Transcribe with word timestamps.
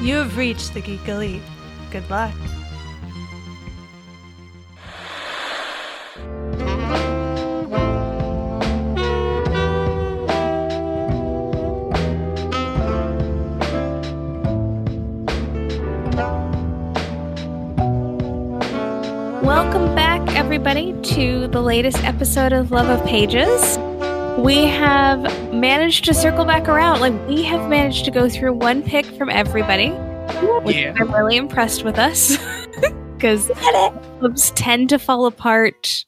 You 0.00 0.16
have 0.16 0.36
reached 0.36 0.74
the 0.74 0.80
Geek 0.80 1.08
Elite. 1.08 1.42
Good 1.90 2.08
luck. 2.10 2.34
Welcome 19.42 19.94
back, 19.94 20.20
everybody, 20.36 20.92
to 21.14 21.48
the 21.48 21.62
latest 21.62 22.04
episode 22.04 22.52
of 22.52 22.70
Love 22.70 22.88
of 22.88 23.06
Pages. 23.06 23.78
We 24.38 24.66
have 24.66 25.22
managed 25.52 26.04
to 26.04 26.14
circle 26.14 26.44
back 26.44 26.68
around. 26.68 27.00
Like, 27.00 27.14
we 27.26 27.42
have 27.44 27.68
managed 27.68 28.04
to 28.04 28.10
go 28.10 28.28
through 28.28 28.52
one 28.52 28.82
pick 28.82 29.04
from 29.06 29.28
everybody, 29.30 29.88
which 30.62 30.76
Yeah. 30.76 30.94
I'm 30.98 31.12
really 31.12 31.36
impressed 31.36 31.84
with 31.84 31.98
us 31.98 32.36
because 33.16 33.50
clubs 34.18 34.50
tend 34.52 34.90
to 34.90 34.98
fall 34.98 35.26
apart 35.26 36.04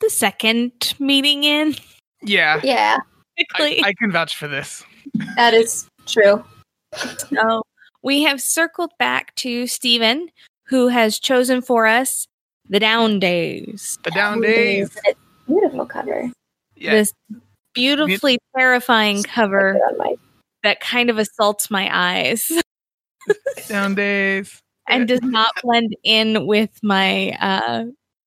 the 0.00 0.10
second 0.10 0.94
meeting 0.98 1.44
in. 1.44 1.74
Yeah, 2.22 2.60
Yeah, 2.62 2.98
I, 3.54 3.80
I 3.84 3.94
can 3.94 4.12
vouch 4.12 4.36
for 4.36 4.46
this. 4.46 4.84
that 5.36 5.54
is 5.54 5.88
true. 6.06 6.44
So 7.16 7.62
we 8.02 8.22
have 8.22 8.40
circled 8.40 8.92
back 8.98 9.34
to 9.36 9.66
Stephen, 9.66 10.28
who 10.66 10.88
has 10.88 11.18
chosen 11.18 11.62
for 11.62 11.86
us 11.86 12.26
the 12.68 12.78
Down 12.78 13.18
Days. 13.18 13.98
The 14.04 14.10
down 14.10 14.40
days. 14.40 14.96
Beautiful 15.50 15.86
cover. 15.86 16.30
Yeah, 16.76 16.92
This 16.92 17.12
beautifully 17.74 18.38
terrifying 18.56 19.22
cover 19.22 19.72
Put 19.74 19.78
it 19.78 19.92
on 19.92 19.98
my- 19.98 20.14
that 20.62 20.80
kind 20.80 21.10
of 21.10 21.18
assaults 21.18 21.70
my 21.70 21.88
eyes 21.92 22.50
down 23.68 23.94
days. 23.94 24.60
and 24.88 25.08
does 25.08 25.22
not 25.22 25.50
blend 25.62 25.96
in 26.04 26.46
with 26.46 26.70
my 26.82 27.30
uh, 27.40 27.84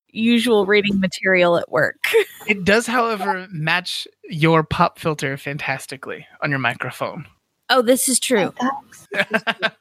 usual 0.09 0.66
reading 0.66 0.99
material 0.99 1.57
at 1.57 1.71
work. 1.71 1.95
It 2.45 2.66
does, 2.66 2.85
however, 2.88 3.47
match 3.51 4.05
your 4.29 4.63
pop 4.66 4.99
filter 4.99 5.38
fantastically 5.38 6.27
on 6.41 6.49
your 6.49 6.59
microphone. 6.59 7.25
Oh, 7.69 7.81
this 7.81 8.09
is 8.09 8.19
true. 8.19 8.53
but 9.11 9.77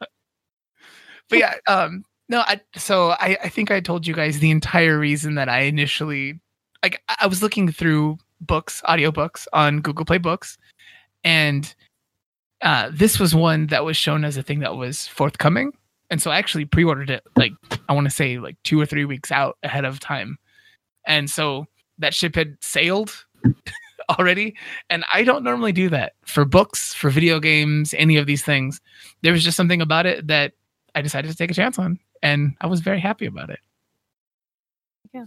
yeah, 1.32 1.54
um, 1.66 2.04
no, 2.28 2.40
I 2.40 2.60
so 2.76 3.10
I, 3.10 3.36
I 3.42 3.48
think 3.48 3.72
I 3.72 3.80
told 3.80 4.06
you 4.06 4.14
guys 4.14 4.38
the 4.38 4.52
entire 4.52 4.96
reason 4.98 5.34
that 5.34 5.48
I 5.48 5.62
initially 5.62 6.40
like 6.82 7.02
I 7.20 7.26
was 7.26 7.42
looking 7.42 7.70
through 7.70 8.18
books, 8.40 8.82
audiobooks 8.88 9.46
on 9.52 9.80
Google 9.80 10.04
Play 10.04 10.18
Books, 10.18 10.58
and 11.24 11.74
uh, 12.62 12.90
this 12.92 13.18
was 13.18 13.34
one 13.34 13.66
that 13.68 13.84
was 13.84 13.96
shown 13.96 14.24
as 14.24 14.36
a 14.36 14.42
thing 14.42 14.60
that 14.60 14.76
was 14.76 15.06
forthcoming. 15.08 15.72
And 16.10 16.20
so 16.20 16.30
I 16.30 16.36
actually 16.36 16.64
pre-ordered 16.64 17.10
it 17.10 17.24
like 17.36 17.52
I 17.88 17.92
want 17.92 18.06
to 18.06 18.10
say 18.10 18.38
like 18.38 18.56
two 18.62 18.80
or 18.80 18.86
three 18.86 19.04
weeks 19.04 19.32
out 19.32 19.58
ahead 19.62 19.84
of 19.84 19.98
time. 19.98 20.38
And 21.06 21.30
so 21.30 21.66
that 21.98 22.14
ship 22.14 22.34
had 22.34 22.56
sailed 22.60 23.24
already. 24.10 24.54
And 24.90 25.04
I 25.12 25.24
don't 25.24 25.42
normally 25.42 25.72
do 25.72 25.88
that 25.88 26.12
for 26.24 26.44
books, 26.44 26.94
for 26.94 27.10
video 27.10 27.40
games, 27.40 27.94
any 27.94 28.16
of 28.16 28.26
these 28.26 28.44
things. 28.44 28.80
There 29.22 29.32
was 29.32 29.42
just 29.42 29.56
something 29.56 29.80
about 29.80 30.06
it 30.06 30.26
that 30.28 30.52
I 30.94 31.02
decided 31.02 31.30
to 31.30 31.36
take 31.36 31.50
a 31.50 31.54
chance 31.54 31.78
on. 31.78 31.98
And 32.22 32.54
I 32.60 32.66
was 32.66 32.80
very 32.80 33.00
happy 33.00 33.26
about 33.26 33.50
it. 33.50 33.58
Yeah. 35.12 35.24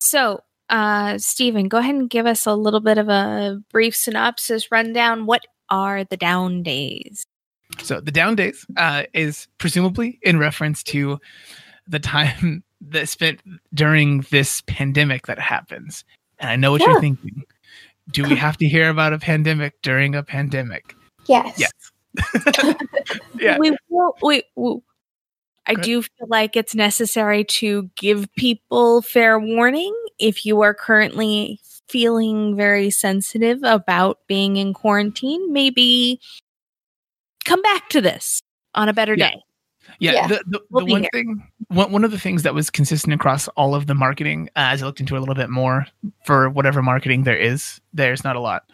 So, 0.00 0.40
uh, 0.68 1.18
Stephen, 1.18 1.68
go 1.68 1.78
ahead 1.78 1.94
and 1.94 2.10
give 2.10 2.26
us 2.26 2.46
a 2.46 2.54
little 2.54 2.80
bit 2.80 2.98
of 2.98 3.08
a 3.08 3.60
brief 3.70 3.94
synopsis 3.94 4.70
rundown. 4.70 5.26
What 5.26 5.42
are 5.70 6.04
the 6.04 6.16
Down 6.16 6.62
Days? 6.62 7.24
So 7.82 8.00
the 8.00 8.12
down 8.12 8.36
days 8.36 8.64
uh, 8.76 9.02
is 9.12 9.48
presumably 9.58 10.18
in 10.22 10.38
reference 10.38 10.82
to 10.84 11.18
the 11.86 11.98
time 11.98 12.62
that 12.80 13.08
spent 13.08 13.40
during 13.74 14.20
this 14.30 14.62
pandemic 14.66 15.26
that 15.26 15.38
happens. 15.38 16.04
And 16.38 16.50
I 16.50 16.56
know 16.56 16.70
what 16.72 16.80
Yeah. 16.80 16.92
you're 16.92 17.00
thinking. 17.00 17.42
Do 18.12 18.22
we 18.22 18.36
have 18.36 18.56
to 18.58 18.68
hear 18.68 18.88
about 18.88 19.12
a 19.12 19.18
pandemic 19.18 19.82
during 19.82 20.14
a 20.14 20.22
pandemic? 20.22 20.94
Yes. 21.26 21.58
Yes. 21.58 22.74
Yeah. 23.40 23.58
We 23.58 23.76
will. 23.90 24.16
We. 24.22 24.42
we 24.54 24.76
I 25.66 25.74
Go 25.74 25.82
do 25.82 26.02
feel 26.02 26.26
like 26.28 26.56
it's 26.56 26.74
necessary 26.74 27.44
to 27.44 27.90
give 27.96 28.32
people 28.36 29.02
fair 29.02 29.38
warning 29.38 29.94
if 30.18 30.46
you 30.46 30.60
are 30.62 30.74
currently 30.74 31.60
feeling 31.88 32.56
very 32.56 32.90
sensitive 32.90 33.58
about 33.62 34.18
being 34.26 34.56
in 34.56 34.74
quarantine. 34.74 35.52
Maybe 35.52 36.20
come 37.44 37.62
back 37.62 37.88
to 37.90 38.00
this 38.00 38.40
on 38.74 38.88
a 38.88 38.92
better 38.92 39.14
Yeah. 39.14 39.30
day. 39.30 39.42
Yeah, 40.00 40.12
Yeah. 40.12 40.26
the, 40.26 40.44
the, 40.46 40.60
We'll 40.70 40.84
the 40.86 40.92
one 40.92 41.00
here. 41.02 41.10
thing, 41.12 41.48
one, 41.68 41.92
one 41.92 42.04
of 42.04 42.10
the 42.10 42.18
things 42.18 42.42
that 42.42 42.54
was 42.54 42.70
consistent 42.70 43.14
across 43.14 43.46
all 43.48 43.74
of 43.74 43.86
the 43.86 43.94
marketing, 43.94 44.48
uh, 44.56 44.70
as 44.74 44.82
I 44.82 44.86
looked 44.86 45.00
into 45.00 45.16
a 45.16 45.20
little 45.20 45.34
bit 45.36 45.48
more 45.48 45.86
for 46.24 46.50
whatever 46.50 46.82
marketing 46.82 47.22
there 47.22 47.36
is, 47.36 47.80
there's 47.94 48.24
not 48.24 48.36
a 48.36 48.40
lot. 48.40 48.64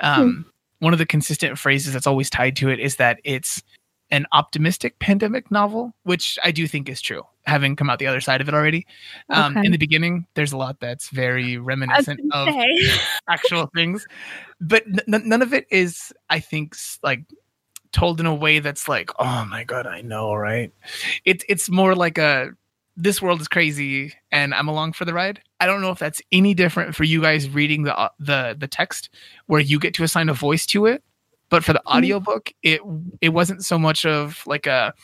Um, 0.00 0.46
One 0.78 0.92
of 0.94 0.98
the 0.98 1.06
consistent 1.06 1.58
phrases 1.58 1.92
that's 1.92 2.06
always 2.06 2.30
tied 2.30 2.56
to 2.56 2.70
it 2.70 2.78
is 2.80 2.96
that 2.96 3.20
it's 3.24 3.62
an 4.10 4.26
optimistic 4.32 4.98
pandemic 4.98 5.50
novel, 5.50 5.92
which 6.02 6.38
I 6.42 6.50
do 6.50 6.66
think 6.66 6.88
is 6.88 7.00
true, 7.00 7.22
having 7.46 7.76
come 7.76 7.88
out 7.88 7.98
the 7.98 8.06
other 8.06 8.20
side 8.20 8.40
of 8.40 8.48
it 8.48 8.54
already. 8.54 8.86
Um, 9.28 9.56
Okay. 9.56 9.66
In 9.66 9.72
the 9.72 9.78
beginning, 9.78 10.26
there's 10.34 10.52
a 10.52 10.56
lot 10.56 10.80
that's 10.80 11.08
very 11.10 11.56
reminiscent 11.58 12.20
of 12.32 12.48
actual 13.28 13.70
things, 13.74 14.06
but 14.60 14.84
n- 14.86 15.22
none 15.28 15.42
of 15.42 15.52
it 15.54 15.66
is, 15.70 16.12
I 16.28 16.40
think, 16.40 16.74
like 17.02 17.22
told 17.92 18.20
in 18.20 18.26
a 18.26 18.34
way 18.34 18.58
that's 18.60 18.88
like, 18.88 19.10
oh 19.18 19.44
my 19.46 19.64
god, 19.64 19.86
I 19.86 20.00
know, 20.00 20.34
right? 20.34 20.72
It's 21.24 21.44
it's 21.48 21.70
more 21.70 21.94
like 21.94 22.18
a 22.18 22.50
this 22.96 23.22
world 23.22 23.40
is 23.40 23.48
crazy 23.48 24.12
and 24.30 24.52
I'm 24.54 24.68
along 24.68 24.92
for 24.92 25.04
the 25.04 25.14
ride. 25.14 25.40
I 25.58 25.66
don't 25.66 25.80
know 25.80 25.90
if 25.90 25.98
that's 25.98 26.20
any 26.32 26.54
different 26.54 26.94
for 26.94 27.04
you 27.04 27.20
guys 27.22 27.48
reading 27.48 27.84
the 27.84 27.96
uh, 27.98 28.08
the 28.18 28.56
the 28.58 28.68
text 28.68 29.10
where 29.46 29.60
you 29.60 29.78
get 29.78 29.94
to 29.94 30.04
assign 30.04 30.28
a 30.28 30.34
voice 30.34 30.66
to 30.66 30.86
it, 30.86 31.02
but 31.50 31.64
for 31.64 31.72
the 31.72 31.80
mm-hmm. 31.80 31.98
audiobook, 31.98 32.52
it 32.62 32.80
it 33.20 33.30
wasn't 33.30 33.64
so 33.64 33.78
much 33.78 34.06
of 34.06 34.42
like 34.46 34.66
a 34.66 34.94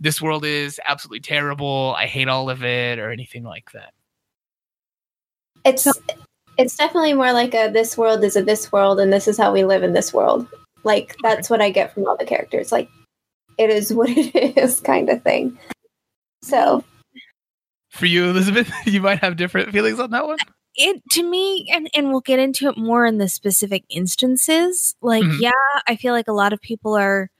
this 0.00 0.20
world 0.20 0.44
is 0.44 0.80
absolutely 0.86 1.20
terrible, 1.20 1.94
I 1.96 2.06
hate 2.06 2.28
all 2.28 2.50
of 2.50 2.62
it 2.62 2.98
or 2.98 3.10
anything 3.10 3.44
like 3.44 3.70
that. 3.72 3.92
It's 5.64 5.86
it's 6.58 6.76
definitely 6.76 7.14
more 7.14 7.32
like 7.32 7.54
a 7.54 7.68
this 7.70 7.98
world 7.98 8.24
is 8.24 8.36
a 8.36 8.42
this 8.42 8.72
world 8.72 9.00
and 9.00 9.12
this 9.12 9.28
is 9.28 9.36
how 9.36 9.52
we 9.52 9.64
live 9.64 9.82
in 9.82 9.92
this 9.92 10.12
world. 10.12 10.46
Like 10.84 11.16
that's 11.22 11.50
what 11.50 11.60
I 11.60 11.70
get 11.70 11.92
from 11.92 12.06
all 12.06 12.16
the 12.16 12.24
characters. 12.24 12.72
Like 12.72 12.88
it 13.58 13.70
is 13.70 13.92
what 13.92 14.10
it 14.10 14.56
is 14.56 14.80
kind 14.80 15.08
of 15.10 15.22
thing. 15.22 15.58
So 16.42 16.84
For 17.90 18.06
you, 18.06 18.26
Elizabeth, 18.26 18.70
you 18.86 19.00
might 19.00 19.18
have 19.18 19.36
different 19.36 19.72
feelings 19.72 19.98
on 19.98 20.10
that 20.10 20.26
one. 20.26 20.38
It 20.76 21.02
to 21.12 21.22
me 21.22 21.66
and 21.72 21.88
and 21.96 22.08
we'll 22.10 22.20
get 22.20 22.38
into 22.38 22.68
it 22.68 22.76
more 22.76 23.06
in 23.06 23.18
the 23.18 23.28
specific 23.28 23.84
instances 23.88 24.94
like 25.02 25.24
Mhm. 25.24 25.40
yeah 25.40 25.52
i 25.88 25.96
feel 25.96 26.12
like 26.12 26.28
a 26.28 26.32
lot 26.32 26.52
of 26.52 26.60
people 26.60 26.94
are 26.96 27.30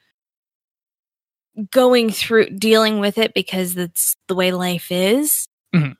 going 1.70 2.10
through 2.10 2.50
dealing 2.50 3.00
with 3.00 3.16
it 3.18 3.32
because 3.34 3.74
that's 3.74 4.16
the 4.28 4.34
way 4.34 4.52
life 4.52 4.90
is 4.90 5.48
Mhm. 5.74 5.96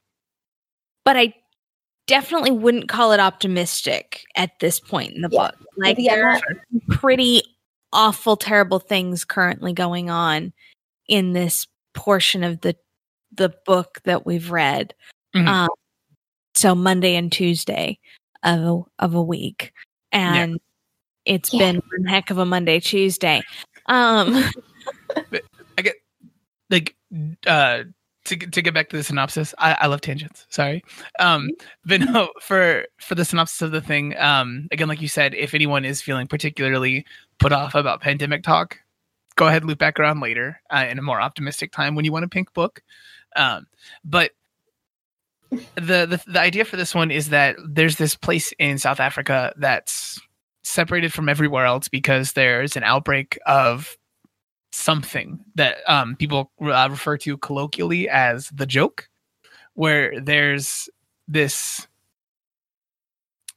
but 1.04 1.16
i 1.16 1.32
definitely 2.06 2.50
wouldn't 2.52 2.88
call 2.88 3.12
it 3.12 3.20
optimistic 3.20 4.22
at 4.36 4.58
this 4.60 4.78
point 4.80 5.12
in 5.14 5.22
the 5.22 5.28
Yeah. 5.30 5.48
book 5.50 5.56
like 5.76 5.96
Yeah, 5.98 6.14
there 6.14 6.28
are 6.30 6.40
pretty 6.90 7.42
awful 7.92 8.36
terrible 8.36 8.78
things 8.78 9.24
currently 9.24 9.72
going 9.72 10.10
on 10.10 10.52
in 11.08 11.32
this 11.32 11.66
portion 11.94 12.44
of 12.44 12.60
the 12.60 12.76
the 13.32 13.54
book 13.66 14.00
that 14.04 14.24
we've 14.26 14.50
read 14.50 14.94
Mhm. 15.34 15.46
um, 15.48 15.68
so 16.56 16.74
monday 16.74 17.14
and 17.16 17.30
tuesday 17.30 17.98
of 18.42 18.60
a, 18.60 19.04
of 19.04 19.14
a 19.14 19.22
week. 19.22 19.72
And 20.12 20.58
it's 21.24 21.52
Yeah. 21.52 21.58
been 21.72 21.76
one 21.76 22.06
heck 22.06 22.30
of 22.30 22.38
a 22.38 22.46
monday 22.46 22.80
tuesday. 22.80 23.42
Um 23.86 24.34
I 25.78 25.82
get 25.82 25.96
like 26.70 26.96
uh 27.46 27.84
to, 28.24 28.36
get- 28.36 28.52
to 28.52 28.62
get 28.62 28.74
back 28.74 28.88
to 28.88 28.96
the 28.96 29.04
synopsis 29.04 29.54
I, 29.58 29.76
I 29.80 29.86
love 29.86 30.00
tangents 30.00 30.46
sorry. 30.48 30.82
Um 31.18 31.50
but 31.84 32.00
no 32.00 32.30
for 32.40 32.86
for 33.00 33.14
the 33.14 33.24
synopsis 33.24 33.62
of 33.62 33.70
the 33.72 33.80
thing 33.80 34.16
um 34.18 34.66
again 34.72 34.88
like 34.88 35.00
you 35.02 35.08
said 35.08 35.34
if 35.34 35.54
anyone 35.54 35.84
is 35.84 36.02
feeling 36.02 36.26
particularly 36.26 37.04
put 37.38 37.52
off 37.52 37.74
about 37.74 38.00
pandemic 38.00 38.42
talk 38.42 38.78
go 39.36 39.46
ahead 39.46 39.62
and 39.62 39.68
loop 39.68 39.78
back 39.78 40.00
around 40.00 40.20
later 40.20 40.60
uh, 40.70 40.86
in 40.88 40.98
a 40.98 41.02
more 41.02 41.20
optimistic 41.20 41.70
time 41.70 41.94
when 41.94 42.04
you 42.06 42.12
want 42.12 42.24
a 42.24 42.28
pink 42.28 42.52
book. 42.54 42.82
Um 43.36 43.66
but 44.04 44.30
the, 45.50 46.06
the 46.06 46.22
the 46.26 46.40
idea 46.40 46.64
for 46.64 46.76
this 46.76 46.94
one 46.94 47.10
is 47.10 47.28
that 47.30 47.56
there's 47.66 47.96
this 47.96 48.16
place 48.16 48.52
in 48.58 48.78
south 48.78 48.98
africa 48.98 49.52
that's 49.56 50.20
separated 50.64 51.12
from 51.12 51.28
everywhere 51.28 51.64
else 51.64 51.88
because 51.88 52.32
there's 52.32 52.76
an 52.76 52.82
outbreak 52.82 53.38
of 53.46 53.96
something 54.72 55.40
that 55.54 55.78
um, 55.86 56.16
people 56.16 56.50
uh, 56.60 56.88
refer 56.90 57.16
to 57.16 57.38
colloquially 57.38 58.08
as 58.08 58.48
the 58.50 58.66
joke, 58.66 59.08
where 59.74 60.20
there's 60.20 60.88
this 61.26 61.86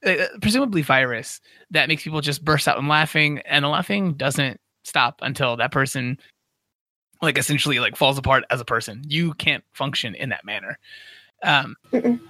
uh, 0.06 0.26
presumably 0.40 0.82
virus 0.82 1.40
that 1.70 1.88
makes 1.88 2.02
people 2.02 2.20
just 2.20 2.44
burst 2.44 2.66
out 2.66 2.78
and 2.78 2.88
laughing, 2.88 3.40
and 3.40 3.64
the 3.64 3.68
laughing 3.68 4.14
doesn't 4.14 4.60
stop 4.84 5.20
until 5.22 5.56
that 5.56 5.72
person 5.72 6.18
like 7.22 7.36
essentially 7.36 7.78
like 7.80 7.96
falls 7.96 8.16
apart 8.16 8.44
as 8.50 8.60
a 8.60 8.64
person. 8.64 9.02
You 9.06 9.34
can't 9.34 9.62
function 9.74 10.14
in 10.14 10.30
that 10.30 10.44
manner. 10.44 10.78
Um, 11.42 11.76
Mm-mm. 11.92 12.20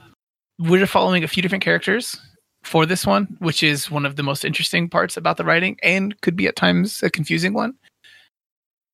we're 0.58 0.86
following 0.86 1.24
a 1.24 1.28
few 1.28 1.42
different 1.42 1.64
characters 1.64 2.18
for 2.62 2.86
this 2.86 3.06
one, 3.06 3.36
which 3.38 3.62
is 3.62 3.90
one 3.90 4.06
of 4.06 4.16
the 4.16 4.22
most 4.22 4.44
interesting 4.44 4.88
parts 4.88 5.16
about 5.16 5.36
the 5.36 5.44
writing, 5.44 5.78
and 5.82 6.20
could 6.20 6.36
be 6.36 6.46
at 6.46 6.56
times 6.56 7.02
a 7.02 7.10
confusing 7.10 7.54
one. 7.54 7.74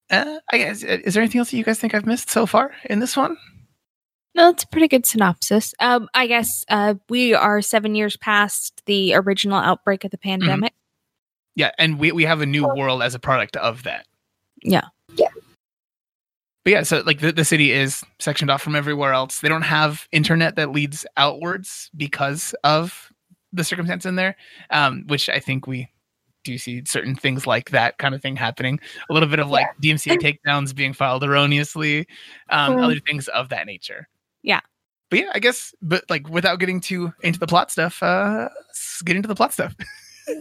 Uh, 0.08 0.38
I 0.52 0.58
guess 0.58 0.82
is 0.82 1.14
there 1.14 1.22
anything 1.22 1.40
else 1.40 1.50
that 1.50 1.56
you 1.56 1.64
guys 1.64 1.80
think 1.80 1.94
I've 1.94 2.06
missed 2.06 2.30
so 2.30 2.46
far 2.46 2.72
in 2.84 3.00
this 3.00 3.16
one? 3.16 3.36
No, 4.36 4.50
it's 4.50 4.64
a 4.64 4.68
pretty 4.68 4.86
good 4.86 5.06
synopsis. 5.06 5.74
Um, 5.80 6.08
I 6.14 6.26
guess 6.26 6.64
uh, 6.68 6.94
we 7.08 7.34
are 7.34 7.62
seven 7.62 7.94
years 7.94 8.16
past 8.18 8.82
the 8.84 9.14
original 9.14 9.58
outbreak 9.58 10.04
of 10.04 10.10
the 10.10 10.18
pandemic. 10.18 10.74
Yeah, 11.54 11.70
and 11.78 11.98
we 11.98 12.12
we 12.12 12.24
have 12.24 12.42
a 12.42 12.46
new 12.46 12.68
world 12.76 13.02
as 13.02 13.14
a 13.14 13.18
product 13.18 13.56
of 13.56 13.82
that. 13.84 14.06
Yeah. 14.62 14.84
Yeah. 15.16 15.28
But 16.66 16.72
yeah, 16.72 16.82
so 16.82 17.00
like 17.06 17.20
the, 17.20 17.30
the 17.30 17.44
city 17.44 17.70
is 17.70 18.02
sectioned 18.18 18.50
off 18.50 18.60
from 18.60 18.74
everywhere 18.74 19.12
else. 19.12 19.38
They 19.38 19.48
don't 19.48 19.62
have 19.62 20.08
internet 20.10 20.56
that 20.56 20.72
leads 20.72 21.06
outwards 21.16 21.92
because 21.96 22.56
of 22.64 23.12
the 23.52 23.62
circumstance 23.62 24.04
in 24.04 24.16
there, 24.16 24.34
um, 24.70 25.04
which 25.06 25.28
I 25.28 25.38
think 25.38 25.68
we 25.68 25.88
do 26.42 26.58
see 26.58 26.82
certain 26.84 27.14
things 27.14 27.46
like 27.46 27.70
that 27.70 27.98
kind 27.98 28.16
of 28.16 28.20
thing 28.20 28.34
happening. 28.34 28.80
A 29.08 29.14
little 29.14 29.28
bit 29.28 29.38
of 29.38 29.48
like 29.48 29.68
DMCA 29.80 30.16
takedowns 30.18 30.74
being 30.74 30.92
filed 30.92 31.22
erroneously, 31.22 32.08
um, 32.50 32.74
Mm. 32.74 32.82
other 32.82 32.98
things 32.98 33.28
of 33.28 33.48
that 33.50 33.66
nature. 33.66 34.08
Yeah. 34.42 34.58
But 35.08 35.20
yeah, 35.20 35.30
I 35.34 35.38
guess, 35.38 35.72
but 35.82 36.02
like 36.10 36.28
without 36.28 36.58
getting 36.58 36.80
too 36.80 37.12
into 37.22 37.38
the 37.38 37.46
plot 37.46 37.70
stuff, 37.70 38.02
uh, 38.02 38.48
let's 38.66 39.02
get 39.02 39.14
into 39.14 39.28
the 39.28 39.36
plot 39.36 39.52
stuff. 39.52 39.76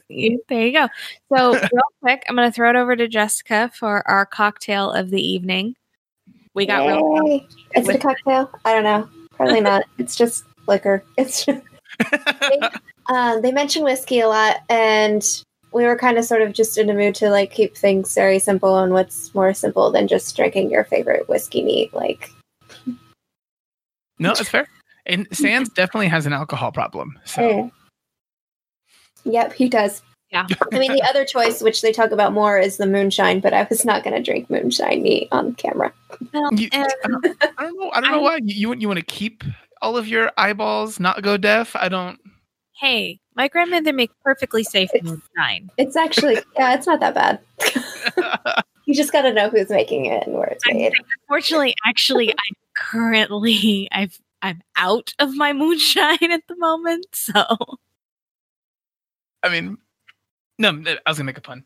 There 0.09 0.65
you 0.65 0.73
go. 0.73 0.87
So, 1.31 1.53
real 1.53 1.83
quick, 2.01 2.23
I'm 2.27 2.35
going 2.35 2.49
to 2.49 2.51
throw 2.51 2.71
it 2.71 2.75
over 2.75 2.95
to 2.95 3.07
Jessica 3.07 3.69
for 3.75 4.01
our 4.09 4.25
cocktail 4.25 4.89
of 4.89 5.11
the 5.11 5.21
evening. 5.21 5.75
We 6.55 6.65
got 6.65 6.87
real. 6.87 7.27
Yay. 7.27 7.47
Is 7.75 7.87
it 7.87 7.97
a 7.97 7.99
cocktail? 7.99 8.49
I 8.63 8.73
don't 8.73 8.83
know. 8.83 9.07
Probably 9.31 9.61
not. 9.61 9.83
It's 9.97 10.15
just 10.15 10.45
liquor. 10.67 11.03
It's 11.17 11.45
just, 11.45 11.61
uh, 13.09 13.39
they 13.41 13.51
mention 13.51 13.83
whiskey 13.83 14.21
a 14.21 14.27
lot, 14.27 14.61
and 14.69 15.23
we 15.73 15.83
were 15.83 15.97
kind 15.97 16.17
of 16.17 16.25
sort 16.25 16.41
of 16.41 16.53
just 16.53 16.77
in 16.77 16.89
a 16.89 16.93
mood 16.93 17.15
to 17.15 17.29
like 17.29 17.51
keep 17.51 17.75
things 17.75 18.15
very 18.15 18.39
simple. 18.39 18.77
And 18.79 18.93
what's 18.93 19.35
more 19.35 19.53
simple 19.53 19.91
than 19.91 20.07
just 20.07 20.35
drinking 20.35 20.71
your 20.71 20.85
favorite 20.85 21.27
whiskey 21.27 21.61
neat? 21.61 21.93
Like, 21.93 22.31
No, 24.17 24.33
that's 24.33 24.49
fair. 24.49 24.67
And 25.05 25.27
Sans 25.31 25.69
definitely 25.69 26.07
has 26.07 26.25
an 26.25 26.33
alcohol 26.33 26.71
problem. 26.71 27.19
So 27.25 27.41
mm. 27.41 27.71
yep, 29.25 29.53
he 29.53 29.67
does. 29.69 30.01
Yeah. 30.31 30.47
I 30.73 30.79
mean, 30.79 30.91
the 30.91 31.03
other 31.03 31.23
choice, 31.23 31.61
which 31.61 31.81
they 31.81 31.91
talk 31.91 32.11
about 32.11 32.33
more, 32.33 32.57
is 32.59 32.77
the 32.77 32.87
moonshine. 32.87 33.39
But 33.39 33.53
I 33.53 33.65
was 33.69 33.85
not 33.85 34.03
going 34.03 34.15
to 34.15 34.21
drink 34.21 34.49
moonshine 34.49 35.01
neat 35.03 35.27
on 35.31 35.53
camera. 35.55 35.93
Well, 36.33 36.53
You- 36.53 36.69
and 36.73 36.83
I, 37.03 37.07
don't, 37.07 37.25
I 37.57 37.63
don't 37.63 37.79
know. 37.79 37.91
I 37.91 38.01
don't 38.01 38.11
know 38.11 38.21
why 38.21 38.37
you 38.43 38.73
you, 38.73 38.75
you 38.75 38.87
want 38.87 38.99
to 38.99 39.05
keep 39.05 39.43
all 39.81 39.97
of 39.97 40.07
your 40.07 40.31
eyeballs 40.37 40.99
not 40.99 41.21
go 41.21 41.37
deaf. 41.37 41.75
I 41.75 41.89
don't. 41.89 42.19
hey, 42.79 43.19
my 43.35 43.47
grandmother 43.47 43.93
makes 43.93 44.13
perfectly 44.23 44.63
safe 44.63 44.89
moonshine. 45.01 45.69
It's 45.77 45.95
actually, 45.95 46.35
yeah, 46.55 46.73
it's 46.73 46.87
not 46.87 46.99
that 47.01 47.13
bad. 47.13 47.39
you 48.85 48.93
just 48.95 49.11
got 49.13 49.21
to 49.23 49.33
know 49.33 49.49
who's 49.49 49.69
making 49.69 50.05
it 50.05 50.25
and 50.25 50.35
where 50.35 50.47
it's 50.47 50.65
made. 50.67 50.93
Unfortunately, 51.29 51.75
actually, 51.87 52.31
I'm 52.31 52.55
currently 52.77 53.87
I've 53.91 54.19
I'm 54.41 54.61
out 54.75 55.13
of 55.19 55.35
my 55.35 55.53
moonshine 55.53 56.17
at 56.31 56.41
the 56.47 56.55
moment. 56.57 57.05
So 57.13 57.45
I 59.43 59.49
mean, 59.49 59.77
no. 60.59 60.69
I 61.05 61.09
was 61.09 61.17
gonna 61.17 61.25
make 61.25 61.37
a 61.37 61.41
pun. 61.41 61.63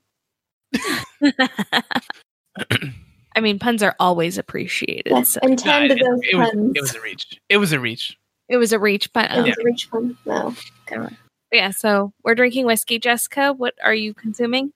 I 3.36 3.42
mean, 3.42 3.60
puns 3.60 3.84
are 3.84 3.96
always 4.00 4.38
appreciated. 4.38 5.12
Yes, 5.12 5.30
So 5.30 5.40
and 5.44 5.52
No, 5.52 5.58
tend 5.58 5.90
to 5.92 5.96
it, 5.96 6.04
those 6.04 6.20
it 6.32 6.36
was, 6.36 6.50
puns. 6.50 6.72
it 6.76 6.82
was 6.82 6.96
a 6.96 7.02
reach. 7.02 7.40
It 7.50 7.58
was 7.58 7.72
a 7.72 7.80
reach. 7.80 8.18
it 8.50 8.58
was 8.58 8.74
a 8.74 8.80
reach, 8.80 9.14
but 9.14 9.26
It 9.32 9.38
um, 9.38 9.44
was 9.46 9.58
a 9.58 9.64
reach 9.64 9.90
pun. 9.90 10.18
No. 10.26 10.54
yeah. 11.52 11.70
So 11.72 12.12
we're 12.24 12.36
drinking 12.36 12.66
whiskey. 12.66 13.00
Jessica, 13.00 13.54
what 13.54 13.76
are 13.84 13.94
you 13.94 14.14
consuming? 14.14 14.72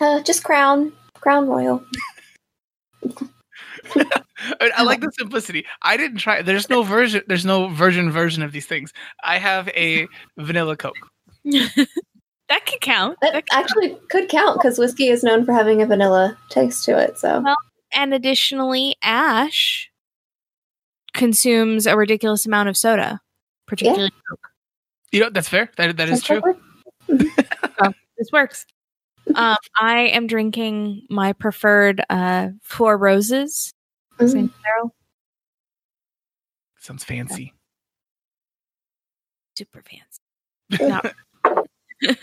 Uh, 0.00 0.20
just 0.22 0.42
Crown. 0.42 0.92
Crown 1.14 1.48
Royal. 1.48 1.84
I, 3.00 3.10
I 4.78 4.82
like 4.82 5.00
the 5.00 5.10
simplicity. 5.18 5.66
I 5.82 5.96
didn't 5.96 6.18
try. 6.18 6.42
There's 6.42 6.68
no 6.70 6.82
version. 6.82 7.22
There's 7.26 7.44
no 7.44 7.68
version 7.68 8.10
version 8.10 8.42
of 8.42 8.52
these 8.52 8.66
things. 8.66 8.92
I 9.22 9.38
have 9.38 9.68
a 9.68 10.08
vanilla 10.38 10.76
Coke. 10.76 10.96
That 12.48 12.66
could 12.66 12.80
count. 12.80 13.18
That 13.20 13.32
That 13.32 13.46
could 13.48 13.58
actually 13.58 13.98
could 14.08 14.28
count 14.28 14.58
because 14.58 14.78
whiskey 14.78 15.08
is 15.08 15.22
known 15.22 15.44
for 15.44 15.52
having 15.52 15.82
a 15.82 15.86
vanilla 15.86 16.36
taste 16.50 16.84
to 16.84 16.98
it. 16.98 17.18
So 17.18 17.40
Well, 17.40 17.56
and 17.92 18.14
additionally, 18.14 18.96
Ash 19.02 19.90
consumes 21.14 21.86
a 21.86 21.96
ridiculous 21.96 22.46
amount 22.46 22.68
of 22.68 22.76
soda, 22.76 23.20
particularly 23.66 24.10
Coke. 24.28 24.48
You 25.12 25.20
know 25.20 25.30
that's 25.30 25.48
fair. 25.48 25.70
That 25.76 25.96
that 25.96 26.08
is 26.08 26.22
true. 26.22 26.42
This 28.18 28.32
works. 28.32 28.66
Um, 29.36 29.56
I 29.80 30.08
am 30.08 30.26
drinking 30.26 31.06
my 31.08 31.32
preferred 31.34 32.02
uh, 32.10 32.48
Four 32.62 32.98
Roses. 32.98 33.72
Mm. 34.18 34.30
St. 34.30 34.52
Sounds 36.80 37.04
fancy. 37.04 37.54
Super 39.56 39.82
fancy. 39.82 40.88
Not- 40.88 41.12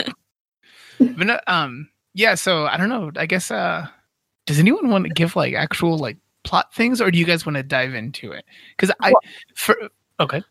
But 1.00 1.44
um, 1.50 1.90
yeah. 2.14 2.36
So 2.36 2.66
I 2.68 2.78
don't 2.78 2.90
know. 2.90 3.12
I 3.18 3.26
guess. 3.26 3.52
Uh, 3.52 3.88
does 4.46 4.60
anyone 4.60 4.90
want 4.90 5.06
to 5.06 5.10
give 5.10 5.36
like 5.36 5.54
actual 5.54 5.98
like 5.98 6.18
plot 6.44 6.74
things, 6.74 7.02
or 7.02 7.12
do 7.12 7.20
you 7.20 7.26
guys 7.26 7.46
want 7.46 7.58
to 7.58 7.64
dive 7.64 7.94
into 7.94 8.32
it? 8.32 8.46
Because 8.78 8.96
I, 9.02 9.12
for 9.56 9.76
okay, 10.22 10.42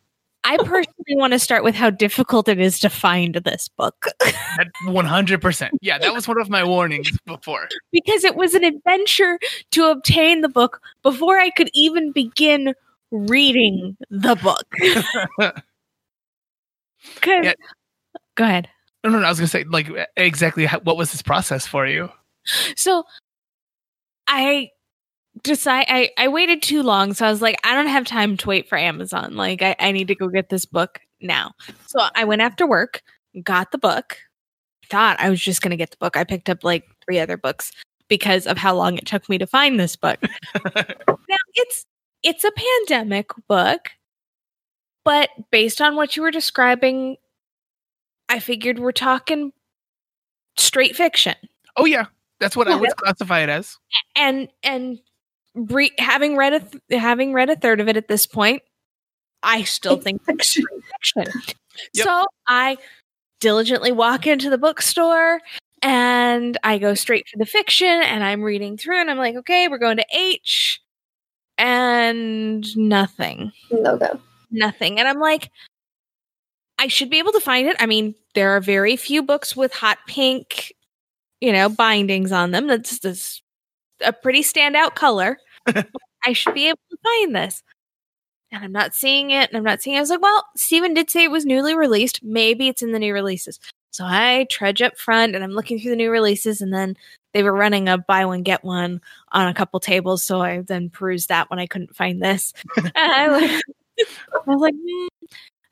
I 0.44 0.58
personally 0.58 1.16
want 1.16 1.32
to 1.32 1.38
start 1.38 1.64
with 1.64 1.74
how 1.74 1.88
difficult 1.88 2.48
it 2.48 2.60
is 2.60 2.78
to 2.80 2.90
find 2.90 3.36
this 3.36 3.68
book 3.68 4.06
one 4.86 5.06
hundred 5.06 5.40
percent. 5.40 5.72
Yeah, 5.80 5.96
that 5.96 6.12
was 6.12 6.28
one 6.28 6.38
of 6.38 6.50
my 6.50 6.62
warnings 6.62 7.10
before. 7.24 7.68
because 7.90 8.24
it 8.24 8.36
was 8.36 8.52
an 8.54 8.64
adventure 8.64 9.38
to 9.70 9.86
obtain 9.90 10.42
the 10.42 10.48
book 10.50 10.82
before 11.02 11.38
I 11.38 11.48
could 11.50 11.70
even 11.72 12.12
begin 12.12 12.74
reading 13.10 13.96
the 14.10 14.34
book. 14.36 14.66
'Cause- 17.20 17.44
Yeah. 17.44 17.54
Go 18.34 18.44
ahead. 18.44 18.68
No, 19.04 19.10
no, 19.10 19.18
no, 19.18 19.26
I 19.26 19.28
was 19.28 19.38
gonna 19.38 19.48
say 19.48 19.64
like 19.64 19.90
exactly 20.16 20.64
how, 20.64 20.80
what 20.80 20.96
was 20.96 21.12
this 21.12 21.20
process 21.20 21.66
for 21.66 21.86
you? 21.86 22.10
So 22.74 23.04
I 24.26 24.70
decide 25.42 25.84
I, 25.88 26.10
I 26.16 26.28
waited 26.28 26.62
too 26.62 26.82
long, 26.82 27.12
so 27.12 27.26
I 27.26 27.30
was 27.30 27.42
like, 27.42 27.56
I 27.64 27.74
don't 27.74 27.88
have 27.88 28.06
time 28.06 28.38
to 28.38 28.48
wait 28.48 28.66
for 28.66 28.78
Amazon. 28.78 29.36
Like 29.36 29.60
I, 29.60 29.76
I 29.78 29.92
need 29.92 30.08
to 30.08 30.14
go 30.14 30.28
get 30.28 30.48
this 30.48 30.64
book 30.64 31.00
now. 31.20 31.52
So 31.86 32.00
I 32.14 32.24
went 32.24 32.40
after 32.40 32.66
work, 32.66 33.02
got 33.42 33.72
the 33.72 33.78
book, 33.78 34.16
thought 34.88 35.20
I 35.20 35.28
was 35.28 35.40
just 35.40 35.60
gonna 35.60 35.76
get 35.76 35.90
the 35.90 35.98
book. 35.98 36.16
I 36.16 36.24
picked 36.24 36.48
up 36.48 36.64
like 36.64 36.84
three 37.04 37.18
other 37.18 37.36
books 37.36 37.72
because 38.08 38.46
of 38.46 38.56
how 38.56 38.74
long 38.74 38.96
it 38.96 39.04
took 39.04 39.28
me 39.28 39.36
to 39.36 39.46
find 39.46 39.78
this 39.78 39.96
book. 39.96 40.18
now 40.64 41.36
it's 41.54 41.84
it's 42.22 42.44
a 42.44 42.52
pandemic 42.52 43.26
book, 43.48 43.90
but 45.04 45.28
based 45.50 45.82
on 45.82 45.94
what 45.94 46.16
you 46.16 46.22
were 46.22 46.30
describing, 46.30 47.18
I 48.28 48.38
figured 48.40 48.78
we're 48.78 48.92
talking 48.92 49.52
straight 50.56 50.96
fiction. 50.96 51.34
Oh 51.76 51.84
yeah, 51.84 52.06
that's 52.40 52.56
what 52.56 52.68
I 52.68 52.76
would 52.76 52.96
classify 52.96 53.40
it 53.40 53.48
as. 53.48 53.76
and 54.16 54.48
and 54.62 54.98
re- 55.54 55.92
having 55.98 56.36
read 56.36 56.52
a 56.54 56.60
th- 56.60 57.00
having 57.00 57.32
read 57.32 57.50
a 57.50 57.56
third 57.56 57.80
of 57.80 57.88
it 57.88 57.96
at 57.96 58.08
this 58.08 58.26
point, 58.26 58.62
I 59.42 59.62
still 59.64 59.96
think 59.96 60.22
it's 60.28 60.54
fiction. 60.54 60.64
fiction. 61.24 61.34
Yep. 61.94 62.04
So 62.04 62.26
I 62.46 62.76
diligently 63.40 63.92
walk 63.92 64.26
into 64.26 64.48
the 64.48 64.58
bookstore 64.58 65.40
and 65.82 66.56
I 66.62 66.78
go 66.78 66.94
straight 66.94 67.26
for 67.28 67.36
the 67.38 67.46
fiction 67.46 67.88
and 67.88 68.24
I'm 68.24 68.42
reading 68.42 68.76
through 68.76 69.00
and 69.00 69.10
I'm 69.10 69.18
like, 69.18 69.34
okay, 69.36 69.68
we're 69.68 69.78
going 69.78 69.96
to 69.98 70.06
H 70.12 70.80
and 71.58 72.76
nothing. 72.76 73.52
no 73.70 73.96
go. 73.96 74.18
Nothing. 74.50 74.98
And 74.98 75.08
I'm 75.08 75.18
like, 75.18 75.50
I 76.84 76.88
should 76.88 77.08
be 77.08 77.18
able 77.18 77.32
to 77.32 77.40
find 77.40 77.66
it. 77.66 77.76
I 77.80 77.86
mean, 77.86 78.14
there 78.34 78.50
are 78.50 78.60
very 78.60 78.94
few 78.96 79.22
books 79.22 79.56
with 79.56 79.72
hot 79.72 79.96
pink, 80.06 80.74
you 81.40 81.50
know, 81.50 81.70
bindings 81.70 82.30
on 82.30 82.50
them. 82.50 82.66
That's, 82.66 82.98
that's 82.98 83.40
a 84.04 84.12
pretty 84.12 84.42
standout 84.42 84.94
color. 84.94 85.38
I 86.26 86.34
should 86.34 86.52
be 86.52 86.68
able 86.68 86.78
to 86.90 86.98
find 87.02 87.34
this. 87.34 87.62
And 88.52 88.62
I'm 88.62 88.72
not 88.72 88.94
seeing 88.94 89.30
it. 89.30 89.48
And 89.48 89.56
I'm 89.56 89.64
not 89.64 89.80
seeing 89.80 89.96
it. 89.96 90.00
I 90.00 90.02
was 90.02 90.10
like, 90.10 90.20
well, 90.20 90.44
Steven 90.58 90.92
did 90.92 91.08
say 91.08 91.24
it 91.24 91.30
was 91.30 91.46
newly 91.46 91.74
released. 91.74 92.22
Maybe 92.22 92.68
it's 92.68 92.82
in 92.82 92.92
the 92.92 92.98
new 92.98 93.14
releases. 93.14 93.58
So 93.90 94.04
I 94.06 94.46
trudge 94.50 94.82
up 94.82 94.98
front 94.98 95.34
and 95.34 95.42
I'm 95.42 95.52
looking 95.52 95.78
through 95.78 95.92
the 95.92 95.96
new 95.96 96.10
releases. 96.10 96.60
And 96.60 96.70
then 96.70 96.98
they 97.32 97.42
were 97.42 97.54
running 97.54 97.88
a 97.88 97.96
buy 97.96 98.26
one, 98.26 98.42
get 98.42 98.62
one 98.62 99.00
on 99.32 99.48
a 99.48 99.54
couple 99.54 99.80
tables. 99.80 100.22
So 100.22 100.42
I 100.42 100.60
then 100.60 100.90
perused 100.90 101.30
that 101.30 101.48
when 101.48 101.58
I 101.58 101.66
couldn't 101.66 101.96
find 101.96 102.20
this. 102.20 102.52
and 102.76 102.92
I, 102.96 103.28
was- 103.28 103.62
I 104.34 104.50
was 104.50 104.60
like, 104.60 104.74
hmm. 104.74 105.06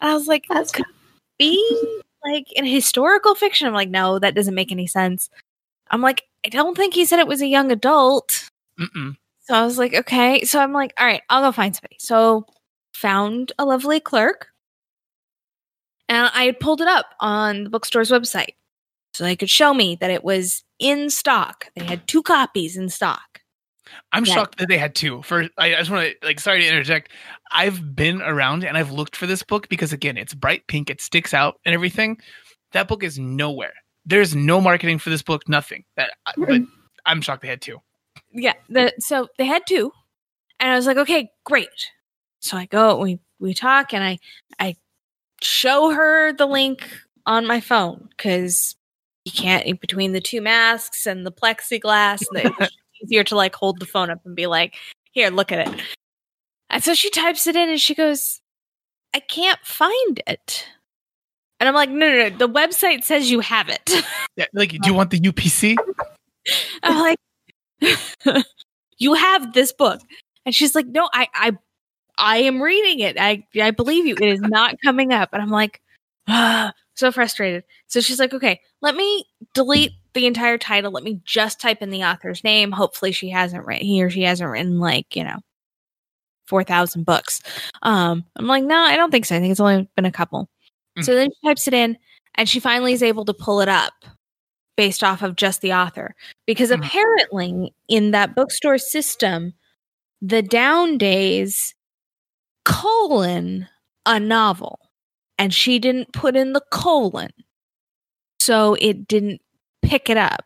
I 0.00 0.14
was 0.14 0.26
like, 0.26 0.47
That's 0.49 0.73
could 0.73 0.87
it 0.87 1.01
be 1.42 2.00
like 2.25 2.52
in 2.52 2.64
historical 2.64 3.34
fiction. 3.34 3.66
I'm 3.66 3.75
like, 3.75 3.90
no, 3.90 4.18
that 4.18 4.34
doesn't 4.34 4.54
make 4.54 4.70
any 4.72 4.87
sense. 4.87 5.28
I'm 5.90 6.00
like, 6.00 6.22
I 6.44 6.49
don't 6.49 6.76
think 6.76 6.94
he 6.94 7.04
said 7.04 7.18
it 7.18 7.26
was 7.26 7.42
a 7.42 7.46
young 7.46 7.72
adult. 7.72 8.49
Mm-mm. 8.78 9.16
So 9.40 9.54
I 9.54 9.64
was 9.64 9.78
like, 9.78 9.94
okay. 9.94 10.44
So 10.44 10.61
I'm 10.61 10.72
like, 10.72 10.94
all 10.99 11.06
right, 11.06 11.22
I'll 11.28 11.42
go 11.42 11.52
find 11.52 11.75
somebody. 11.75 11.96
So 11.99 12.46
found 12.94 13.52
a 13.58 13.64
lovely 13.64 14.00
clerk. 14.00 14.49
And 16.08 16.30
I 16.32 16.44
had 16.44 16.61
pulled 16.61 16.80
it 16.80 16.88
up 16.88 17.06
on 17.20 17.64
the 17.64 17.70
bookstore's 17.70 18.11
website 18.11 18.54
so 19.14 19.25
they 19.25 19.37
could 19.37 19.50
show 19.50 19.75
me 19.75 19.96
that 19.96 20.11
it 20.11 20.22
was 20.22 20.62
in 20.78 21.11
stock. 21.11 21.66
They 21.75 21.84
had 21.84 22.06
two 22.06 22.22
copies 22.22 22.76
in 22.76 22.88
stock. 22.88 23.40
I'm 24.12 24.25
Yeah. 24.25 24.34
shocked 24.34 24.58
that 24.58 24.68
they 24.68 24.78
had 24.78 24.94
two. 24.94 25.22
For 25.22 25.49
I, 25.58 25.75
I 25.75 25.78
just 25.78 25.90
want 25.90 26.08
to 26.08 26.26
like, 26.26 26.40
sorry 26.40 26.61
to 26.62 26.68
interject. 26.68 27.12
I've 27.52 27.94
been 27.94 28.22
around 28.22 28.64
and 28.64 28.76
I've 28.76 28.90
looked 28.90 29.16
for 29.16 29.26
this 29.26 29.42
book 29.42 29.68
because 29.68 29.92
again, 29.92 30.16
it's 30.16 30.34
bright 30.34 30.66
pink, 30.66 30.90
it 30.90 31.00
sticks 31.00 31.34
out 31.34 31.61
and 31.64 31.75
everything. 31.75 32.18
That 32.72 32.88
book 32.88 33.02
is 33.02 33.18
nowhere. 33.18 33.75
There's 34.04 34.34
no 34.34 34.61
marketing 34.61 34.99
for 34.99 35.11
this 35.11 35.22
book, 35.22 35.49
nothing. 35.49 35.84
That, 35.96 36.11
hmm. 36.37 36.44
but 36.44 36.62
I'm 37.06 37.20
shocked 37.20 37.42
they 37.42 37.49
had 37.49 37.62
two. 37.62 37.78
Yeah. 38.32 38.54
The, 38.68 38.92
so 38.99 39.28
they 39.38 39.46
had 39.46 39.62
two. 39.66 39.92
And 40.61 40.70
I 40.70 40.76
was 40.76 40.87
like, 40.87 40.96
okay, 40.96 41.30
great. 41.44 41.68
So 42.40 42.56
I 42.56 42.66
go, 42.66 42.99
we 42.99 43.20
we 43.38 43.54
talk 43.54 43.92
and 43.92 44.02
I 44.02 44.18
I 44.58 44.76
show 45.42 45.90
her 45.90 46.32
the 46.32 46.46
link 46.46 46.88
on 47.26 47.46
my 47.46 47.61
phone 47.61 48.08
because 48.11 48.76
you 49.25 49.32
can't 49.32 49.66
in 49.66 49.76
between 49.76 50.12
the 50.12 50.20
two 50.20 50.40
masks 50.40 51.06
and 51.06 51.25
the 51.26 51.32
plexiglass 51.32 52.22
and 52.34 52.54
was 52.58 52.70
easier 53.02 53.25
to 53.25 53.37
like 53.37 53.54
hold 53.54 53.80
the 53.80 53.87
phone 53.87 54.11
up 54.11 54.21
and 54.25 54.37
be 54.37 54.47
like, 54.47 54.76
here, 55.12 55.30
look 55.30 55.52
at 55.52 55.68
it. 55.68 55.80
And 56.71 56.82
so 56.82 56.94
she 56.94 57.11
types 57.11 57.47
it 57.47 57.56
in 57.56 57.68
and 57.68 57.80
she 57.80 57.94
goes, 57.94 58.40
I 59.14 59.21
can't 59.21 59.61
find 59.62 60.23
it. 60.26 60.66
And 61.61 61.68
I'm 61.68 61.75
like, 61.75 61.90
no, 61.90 62.09
no, 62.09 62.28
no. 62.28 62.37
The 62.37 62.49
website 62.49 63.04
says 63.04 63.30
you 63.30 63.40
have 63.40 63.68
it. 63.68 63.90
Yeah, 64.35 64.47
like, 64.54 64.71
do 64.71 64.78
you 64.87 64.94
want 64.94 65.11
the 65.11 65.21
UPC? 65.21 65.76
I'm 66.82 66.99
like, 66.99 67.18
you 68.99 69.12
have 69.12 69.52
this 69.52 69.75
book. 69.75 70.00
And 70.47 70.54
she's 70.54 70.75
like, 70.75 70.87
no, 70.87 71.06
I, 71.12 71.28
I, 71.35 71.59
I 72.16 72.38
am 72.38 72.62
reading 72.62 73.00
it. 73.00 73.18
I, 73.21 73.44
I 73.61 73.73
believe 73.73 74.06
you. 74.06 74.14
It 74.14 74.26
is 74.26 74.40
not 74.40 74.76
coming 74.82 75.12
up. 75.12 75.28
And 75.35 75.42
I'm 75.42 75.50
like, 75.50 75.82
ah, 76.28 76.73
so 76.94 77.12
frustrated. 77.12 77.64
So 77.88 78.00
she's 78.00 78.18
like, 78.18 78.32
okay, 78.32 78.62
let 78.80 78.97
me 78.97 79.26
delete 79.52 79.92
the 80.14 80.26
entire 80.26 80.59
title. 80.59 80.92
Let 80.92 81.04
me 81.04 81.21
just 81.25 81.61
type 81.61 81.83
in 81.83 81.90
the 81.90 82.04
author's 82.04 82.45
name. 82.45 82.73
Hopefully 82.73 83.12
she 83.12 83.31
hasn't 83.31 83.66
written, 83.66 83.87
he 83.87 84.02
or 84.02 84.11
she 84.11 84.23
hasn't 84.23 84.50
written 84.50 84.78
like, 84.78 85.16
you 85.16 85.25
know, 85.25 85.38
4,000 86.49 87.04
books. 87.04 87.40
Um, 87.83 88.25
I'm 88.37 88.47
like, 88.47 88.64
no, 88.64 88.76
I 88.76 88.97
don't 88.97 89.11
think 89.11 89.25
so. 89.25 89.37
I 89.37 89.40
think 89.40 89.52
it's 89.52 89.61
only 89.61 89.88
been 89.97 90.04
a 90.04 90.12
couple. 90.12 90.49
Mm. 90.99 91.04
So 91.04 91.14
then 91.14 91.31
she 91.31 91.49
types 91.49 91.66
it 91.69 91.75
in 91.75 91.97
and 92.35 92.49
she 92.49 92.61
finally 92.61 92.92
is 92.92 93.02
able 93.02 93.25
to 93.25 93.35
pull 93.35 93.61
it 93.61 93.69
up 93.69 93.92
based 94.76 95.04
off 95.04 95.23
of 95.23 95.37
just 95.37 95.61
the 95.61 95.73
author. 95.73 96.14
Because 96.47 96.71
Mhm. 96.71 96.85
apparently 96.85 97.75
in 97.88 98.11
that 98.12 98.35
bookstore 98.35 98.78
system, 98.78 99.54
the 100.21 100.42
down 100.42 100.99
days 100.99 101.75
colon 102.64 103.69
a 104.07 104.19
novel. 104.21 104.78
And 105.38 105.52
she 105.52 105.78
didn't 105.78 106.12
put 106.12 106.37
in 106.37 106.52
the 106.52 106.62
colon. 106.71 107.31
So 108.40 108.75
it 108.81 109.07
didn't 109.09 109.41
pick 109.82 110.08
it 110.08 110.16
up. 110.16 110.44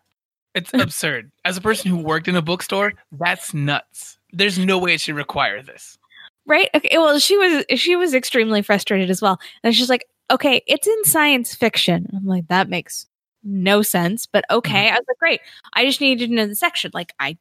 It's 0.55 0.73
absurd. 0.73 1.31
As 1.45 1.57
a 1.59 1.61
person 1.61 1.91
who 1.91 1.99
worked 1.99 2.29
in 2.29 2.35
a 2.35 2.43
bookstore, 2.43 2.95
that's 3.13 3.53
nuts. 3.53 4.19
There's 4.33 4.59
no 4.59 4.79
way 4.79 4.95
it 4.95 5.03
should 5.03 5.15
require 5.15 5.63
this. 5.63 5.99
Right? 6.47 6.71
Okay. 6.75 6.97
Well, 6.97 7.19
she 7.19 7.37
was 7.37 7.65
she 7.79 7.95
was 7.95 8.15
extremely 8.15 8.63
frustrated 8.63 9.11
as 9.11 9.21
well. 9.21 9.39
And 9.63 9.75
she's 9.75 9.91
like, 9.91 10.07
"Okay, 10.31 10.63
it's 10.67 10.87
in 10.87 11.05
science 11.05 11.55
fiction." 11.55 12.09
I'm 12.17 12.25
like, 12.25 12.49
"That 12.49 12.71
makes 12.71 13.07
no 13.45 13.83
sense." 13.83 14.27
But 14.27 14.45
okay. 14.51 14.87
Mm-hmm. 14.87 14.95
I 14.95 14.99
was 14.99 15.05
like, 15.09 15.19
"Great. 15.19 15.41
I 15.75 15.85
just 15.85 16.01
needed 16.01 16.29
to 16.29 16.35
know 16.35 16.47
the 16.47 16.55
section. 16.55 16.91
Like 16.95 17.13
I 17.21 17.37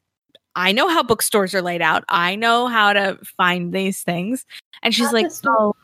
I 0.56 0.74
know 0.74 0.90
how 0.90 1.02
bookstores 1.02 1.56
are 1.56 1.62
laid 1.62 1.82
out. 1.82 2.04
I 2.10 2.36
know 2.36 2.68
how 2.68 2.92
to 2.94 3.18
find 3.38 3.74
these 3.74 4.04
things." 4.04 4.46
And 4.84 4.94
she's 4.94 5.06
Not 5.06 5.14
like, 5.14 5.30
the 5.30 5.50
"Oh, 5.50 5.76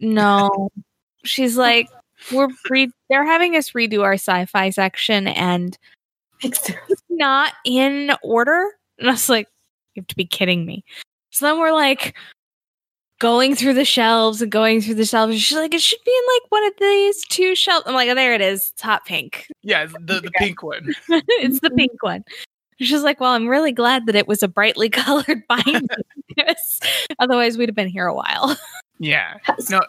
no." 0.00 0.70
she's 1.24 1.56
like, 1.56 1.88
"We're 2.32 2.48
re- 2.70 2.92
they're 3.08 3.26
having 3.26 3.56
us 3.56 3.72
redo 3.72 4.02
our 4.02 4.14
sci-fi 4.14 4.70
section 4.70 5.28
and 5.28 5.76
it's 6.42 6.70
not 7.08 7.52
in 7.64 8.12
order. 8.22 8.66
And 8.98 9.08
I 9.08 9.12
was 9.12 9.28
like, 9.28 9.48
you 9.94 10.02
have 10.02 10.06
to 10.08 10.16
be 10.16 10.26
kidding 10.26 10.66
me. 10.66 10.84
So 11.30 11.46
then 11.46 11.58
we're 11.58 11.72
like 11.72 12.14
going 13.18 13.54
through 13.54 13.74
the 13.74 13.84
shelves 13.84 14.42
and 14.42 14.52
going 14.52 14.80
through 14.80 14.94
the 14.94 15.04
shelves. 15.04 15.40
She's 15.40 15.56
like, 15.56 15.74
it 15.74 15.80
should 15.80 16.02
be 16.04 16.12
in 16.12 16.34
like 16.34 16.50
one 16.50 16.64
of 16.66 16.72
these 16.78 17.24
two 17.26 17.54
shelves. 17.54 17.84
I'm 17.86 17.94
like, 17.94 18.08
oh, 18.08 18.14
there 18.14 18.34
it 18.34 18.40
is. 18.40 18.70
It's 18.72 18.82
hot 18.82 19.04
pink. 19.04 19.46
Yeah, 19.62 19.84
it's 19.84 19.92
the, 20.00 20.20
the 20.20 20.30
pink 20.38 20.62
one. 20.62 20.94
it's 21.08 21.60
the 21.60 21.70
pink 21.70 22.02
one. 22.02 22.24
She's 22.78 23.02
like, 23.02 23.20
well, 23.20 23.32
I'm 23.32 23.48
really 23.48 23.72
glad 23.72 24.04
that 24.06 24.14
it 24.14 24.28
was 24.28 24.42
a 24.42 24.48
brightly 24.48 24.90
colored 24.90 25.42
binding. 25.48 25.88
Otherwise, 27.18 27.56
we'd 27.56 27.70
have 27.70 27.76
been 27.76 27.88
here 27.88 28.06
a 28.06 28.14
while. 28.14 28.56
Yeah. 28.98 29.38
No, 29.70 29.82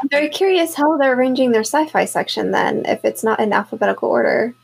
I'm 0.00 0.08
very 0.08 0.28
curious 0.28 0.74
how 0.74 0.96
they're 0.96 1.14
arranging 1.14 1.52
their 1.52 1.62
sci-fi 1.64 2.04
section 2.04 2.50
then, 2.52 2.84
if 2.86 3.04
it's 3.04 3.24
not 3.24 3.40
in 3.40 3.52
alphabetical 3.52 4.08
order. 4.08 4.54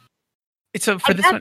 it's 0.72 0.88
a, 0.88 0.98
for 0.98 1.10
I 1.10 1.14
this 1.14 1.24
one. 1.32 1.40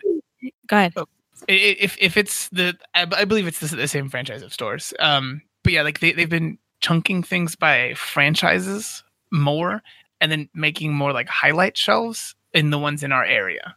Go 0.67 0.77
ahead. 0.77 0.93
I- 0.97 1.03
i- 1.51 1.77
If 1.79 1.97
if 1.99 2.17
it's 2.17 2.49
the, 2.49 2.77
I 2.95 3.25
believe 3.25 3.47
it's 3.47 3.59
the, 3.59 3.75
the 3.75 3.87
same 3.87 4.09
franchise 4.09 4.41
of 4.41 4.53
stores. 4.53 4.93
Um, 4.99 5.41
but 5.63 5.73
yeah, 5.73 5.81
like 5.83 5.99
they 5.99 6.11
they've 6.13 6.29
been 6.29 6.57
chunking 6.81 7.23
things 7.23 7.55
by 7.55 7.93
franchises 7.95 9.03
more, 9.31 9.81
and 10.21 10.31
then 10.31 10.49
making 10.53 10.93
more 10.93 11.11
like 11.13 11.27
highlight 11.29 11.77
shelves 11.77 12.35
in 12.53 12.69
the 12.69 12.79
ones 12.79 13.03
in 13.03 13.11
our 13.11 13.23
area. 13.25 13.75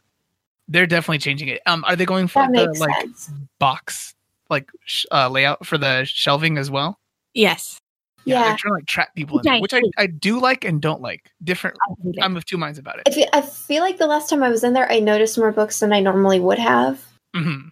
They're 0.69 0.87
definitely 0.87 1.19
changing 1.19 1.49
it. 1.49 1.63
Um, 1.67 1.85
are 1.87 1.95
they 1.97 2.05
going 2.07 2.27
for 2.29 2.45
the 2.47 2.53
makes 2.67 2.81
like 2.81 2.95
sense. 3.01 3.31
box 3.59 4.15
like 4.51 4.71
sh- 4.85 5.07
uh, 5.13 5.29
layout 5.29 5.65
for 5.67 5.79
the 5.79 6.05
shelving 6.05 6.59
as 6.59 6.71
well? 6.71 6.99
Yes. 7.35 7.81
Yeah, 8.27 8.41
Yeah. 8.41 8.49
they're 8.49 8.57
trying 8.59 8.73
to 8.73 8.75
like 8.75 8.87
trap 8.87 9.15
people 9.15 9.39
in, 9.39 9.61
Which 9.61 9.73
I 9.73 9.79
which 9.81 9.93
I. 9.97 10.03
I 10.03 10.07
do 10.09 10.39
like 10.41 10.65
and 10.65 10.83
don't 10.83 11.01
like. 11.01 11.31
Different. 11.45 11.77
I 11.89 11.95
hate 12.03 12.15
it. 12.19 12.23
I'm 12.23 12.37
of 12.37 12.45
two 12.45 12.59
minds 12.59 12.79
about 12.79 12.99
I 12.99 13.03
it. 13.07 13.15
feel, 13.15 13.29
I 13.33 13.41
feel 13.41 13.83
like 13.83 13.99
the 13.99 14.07
last 14.07 14.29
time 14.29 14.43
I 14.43 14.49
was 14.51 14.65
in 14.65 14.73
there, 14.73 14.91
I 14.91 14.99
noticed 14.99 15.39
more 15.39 15.53
books 15.53 15.79
than 15.81 15.93
I 15.93 16.01
normally 16.01 16.41
would 16.41 16.59
have 16.59 17.03
hmm 17.35 17.69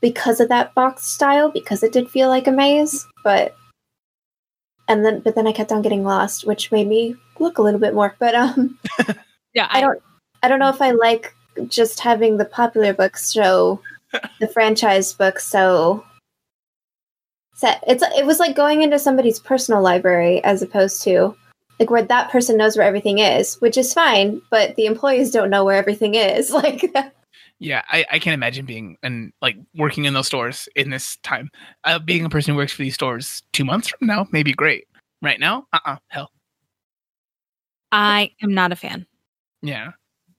because 0.00 0.38
of 0.38 0.50
that 0.50 0.74
box 0.74 1.06
style, 1.06 1.50
because 1.50 1.82
it 1.82 1.90
did 1.92 2.10
feel 2.10 2.28
like 2.28 2.46
a 2.46 2.52
maze. 2.52 3.06
But 3.24 3.56
and 4.88 5.02
then, 5.04 5.20
but 5.20 5.34
then 5.34 5.46
I 5.46 5.52
kept 5.52 5.72
on 5.72 5.80
getting 5.80 6.04
lost, 6.04 6.46
which 6.46 6.70
made 6.70 6.86
me 6.88 7.16
look 7.38 7.56
a 7.56 7.62
little 7.62 7.80
bit 7.80 7.94
more. 7.94 8.14
But 8.18 8.34
um, 8.34 8.78
yeah. 9.54 9.66
I 9.70 9.80
don't, 9.80 10.02
I 10.42 10.48
don't 10.48 10.58
know 10.58 10.68
if 10.68 10.82
I 10.82 10.90
like 10.90 11.34
just 11.68 12.00
having 12.00 12.36
the 12.36 12.44
popular 12.44 12.92
books 12.92 13.32
show 13.32 13.80
the 14.40 14.48
franchise 14.48 15.12
books 15.14 15.46
so 15.46 16.04
set. 17.54 17.82
It's 17.86 18.02
it 18.02 18.26
was 18.26 18.38
like 18.38 18.54
going 18.54 18.82
into 18.82 18.98
somebody's 18.98 19.38
personal 19.38 19.82
library 19.82 20.42
as 20.44 20.62
opposed 20.62 21.02
to 21.02 21.34
like 21.80 21.90
where 21.90 22.02
that 22.02 22.30
person 22.30 22.56
knows 22.56 22.76
where 22.76 22.86
everything 22.86 23.18
is, 23.18 23.56
which 23.56 23.76
is 23.76 23.94
fine, 23.94 24.40
but 24.50 24.76
the 24.76 24.86
employees 24.86 25.30
don't 25.30 25.50
know 25.50 25.64
where 25.64 25.76
everything 25.76 26.14
is. 26.14 26.50
Like 26.54 26.94
Yeah, 27.58 27.82
I, 27.88 28.04
I 28.10 28.18
can't 28.18 28.34
imagine 28.34 28.66
being 28.66 28.96
and 29.02 29.32
like 29.40 29.56
working 29.74 30.04
in 30.04 30.14
those 30.14 30.26
stores 30.26 30.68
in 30.76 30.90
this 30.90 31.16
time. 31.18 31.50
Uh, 31.84 31.98
being 31.98 32.24
a 32.24 32.30
person 32.30 32.52
who 32.52 32.58
works 32.58 32.72
for 32.72 32.82
these 32.82 32.94
stores 32.94 33.42
two 33.52 33.64
months 33.64 33.88
from 33.88 34.06
now 34.06 34.26
may 34.30 34.42
be 34.42 34.52
great. 34.52 34.86
Right 35.22 35.40
now, 35.40 35.66
uh, 35.72 35.78
uh 35.86 35.96
hell, 36.08 36.30
I 37.92 38.32
am 38.42 38.52
not 38.52 38.72
a 38.72 38.76
fan. 38.76 39.06
yeah, 39.62 39.92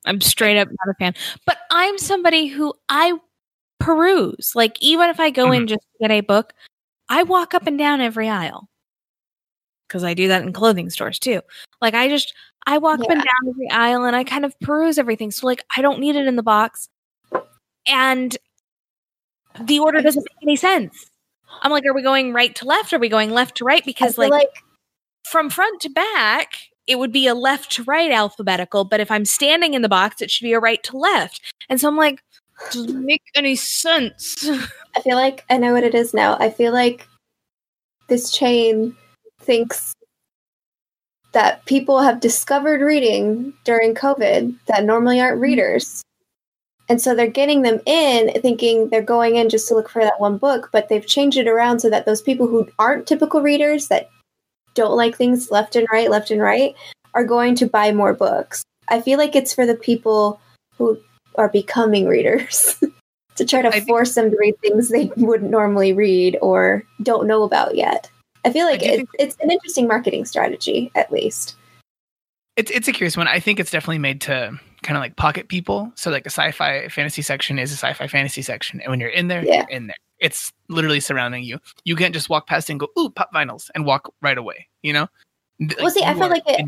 I'm 0.06 0.22
straight 0.22 0.60
up 0.60 0.68
not 0.68 0.92
a 0.92 0.96
fan. 1.00 1.14
But 1.46 1.58
I'm 1.72 1.98
somebody 1.98 2.48
who 2.48 2.74
I 2.90 3.14
peruse. 3.80 4.52
Like 4.56 4.78
even 4.80 5.10
if 5.10 5.20
I 5.20 5.30
go 5.32 5.52
in 5.52 5.68
just 5.68 5.82
to 5.82 6.08
get 6.08 6.12
a 6.12 6.22
book, 6.22 6.54
I 7.10 7.24
walk 7.24 7.54
up 7.54 7.68
and 7.68 7.78
down 7.78 8.02
every 8.02 8.30
aisle. 8.30 8.70
Cause 9.88 10.04
I 10.04 10.14
do 10.16 10.28
that 10.30 10.42
in 10.42 10.52
clothing 10.52 10.90
stores 10.90 11.20
too. 11.20 11.42
Like 11.82 11.94
I 11.94 12.10
just 12.10 12.34
I 12.66 12.80
walk 12.80 13.00
up 13.00 13.10
and 13.10 13.22
down 13.22 13.50
every 13.50 13.70
aisle 13.70 14.04
and 14.06 14.16
I 14.16 14.24
kind 14.24 14.44
of 14.44 14.60
peruse 14.60 14.98
everything. 14.98 15.30
So 15.30 15.46
like 15.46 15.64
I 15.78 15.82
don't 15.82 16.00
need 16.00 16.16
it 16.16 16.28
in 16.28 16.36
the 16.36 16.44
box. 16.44 16.90
And 17.88 18.36
the 19.62 19.80
order 19.80 20.02
doesn't 20.02 20.24
make 20.24 20.44
any 20.44 20.56
sense. 20.56 21.10
I'm 21.62 21.72
like, 21.72 21.86
are 21.86 21.94
we 21.94 22.02
going 22.02 22.34
right 22.34 22.54
to 22.56 22.66
left? 22.66 22.94
Are 22.94 23.00
we 23.00 23.10
going 23.10 23.30
left 23.30 23.58
to 23.58 23.66
right? 23.66 23.86
Because 23.86 24.18
like 24.18 24.32
like 24.32 24.50
from 25.24 25.50
front 25.50 25.82
to 25.82 25.90
back, 25.90 26.56
it 26.88 27.00
would 27.00 27.12
be 27.12 27.28
a 27.28 27.36
left 27.36 27.72
to 27.74 27.84
right 27.84 28.12
alphabetical, 28.12 28.86
but 28.86 29.00
if 29.00 29.10
I'm 29.10 29.26
standing 29.26 29.74
in 29.74 29.82
the 29.82 29.90
box, 29.90 30.22
it 30.22 30.30
should 30.30 30.44
be 30.44 30.54
a 30.54 30.60
right 30.60 30.82
to 30.84 30.98
left. 30.98 31.42
And 31.70 31.80
so 31.80 31.88
I'm 31.88 31.98
like, 31.98 32.24
doesn't 32.72 33.06
make 33.06 33.24
any 33.36 33.56
sense. 33.56 34.48
I 34.96 35.02
feel 35.02 35.16
like 35.16 35.46
I 35.50 35.58
know 35.58 35.74
what 35.74 35.84
it 35.84 35.96
is 35.96 36.14
now. 36.14 36.38
I 36.40 36.50
feel 36.50 36.74
like 36.74 37.08
this 38.08 38.32
chain 38.32 38.96
thinks 39.42 39.94
that 41.34 41.66
people 41.66 42.00
have 42.00 42.22
discovered 42.22 42.80
reading 42.80 43.54
during 43.66 43.94
COVID 43.94 44.56
that 44.68 44.86
normally 44.86 45.20
aren't 45.20 45.36
mm-hmm. 45.36 45.44
readers. 45.44 46.02
And 46.88 47.02
so 47.02 47.16
they're 47.16 47.28
getting 47.28 47.64
them 47.64 47.82
in 47.86 48.32
thinking 48.42 48.90
they're 48.90 49.02
going 49.02 49.36
in 49.36 49.50
just 49.50 49.68
to 49.68 49.74
look 49.74 49.90
for 49.90 50.04
that 50.04 50.20
one 50.20 50.38
book, 50.38 50.70
but 50.72 50.88
they've 50.88 51.06
changed 51.06 51.38
it 51.38 51.48
around 51.48 51.80
so 51.80 51.90
that 51.90 52.06
those 52.06 52.22
people 52.22 52.48
who 52.48 52.70
aren't 52.78 53.08
typical 53.08 53.42
readers 53.42 53.88
that 53.88 54.10
don't 54.76 54.96
like 54.96 55.18
things 55.18 55.50
left 55.52 55.76
and 55.76 55.88
right, 55.92 56.12
left 56.12 56.32
and 56.32 56.42
right, 56.42 56.76
are 57.16 57.26
going 57.26 57.56
to 57.56 57.66
buy 57.66 57.92
more 57.92 58.14
books. 58.14 58.64
I 58.88 59.02
feel 59.02 59.18
like 59.18 59.36
it's 59.36 59.54
for 59.54 59.66
the 59.66 59.76
people 59.76 60.40
who 60.78 61.00
are 61.38 61.50
becoming 61.50 62.08
readers 62.08 62.75
to 63.36 63.46
try 63.46 63.62
to 63.62 63.68
I 63.70 63.72
think- 63.72 63.88
force 63.88 64.15
them 64.15 64.32
to 64.32 64.38
read 64.38 64.56
things 64.62 64.89
they 64.89 65.12
wouldn't 65.18 65.51
normally 65.51 65.94
read 65.94 66.38
or 66.42 66.84
don't 67.04 67.27
know 67.27 67.44
about 67.44 67.75
yet. 67.75 68.10
I 68.44 68.51
feel 68.51 68.65
like 68.65 68.84
it, 68.84 68.98
think- 68.98 69.10
it's 69.20 69.36
an 69.42 69.51
interesting 69.51 69.88
marketing 69.88 70.25
strategy, 70.25 70.92
at 70.96 71.12
least. 71.12 71.56
It's 72.56 72.72
it's 72.72 72.88
a 72.88 72.94
curious 72.94 73.18
one. 73.18 73.27
I 73.27 73.39
think 73.39 73.60
it's 73.60 73.72
definitely 73.72 73.98
made 74.00 74.22
to 74.22 74.58
kind 74.84 74.96
of 74.96 75.01
like 75.01 75.18
pocket 75.18 75.50
people. 75.50 75.92
So 75.96 76.10
like 76.10 76.25
a 76.25 76.30
sci-fi 76.30 76.88
fantasy 76.88 77.22
section 77.22 77.60
is 77.60 77.72
a 77.72 77.75
sci-fi 77.75 78.08
fantasy 78.08 78.42
section, 78.42 78.80
and 78.80 78.89
when 78.92 79.00
you're 79.01 79.10
in 79.10 79.27
there, 79.27 79.44
Yeah. 79.44 79.56
you're 79.68 79.70
in 79.77 79.88
there. 79.88 79.96
It's 80.20 80.54
literally 80.70 81.01
surrounding 81.01 81.44
you. 81.44 81.60
You 81.84 81.98
can't 81.98 82.13
just 82.13 82.30
walk 82.30 82.48
past 82.48 82.70
and 82.70 82.80
go, 82.80 82.88
"Ooh, 82.98 83.10
pop 83.10 83.34
vinyls," 83.34 83.70
and 83.75 83.86
walk 83.86 84.13
right 84.22 84.38
away. 84.38 84.70
You 84.84 84.94
know. 84.94 85.08
Well, 85.80 85.89
see, 85.89 86.04
I 86.04 86.13
feel 86.13 86.30
like 86.30 86.44
it-. 86.48 86.65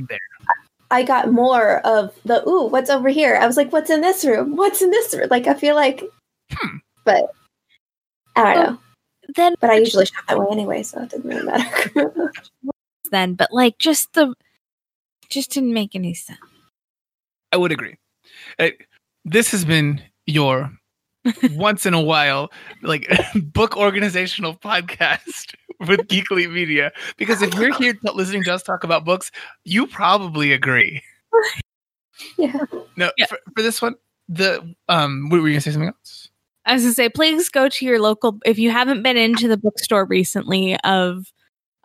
I 0.89 1.03
got 1.03 1.32
more 1.32 1.79
of 1.86 2.13
the 2.25 2.48
ooh, 2.48 2.67
what's 2.67 2.89
over 2.89 3.10
here? 3.10 3.36
I 3.36 3.46
was 3.48 3.58
like, 3.58 3.72
what's 3.74 3.89
in 3.89 4.01
this 4.01 4.24
room? 4.24 4.56
What's 4.56 4.82
in 4.82 4.89
this 4.89 5.13
room? 5.13 5.27
Like 5.29 5.48
I 5.48 5.53
feel 5.53 5.75
like 5.75 6.03
Hmm. 6.53 6.77
but 7.03 7.25
I 8.36 8.44
don't 8.44 8.56
Well, 8.56 8.72
know. 8.72 8.79
Then 9.36 9.56
But 9.60 9.70
I 9.72 9.75
usually 9.75 10.06
shop 10.06 10.25
that 10.27 10.39
way 10.39 10.48
anyway, 10.51 10.84
so 10.84 11.01
it 11.01 11.10
didn't 11.10 11.29
really 11.29 11.44
matter. 11.44 12.32
then, 13.12 13.34
but 13.34 13.51
like 13.51 13.77
just 13.77 14.13
the 14.13 14.34
just 15.29 15.51
didn't 15.51 15.74
make 15.74 15.96
any 15.96 16.13
sense. 16.13 16.39
I 17.51 17.58
would 17.58 17.72
agree. 17.72 17.96
Uh, 18.60 18.70
this 19.25 19.51
has 19.51 19.65
been 19.65 20.01
your 20.25 20.72
once 21.53 21.86
in 21.86 21.93
a 21.93 22.01
while 22.01 22.50
like 22.84 23.07
book 23.36 23.75
organizational 23.77 24.55
podcast 24.55 25.53
with 25.88 26.01
Geekly 26.07 26.51
Media. 26.51 26.91
Because 27.17 27.41
if 27.41 27.53
you're 27.55 27.74
here 27.75 27.93
t- 27.93 28.00
listening 28.13 28.43
to 28.46 28.53
us 28.53 28.63
talk 28.63 28.84
about 28.84 29.05
books, 29.05 29.31
you 29.63 29.88
probably 29.88 30.51
agree. 30.53 31.01
yeah. 32.38 32.57
No, 32.96 33.12
Yeah. 33.17 33.25
for, 33.27 33.39
for 33.55 33.62
this 33.62 33.81
one, 33.81 33.96
the 34.29 34.74
um, 34.89 35.29
what 35.29 35.41
were 35.41 35.48
you 35.48 35.53
gonna 35.53 35.62
say 35.62 35.72
something 35.72 35.89
else? 35.89 36.29
I 36.65 36.74
was 36.74 36.84
gonna 36.84 36.93
say, 36.96 37.10
please 37.10 37.50
go 37.50 37.69
to 37.69 37.86
your 37.86 38.00
local 38.00 38.39
if 38.46 38.60
you 38.60 38.72
haven't 38.72 39.03
been 39.03 39.17
into 39.17 39.48
the 39.48 39.57
bookstore 39.57 40.05
recently 40.05 40.77
of 40.81 41.31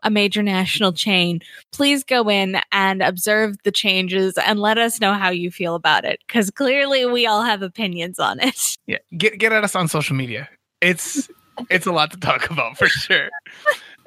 a 0.02 0.11
major 0.11 0.42
national 0.42 0.92
chain, 0.92 1.40
please 1.73 2.04
go 2.04 2.28
in 2.28 2.61
and 2.73 3.02
observe 3.02 3.56
the 3.64 3.73
changes 3.73 4.35
and 4.37 4.61
let 4.61 4.78
us 4.78 5.00
know 5.00 5.14
how 5.14 5.30
you 5.30 5.50
feel 5.50 5.75
about 5.75 6.04
it. 6.04 6.21
Because 6.26 6.50
clearly 6.50 7.06
we 7.06 7.26
all 7.26 7.42
have 7.42 7.62
opinions 7.62 8.18
on 8.18 8.40
it. 8.40 8.78
Yeah, 8.87 8.99
get 9.16 9.38
get 9.38 9.52
at 9.52 9.62
us 9.62 9.76
on 9.76 9.87
social 9.87 10.16
media. 10.16 10.49
It's 10.80 11.30
it's 11.71 11.87
a 11.87 11.92
lot 11.92 12.11
to 12.11 12.18
talk 12.18 12.50
about 12.50 12.76
for 12.76 12.88
sure. 12.88 13.28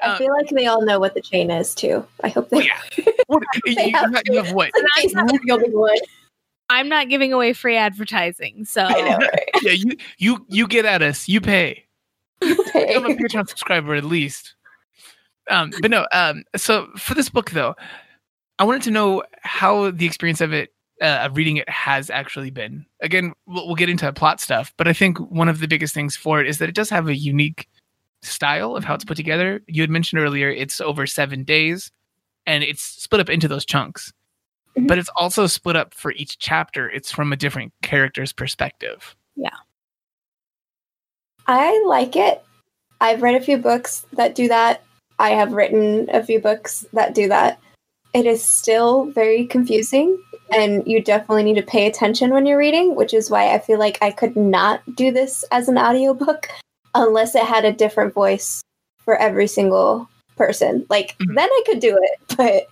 I 0.03 0.17
feel 0.17 0.33
like 0.33 0.49
they 0.49 0.67
all 0.67 0.83
know 0.83 0.99
what 0.99 1.13
the 1.13 1.21
chain 1.21 1.49
is 1.49 1.73
too. 1.73 2.05
I 2.23 2.29
hope 2.29 2.49
they, 2.49 2.65
yeah. 2.65 2.79
What, 3.27 3.43
They 3.65 3.85
you 3.85 3.91
have 3.93 4.13
have, 4.13 4.23
you 4.25 4.43
have 4.43 4.53
what? 4.53 4.71
like 4.95 5.03
Jason 5.03 5.25
not 5.25 5.39
the 5.43 5.51
only 5.51 5.69
one. 5.69 5.97
I'm 6.69 6.89
not 6.89 7.09
giving 7.09 7.31
away 7.31 7.53
free 7.53 7.77
advertising, 7.77 8.65
so 8.65 8.87
know, 8.87 9.17
right? 9.17 9.49
Yeah, 9.61 9.71
you 9.71 9.97
you 10.17 10.45
you 10.49 10.67
get 10.67 10.85
at 10.85 11.01
us. 11.01 11.29
You 11.29 11.39
pay. 11.39 11.85
Okay. 12.43 12.95
I'm 12.95 13.05
a 13.05 13.15
Patreon 13.15 13.47
subscriber 13.47 13.95
at 13.95 14.03
least. 14.03 14.55
Um, 15.49 15.71
but 15.81 15.91
no. 15.91 16.07
Um, 16.11 16.43
so 16.55 16.87
for 16.97 17.13
this 17.13 17.29
book 17.29 17.51
though, 17.51 17.75
I 18.59 18.63
wanted 18.63 18.83
to 18.83 18.91
know 18.91 19.23
how 19.41 19.91
the 19.91 20.05
experience 20.05 20.41
of 20.41 20.53
it, 20.53 20.73
uh, 21.01 21.19
of 21.23 21.37
reading 21.37 21.57
it, 21.57 21.69
has 21.69 22.09
actually 22.09 22.51
been. 22.51 22.85
Again, 23.01 23.33
we'll, 23.45 23.67
we'll 23.67 23.75
get 23.75 23.89
into 23.89 24.11
plot 24.13 24.39
stuff, 24.39 24.73
but 24.77 24.87
I 24.87 24.93
think 24.93 25.17
one 25.19 25.49
of 25.49 25.59
the 25.59 25.67
biggest 25.67 25.93
things 25.93 26.15
for 26.15 26.41
it 26.41 26.47
is 26.47 26.57
that 26.59 26.69
it 26.69 26.75
does 26.75 26.89
have 26.89 27.07
a 27.07 27.15
unique 27.15 27.67
style 28.21 28.75
of 28.75 28.83
how 28.83 28.95
it's 28.95 29.05
put 29.05 29.17
together. 29.17 29.61
You 29.67 29.81
had 29.83 29.89
mentioned 29.89 30.21
earlier 30.21 30.49
it's 30.49 30.81
over 30.81 31.05
seven 31.05 31.43
days, 31.43 31.91
and 32.45 32.63
it's 32.63 32.81
split 32.81 33.21
up 33.21 33.29
into 33.29 33.47
those 33.47 33.65
chunks. 33.65 34.13
Mhm. 34.77 34.87
But 34.87 34.97
it's 34.97 35.09
also 35.15 35.47
split 35.47 35.75
up 35.75 35.93
for 35.93 36.11
each 36.13 36.37
chapter. 36.39 36.89
It's 36.89 37.11
from 37.11 37.31
a 37.33 37.37
different 37.37 37.73
character's 37.81 38.33
perspective. 38.33 39.15
Yeah. 39.35 39.49
I 41.47 41.83
like 41.85 42.15
it. 42.15 42.43
I've 42.99 43.21
read 43.21 43.35
a 43.35 43.41
few 43.41 43.57
books 43.57 44.05
that 44.13 44.35
do 44.35 44.47
that. 44.47 44.83
I 45.19 45.29
have 45.31 45.53
written 45.53 46.09
a 46.11 46.23
few 46.23 46.39
books 46.39 46.85
that 46.93 47.15
do 47.15 47.27
that. 47.29 47.59
It 48.13 48.25
is 48.25 48.43
still 48.43 49.05
very 49.11 49.45
confusing, 49.45 50.21
and 50.55 50.85
you 50.87 51.01
definitely 51.01 51.43
need 51.43 51.55
to 51.55 51.61
pay 51.63 51.87
attention 51.87 52.31
when 52.31 52.45
you're 52.45 52.57
reading, 52.57 52.95
which 52.95 53.13
is 53.13 53.29
why 53.29 53.53
I 53.53 53.59
feel 53.59 53.79
like 53.79 53.97
I 54.01 54.11
could 54.11 54.35
not 54.35 54.81
do 54.95 55.11
this 55.11 55.43
as 55.51 55.67
an 55.67 55.77
audiobook 55.77 56.47
unless 56.95 57.35
it 57.35 57.43
had 57.43 57.65
a 57.65 57.73
different 57.73 58.13
voice 58.13 58.61
for 59.03 59.15
every 59.17 59.47
single 59.47 60.07
person. 60.37 60.85
Like, 60.89 61.15
Mhm. 61.19 61.35
then 61.35 61.49
I 61.49 61.63
could 61.65 61.79
do 61.79 61.97
it, 62.01 62.19
but 62.37 62.67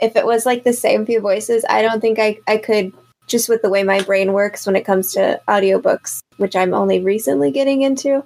if 0.00 0.14
it 0.14 0.26
was 0.26 0.44
like 0.44 0.64
the 0.64 0.72
same 0.74 1.06
few 1.06 1.20
voices, 1.20 1.64
I 1.68 1.80
don't 1.82 2.00
think 2.00 2.18
I, 2.18 2.38
I 2.46 2.58
could 2.58 2.92
just 3.26 3.48
with 3.48 3.62
the 3.62 3.70
way 3.70 3.82
my 3.82 4.00
brain 4.02 4.32
works 4.34 4.66
when 4.66 4.76
it 4.76 4.84
comes 4.84 5.12
to 5.14 5.40
audiobooks, 5.48 6.20
which 6.36 6.54
I'm 6.54 6.74
only 6.74 7.00
recently 7.00 7.50
getting 7.50 7.82
into, 7.82 8.22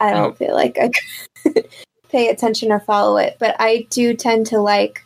I 0.00 0.12
don't 0.12 0.36
feel 0.36 0.54
like 0.54 0.78
I 0.78 0.90
could 1.42 1.68
pay 2.10 2.28
attention 2.28 2.72
or 2.72 2.80
follow 2.80 3.16
it. 3.16 3.36
But 3.38 3.56
I 3.58 3.86
do 3.90 4.14
tend 4.14 4.46
to 4.46 4.58
like 4.60 5.04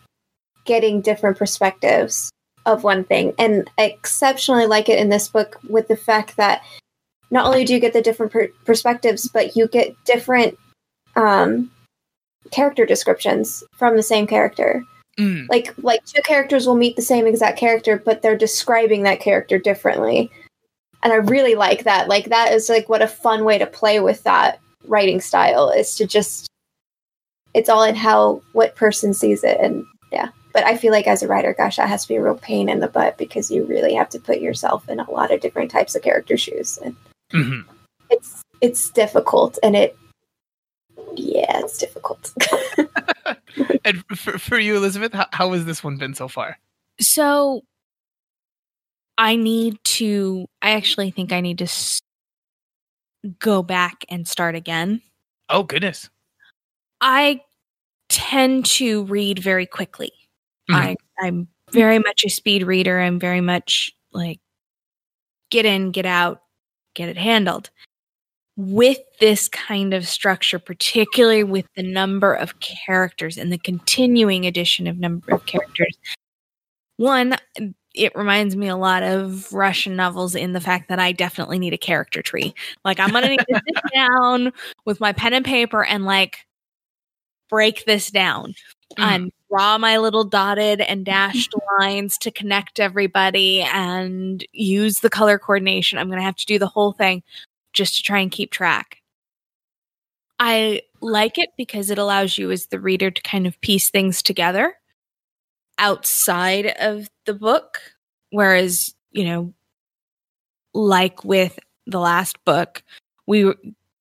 getting 0.64 1.00
different 1.00 1.38
perspectives 1.38 2.30
of 2.66 2.84
one 2.84 3.04
thing. 3.04 3.34
And 3.38 3.70
I 3.78 3.84
exceptionally 3.84 4.66
like 4.66 4.88
it 4.88 4.98
in 4.98 5.10
this 5.10 5.28
book 5.28 5.58
with 5.68 5.88
the 5.88 5.96
fact 5.96 6.36
that 6.36 6.62
not 7.30 7.46
only 7.46 7.64
do 7.64 7.74
you 7.74 7.80
get 7.80 7.92
the 7.92 8.02
different 8.02 8.32
per- 8.32 8.52
perspectives, 8.64 9.28
but 9.28 9.56
you 9.56 9.68
get 9.68 9.94
different 10.04 10.58
um, 11.16 11.70
character 12.50 12.86
descriptions 12.86 13.62
from 13.76 13.96
the 13.96 14.02
same 14.02 14.26
character 14.26 14.82
Mm. 15.16 15.46
like 15.48 15.72
like 15.78 16.04
two 16.04 16.22
characters 16.22 16.66
will 16.66 16.74
meet 16.74 16.96
the 16.96 17.02
same 17.02 17.24
exact 17.28 17.56
character 17.56 18.02
but 18.04 18.20
they're 18.20 18.36
describing 18.36 19.04
that 19.04 19.20
character 19.20 19.60
differently 19.60 20.28
and 21.04 21.12
i 21.12 21.16
really 21.16 21.54
like 21.54 21.84
that 21.84 22.08
like 22.08 22.30
that 22.30 22.52
is 22.52 22.68
like 22.68 22.88
what 22.88 23.00
a 23.00 23.06
fun 23.06 23.44
way 23.44 23.56
to 23.56 23.64
play 23.64 24.00
with 24.00 24.24
that 24.24 24.58
writing 24.88 25.20
style 25.20 25.70
is 25.70 25.94
to 25.94 26.04
just 26.04 26.48
it's 27.54 27.68
all 27.68 27.82
in 27.82 27.94
how 27.94 28.42
what 28.52 28.74
person 28.76 29.14
sees 29.14 29.42
it 29.44 29.58
and 29.60 29.84
yeah 30.12 30.28
but 30.52 30.64
i 30.64 30.76
feel 30.76 30.92
like 30.92 31.06
as 31.06 31.22
a 31.22 31.28
writer 31.28 31.54
gosh 31.56 31.76
that 31.76 31.88
has 31.88 32.02
to 32.02 32.08
be 32.08 32.16
a 32.16 32.22
real 32.22 32.36
pain 32.36 32.68
in 32.68 32.80
the 32.80 32.88
butt 32.88 33.16
because 33.18 33.50
you 33.50 33.64
really 33.64 33.94
have 33.94 34.08
to 34.08 34.18
put 34.18 34.40
yourself 34.40 34.88
in 34.88 35.00
a 35.00 35.10
lot 35.10 35.32
of 35.32 35.40
different 35.40 35.70
types 35.70 35.94
of 35.94 36.02
character 36.02 36.36
shoes 36.36 36.78
and 36.84 36.94
Mhm. 37.32 37.64
it's 38.10 38.42
it's 38.60 38.90
difficult 38.90 39.58
and 39.62 39.74
it 39.76 39.96
yeah 41.16 41.60
it's 41.60 41.78
difficult 41.78 42.32
And 43.84 44.02
for, 44.16 44.38
for 44.38 44.58
you, 44.58 44.76
Elizabeth, 44.76 45.12
how, 45.12 45.26
how 45.32 45.52
has 45.52 45.64
this 45.64 45.84
one 45.84 45.96
been 45.96 46.14
so 46.14 46.26
far? 46.28 46.58
so 47.00 47.62
I 49.18 49.36
need 49.36 49.78
to 49.84 50.46
I 50.62 50.70
actually 50.72 51.10
think 51.10 51.32
I 51.32 51.40
need 51.40 51.58
to 51.58 51.64
s- 51.64 52.00
go 53.38 53.62
back 53.62 54.04
and 54.08 54.26
start 54.26 54.54
again. 54.54 55.02
Oh 55.48 55.62
goodness. 55.62 56.08
I 57.00 57.40
tend 58.08 58.66
to 58.66 59.04
read 59.04 59.38
very 59.40 59.66
quickly. 59.66 60.12
Mhm. 60.70 60.74
I 60.76 60.96
I'm 61.20 61.48
very 61.72 61.98
much 61.98 62.24
a 62.24 62.30
speed 62.30 62.64
reader. 62.64 63.00
I'm 63.00 63.18
very 63.20 63.40
much 63.40 63.92
like 64.12 64.40
get 65.50 65.64
in, 65.66 65.90
get 65.90 66.06
out, 66.06 66.42
get 66.94 67.08
it 67.08 67.16
handled. 67.16 67.70
With 68.56 68.98
this 69.20 69.48
kind 69.48 69.94
of 69.94 70.06
structure, 70.06 70.58
particularly 70.60 71.44
with 71.44 71.66
the 71.76 71.82
number 71.82 72.34
of 72.34 72.60
characters 72.60 73.38
and 73.38 73.52
the 73.52 73.58
continuing 73.58 74.46
addition 74.46 74.86
of 74.86 74.98
number 74.98 75.34
of 75.34 75.46
characters, 75.46 75.96
one, 76.96 77.36
it 77.94 78.14
reminds 78.16 78.56
me 78.56 78.68
a 78.68 78.76
lot 78.76 79.02
of 79.02 79.52
Russian 79.52 79.96
novels 79.96 80.34
in 80.34 80.52
the 80.52 80.60
fact 80.60 80.88
that 80.88 80.98
I 81.00 81.12
definitely 81.12 81.58
need 81.58 81.72
a 81.74 81.78
character 81.78 82.22
tree. 82.22 82.54
Like 82.84 83.00
I'm 83.00 83.10
gonna 83.10 83.28
need 83.28 83.38
to 83.40 83.62
sit 83.66 83.84
down 83.94 84.52
with 84.84 85.00
my 85.00 85.12
pen 85.12 85.34
and 85.34 85.44
paper 85.44 85.84
and 85.84 86.04
like 86.04 86.38
break 87.48 87.84
this 87.84 88.10
down 88.10 88.54
and 88.96 89.32
draw 89.48 89.78
my 89.78 89.98
little 89.98 90.24
dotted 90.24 90.80
and 90.80 91.04
dashed 91.04 91.54
lines 91.78 92.18
to 92.18 92.30
connect 92.30 92.80
everybody 92.80 93.62
and 93.62 94.44
use 94.52 95.00
the 95.00 95.10
color 95.10 95.38
coordination. 95.38 95.98
I'm 95.98 96.08
going 96.08 96.18
to 96.18 96.24
have 96.24 96.36
to 96.36 96.46
do 96.46 96.58
the 96.58 96.66
whole 96.66 96.92
thing 96.92 97.22
just 97.72 97.96
to 97.96 98.02
try 98.02 98.20
and 98.20 98.30
keep 98.30 98.50
track. 98.50 98.98
I 100.38 100.82
like 101.00 101.38
it 101.38 101.50
because 101.56 101.90
it 101.90 101.98
allows 101.98 102.38
you 102.38 102.50
as 102.50 102.66
the 102.66 102.80
reader 102.80 103.10
to 103.10 103.22
kind 103.22 103.46
of 103.46 103.60
piece 103.60 103.90
things 103.90 104.22
together 104.22 104.74
outside 105.78 106.74
of 106.78 107.08
the 107.26 107.34
book. 107.34 107.80
Whereas, 108.30 108.94
you 109.12 109.24
know, 109.24 109.54
like 110.72 111.24
with 111.24 111.58
the 111.86 112.00
last 112.00 112.42
book, 112.44 112.82
we 113.26 113.44
were, 113.44 113.56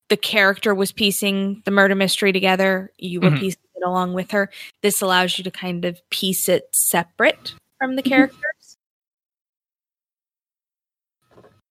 the 0.08 0.16
character 0.16 0.74
was 0.74 0.92
piecing 0.92 1.62
the 1.64 1.70
murder 1.70 1.94
mystery 1.94 2.32
together. 2.32 2.92
You 2.98 3.20
were 3.20 3.30
Mhm. 3.30 3.40
piecing 3.40 3.62
it 3.74 3.82
along 3.84 4.14
with 4.14 4.30
her. 4.32 4.50
This 4.82 5.00
allows 5.00 5.38
you 5.38 5.44
to 5.44 5.50
kind 5.50 5.84
of 5.84 5.98
piece 6.10 6.48
it 6.48 6.68
separate 6.72 7.54
from 7.78 7.96
the 7.96 8.02
Mhm. 8.02 8.08
characters. 8.08 8.76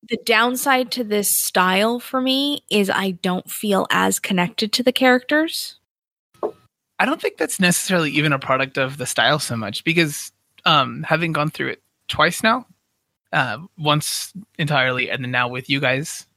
The 0.10 0.18
downside 0.26 0.92
to 0.94 1.04
this 1.04 1.36
style 1.36 2.00
for 2.00 2.20
me 2.20 2.64
is 2.70 2.90
I 2.90 3.12
don't 3.12 3.50
feel 3.50 3.88
as 3.90 4.20
connected 4.20 4.74
to 4.74 4.84
the 4.84 4.92
characters. 4.92 5.80
I 7.00 7.06
don't 7.06 7.22
think 7.22 7.38
that's 7.38 7.60
necessarily 7.60 8.12
even 8.12 8.34
a 8.34 8.40
product 8.40 8.78
of 8.78 8.98
the 8.98 9.06
style 9.06 9.40
so 9.40 9.56
much 9.56 9.84
because 9.84 10.32
um, 10.66 11.04
having 11.04 11.34
gone 11.34 11.50
through 11.50 11.70
it 11.70 11.82
twice 12.08 12.44
now, 12.44 12.66
uh, 13.32 13.60
once 13.78 14.34
entirely, 14.58 15.10
and 15.10 15.24
then 15.24 15.32
now 15.32 15.48
with 15.48 15.70
you 15.70 15.80
guys, 15.80 16.28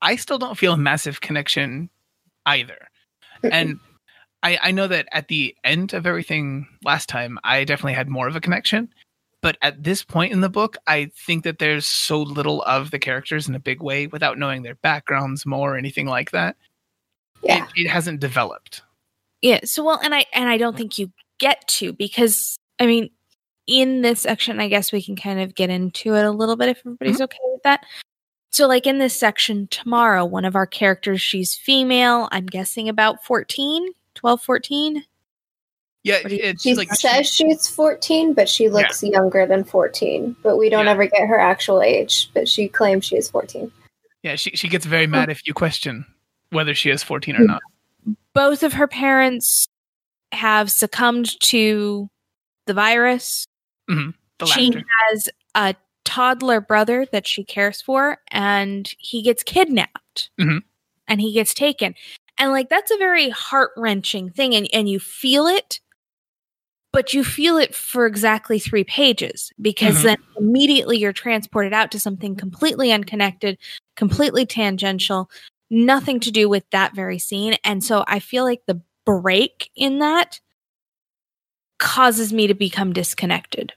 I 0.00 0.16
still 0.16 0.38
don't 0.38 0.58
feel 0.58 0.74
a 0.74 0.78
massive 0.78 1.20
connection 1.20 1.90
either. 2.46 2.88
And 3.42 3.78
I, 4.42 4.58
I 4.62 4.70
know 4.70 4.86
that 4.86 5.08
at 5.12 5.28
the 5.28 5.54
end 5.64 5.94
of 5.94 6.06
everything 6.06 6.66
last 6.84 7.08
time, 7.08 7.38
I 7.44 7.64
definitely 7.64 7.94
had 7.94 8.08
more 8.08 8.28
of 8.28 8.36
a 8.36 8.40
connection. 8.40 8.88
But 9.40 9.56
at 9.62 9.84
this 9.84 10.02
point 10.04 10.32
in 10.32 10.40
the 10.40 10.48
book, 10.48 10.76
I 10.86 11.10
think 11.26 11.44
that 11.44 11.58
there's 11.58 11.86
so 11.86 12.22
little 12.22 12.62
of 12.62 12.90
the 12.90 12.98
characters 12.98 13.48
in 13.48 13.54
a 13.54 13.60
big 13.60 13.80
way 13.80 14.08
without 14.08 14.38
knowing 14.38 14.62
their 14.62 14.74
backgrounds 14.76 15.46
more 15.46 15.74
or 15.74 15.76
anything 15.76 16.06
like 16.06 16.32
that. 16.32 16.56
Yeah. 17.42 17.64
It, 17.76 17.86
it 17.86 17.88
hasn't 17.88 18.20
developed. 18.20 18.82
Yeah. 19.40 19.60
So 19.64 19.84
well, 19.84 20.00
and 20.02 20.14
I 20.14 20.24
and 20.32 20.48
I 20.48 20.58
don't 20.58 20.76
think 20.76 20.98
you 20.98 21.12
get 21.38 21.66
to 21.68 21.92
because 21.92 22.56
I 22.80 22.86
mean, 22.86 23.10
in 23.68 24.02
this 24.02 24.22
section, 24.22 24.58
I 24.58 24.68
guess 24.68 24.90
we 24.90 25.02
can 25.02 25.14
kind 25.14 25.40
of 25.40 25.54
get 25.54 25.70
into 25.70 26.14
it 26.14 26.24
a 26.24 26.32
little 26.32 26.56
bit 26.56 26.70
if 26.70 26.78
everybody's 26.78 27.16
mm-hmm. 27.16 27.24
okay 27.24 27.38
with 27.44 27.62
that. 27.62 27.84
So, 28.50 28.66
like 28.66 28.86
in 28.86 28.98
this 28.98 29.18
section 29.18 29.68
tomorrow, 29.70 30.24
one 30.24 30.44
of 30.44 30.56
our 30.56 30.66
characters, 30.66 31.20
she's 31.20 31.54
female. 31.54 32.28
I'm 32.32 32.46
guessing 32.46 32.88
about 32.88 33.24
14, 33.24 33.92
12, 34.14 34.42
14. 34.42 35.04
Yeah, 36.04 36.26
you- 36.26 36.38
it's 36.40 36.62
She 36.62 36.74
like 36.74 36.92
says 36.94 37.28
she's 37.28 37.68
14, 37.68 38.32
but 38.32 38.48
she 38.48 38.68
looks 38.68 39.02
younger 39.02 39.46
than 39.46 39.64
14. 39.64 40.36
But 40.42 40.56
we 40.56 40.70
don't 40.70 40.86
Yeah. 40.86 40.92
ever 40.92 41.06
get 41.06 41.28
her 41.28 41.38
actual 41.38 41.82
age, 41.82 42.30
but 42.32 42.48
she 42.48 42.68
claims 42.68 43.04
she 43.04 43.16
is 43.16 43.28
14. 43.28 43.70
yeah, 44.22 44.34
she 44.34 44.50
she 44.50 44.68
gets 44.68 44.84
very 44.84 45.04
oh. 45.04 45.08
mad 45.08 45.30
if 45.30 45.46
you 45.46 45.54
question 45.54 46.04
whether 46.50 46.74
she 46.74 46.90
is 46.90 47.02
14 47.02 47.36
or 47.36 47.40
mm. 47.40 47.46
not. 47.46 47.62
Both 48.34 48.62
of 48.62 48.72
her 48.74 48.88
parents 48.88 49.68
have 50.32 50.70
succumbed 50.70 51.38
to 51.40 52.08
the 52.66 52.74
virus. 52.74 53.46
Mm-hmm, 53.90 54.10
the 54.38 54.46
she 54.46 54.72
has 55.10 55.28
a 55.54 55.74
toddler 56.08 56.60
brother 56.60 57.06
that 57.12 57.26
she 57.26 57.44
cares 57.44 57.82
for, 57.82 58.18
and 58.30 58.90
he 58.98 59.20
gets 59.22 59.42
kidnapped 59.42 60.30
Mhm. 60.40 60.62
and 61.06 61.20
he 61.20 61.32
gets 61.32 61.52
taken. 61.52 61.94
And 62.38 62.50
like 62.50 62.70
that's 62.70 62.90
a 62.90 62.96
very 62.96 63.28
heart 63.28 63.72
wrenching 63.76 64.30
thing, 64.30 64.54
and, 64.54 64.68
and 64.72 64.88
you 64.88 64.98
feel 64.98 65.46
it, 65.46 65.80
but 66.92 67.12
you 67.12 67.22
feel 67.22 67.58
it 67.58 67.74
for 67.74 68.06
exactly 68.06 68.58
three 68.58 68.84
pages 68.84 69.52
because 69.60 69.98
Mhm. 69.98 70.02
then 70.04 70.16
immediately 70.38 70.96
you're 70.96 71.12
transported 71.12 71.74
out 71.74 71.90
to 71.90 72.00
something 72.00 72.34
completely 72.34 72.90
unconnected, 72.90 73.58
completely 73.94 74.46
tangential, 74.46 75.30
nothing 75.68 76.20
to 76.20 76.30
do 76.30 76.48
with 76.48 76.64
that 76.70 76.94
very 76.94 77.18
scene. 77.18 77.56
And 77.64 77.84
so 77.84 78.02
I 78.06 78.18
feel 78.18 78.44
like 78.44 78.62
the 78.66 78.80
break 79.04 79.70
in 79.76 79.98
that 79.98 80.40
causes 81.78 82.32
me 82.32 82.46
to 82.46 82.54
become 82.54 82.92
disconnected. 82.94 83.74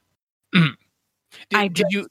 Did, 0.53 1.57
I 1.59 1.67
did 1.67 1.87
you? 1.89 2.07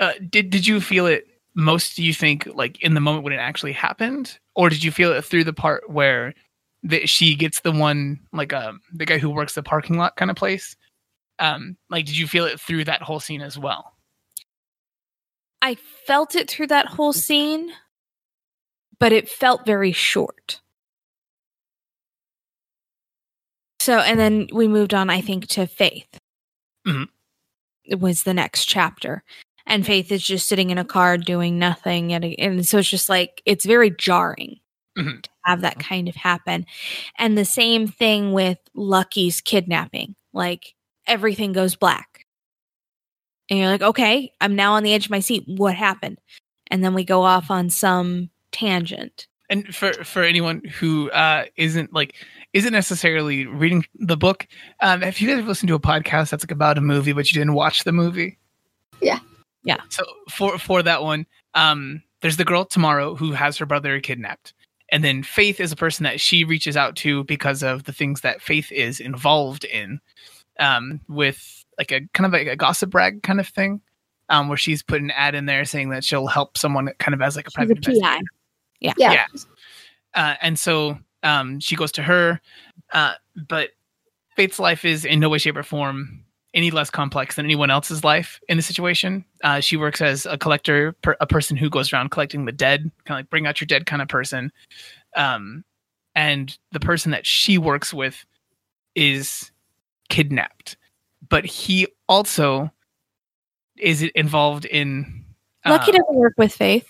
Uh, 0.00 0.14
did 0.30 0.50
did 0.50 0.66
you 0.66 0.80
feel 0.80 1.06
it 1.06 1.26
most? 1.54 1.96
Do 1.96 2.02
you 2.02 2.14
think 2.14 2.46
like 2.54 2.82
in 2.82 2.94
the 2.94 3.00
moment 3.00 3.24
when 3.24 3.32
it 3.34 3.36
actually 3.38 3.72
happened, 3.72 4.38
or 4.56 4.70
did 4.70 4.82
you 4.82 4.90
feel 4.90 5.12
it 5.12 5.24
through 5.24 5.44
the 5.44 5.52
part 5.52 5.88
where 5.90 6.34
that 6.82 7.08
she 7.08 7.36
gets 7.36 7.60
the 7.60 7.72
one 7.72 8.18
like 8.32 8.52
um 8.54 8.80
the 8.94 9.04
guy 9.06 9.18
who 9.18 9.30
works 9.30 9.54
the 9.54 9.62
parking 9.62 9.98
lot 9.98 10.16
kind 10.16 10.30
of 10.30 10.36
place? 10.36 10.76
Um, 11.38 11.76
like 11.90 12.06
did 12.06 12.18
you 12.18 12.26
feel 12.26 12.46
it 12.46 12.60
through 12.60 12.84
that 12.84 13.02
whole 13.02 13.20
scene 13.20 13.42
as 13.42 13.58
well? 13.58 13.94
I 15.62 15.74
felt 16.06 16.34
it 16.34 16.50
through 16.50 16.68
that 16.68 16.86
whole 16.86 17.12
scene, 17.12 17.70
but 18.98 19.12
it 19.12 19.28
felt 19.28 19.66
very 19.66 19.92
short. 19.92 20.60
So, 23.80 23.98
and 23.98 24.20
then 24.20 24.48
we 24.52 24.68
moved 24.68 24.92
on, 24.94 25.10
I 25.10 25.20
think, 25.20 25.46
to 25.48 25.66
Faith. 25.66 26.18
Mhm. 26.86 27.08
It 27.84 27.98
was 28.00 28.22
the 28.22 28.34
next 28.34 28.66
chapter. 28.66 29.24
And 29.66 29.84
Faith 29.86 30.10
is 30.10 30.22
just 30.22 30.48
sitting 30.48 30.70
in 30.70 30.78
a 30.78 30.84
car 30.84 31.16
doing 31.18 31.58
nothing. 31.58 32.12
And, 32.12 32.24
and 32.24 32.66
so 32.66 32.78
it's 32.78 32.88
just 32.88 33.08
like, 33.08 33.42
it's 33.46 33.64
very 33.64 33.90
jarring 33.90 34.60
Mhm. 34.98 35.22
to 35.22 35.30
have 35.44 35.60
that 35.60 35.78
kind 35.78 36.08
of 36.08 36.16
happen. 36.16 36.66
And 37.18 37.38
the 37.38 37.44
same 37.44 37.86
thing 37.86 38.32
with 38.32 38.58
Lucky's 38.74 39.40
kidnapping. 39.40 40.16
Like, 40.32 40.74
everything 41.06 41.52
goes 41.52 41.76
black. 41.76 42.26
And 43.48 43.58
you're 43.58 43.68
like, 43.68 43.82
okay, 43.82 44.32
I'm 44.40 44.54
now 44.56 44.74
on 44.74 44.82
the 44.82 44.94
edge 44.94 45.06
of 45.06 45.10
my 45.10 45.20
seat. 45.20 45.44
What 45.46 45.74
happened? 45.74 46.18
And 46.68 46.84
then 46.84 46.94
we 46.94 47.04
go 47.04 47.22
off 47.22 47.50
on 47.50 47.68
some 47.70 48.30
tangent. 48.52 49.26
And 49.48 49.74
for 49.74 49.92
for 50.04 50.22
anyone 50.22 50.62
who 50.64 51.10
uh, 51.10 51.46
isn't 51.56 51.92
like 51.92 52.14
isn't 52.52 52.72
necessarily 52.72 53.46
reading 53.46 53.84
the 53.96 54.16
book, 54.16 54.46
um, 54.80 55.02
if 55.02 55.20
you 55.20 55.26
guys 55.26 55.38
have 55.38 55.48
listened 55.48 55.66
to 55.68 55.74
a 55.74 55.80
podcast 55.80 56.30
that's 56.30 56.44
like 56.44 56.52
about 56.52 56.78
a 56.78 56.80
movie 56.80 57.12
but 57.12 57.30
you 57.32 57.38
didn't 57.40 57.54
watch 57.54 57.82
the 57.82 57.90
movie, 57.92 58.38
Yeah. 59.00 59.18
Yeah. 59.62 59.78
So 59.88 60.04
for 60.30 60.58
for 60.58 60.82
that 60.82 61.02
one, 61.02 61.26
um, 61.54 62.02
there's 62.22 62.36
the 62.36 62.44
girl 62.44 62.64
tomorrow 62.64 63.14
who 63.14 63.32
has 63.32 63.58
her 63.58 63.66
brother 63.66 64.00
kidnapped, 64.00 64.54
and 64.90 65.04
then 65.04 65.22
Faith 65.22 65.60
is 65.60 65.72
a 65.72 65.76
person 65.76 66.04
that 66.04 66.20
she 66.20 66.44
reaches 66.44 66.76
out 66.76 66.96
to 66.96 67.24
because 67.24 67.62
of 67.62 67.84
the 67.84 67.92
things 67.92 68.20
that 68.22 68.42
Faith 68.42 68.70
is 68.72 69.00
involved 69.00 69.64
in, 69.64 70.00
um, 70.58 71.00
with 71.08 71.64
like 71.78 71.92
a 71.92 72.00
kind 72.14 72.26
of 72.26 72.32
like 72.32 72.46
a 72.46 72.56
gossip 72.56 72.94
rag 72.94 73.22
kind 73.22 73.40
of 73.40 73.48
thing, 73.48 73.80
um, 74.28 74.48
where 74.48 74.56
she's 74.58 74.82
put 74.82 75.00
an 75.00 75.10
ad 75.10 75.34
in 75.34 75.46
there 75.46 75.64
saying 75.64 75.90
that 75.90 76.04
she'll 76.04 76.26
help 76.26 76.56
someone 76.58 76.90
kind 76.98 77.14
of 77.14 77.22
as 77.22 77.36
like 77.36 77.46
a 77.46 77.50
She's 77.50 77.54
private 77.54 77.78
a 77.78 77.80
PI. 77.80 77.92
investigator 77.92 78.26
Yeah. 78.80 78.92
Yeah. 78.96 79.26
uh, 80.14 80.34
and 80.40 80.58
so 80.58 80.98
um, 81.22 81.60
she 81.60 81.76
goes 81.76 81.92
to 81.92 82.02
her. 82.02 82.40
Uh, 82.92 83.14
but 83.48 83.70
Faith's 84.36 84.58
life 84.58 84.84
is 84.84 85.04
in 85.04 85.20
no 85.20 85.28
way, 85.28 85.38
shape, 85.38 85.56
or 85.56 85.62
form 85.62 86.24
any 86.54 86.70
less 86.70 86.90
complex 86.90 87.36
than 87.36 87.44
anyone 87.44 87.70
else's 87.70 88.02
life 88.02 88.40
in 88.48 88.56
the 88.56 88.62
situation. 88.62 89.24
Uh, 89.44 89.60
she 89.60 89.76
works 89.76 90.00
as 90.00 90.26
a 90.26 90.36
collector, 90.36 90.92
per, 91.02 91.16
a 91.20 91.26
person 91.26 91.56
who 91.56 91.70
goes 91.70 91.92
around 91.92 92.10
collecting 92.10 92.44
the 92.44 92.52
dead, 92.52 92.90
kind 93.04 93.18
of 93.18 93.24
like 93.24 93.30
bring 93.30 93.46
out 93.46 93.60
your 93.60 93.66
dead 93.66 93.86
kind 93.86 94.02
of 94.02 94.08
person. 94.08 94.50
Um, 95.16 95.64
and 96.14 96.56
the 96.72 96.80
person 96.80 97.12
that 97.12 97.24
she 97.26 97.56
works 97.56 97.94
with 97.94 98.24
is 98.94 99.50
kidnapped, 100.08 100.76
but 101.28 101.44
he 101.44 101.86
also 102.08 102.70
is 103.78 104.02
involved 104.02 104.64
in. 104.64 105.24
Uh, 105.64 105.70
Lucky 105.70 105.92
doesn't 105.92 106.14
work 106.14 106.34
with 106.36 106.52
Faith. 106.52 106.88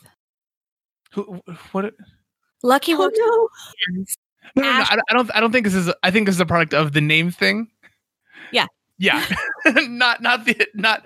who, 1.12 1.40
what? 1.73 1.94
Lucky 2.62 2.94
Oh, 2.94 2.99
works 2.99 3.18
no. 3.18 3.49
No, 4.57 4.62
no, 4.62 4.79
no, 4.79 4.85
I 4.90 4.96
don't. 5.12 5.37
I 5.37 5.40
don't 5.40 5.53
think 5.53 5.64
this 5.64 5.75
is. 5.75 5.92
I 6.03 6.11
think 6.11 6.27
this 6.27 6.35
is 6.35 6.40
a 6.40 6.46
product 6.46 6.75
of 6.75 6.92
the 6.92 7.01
name 7.01 7.31
thing. 7.31 7.68
Yeah. 9.01 9.25
Yeah. 9.27 9.37
not 9.89 10.23
not 10.23 10.45
the 10.45 10.57
not 10.75 11.03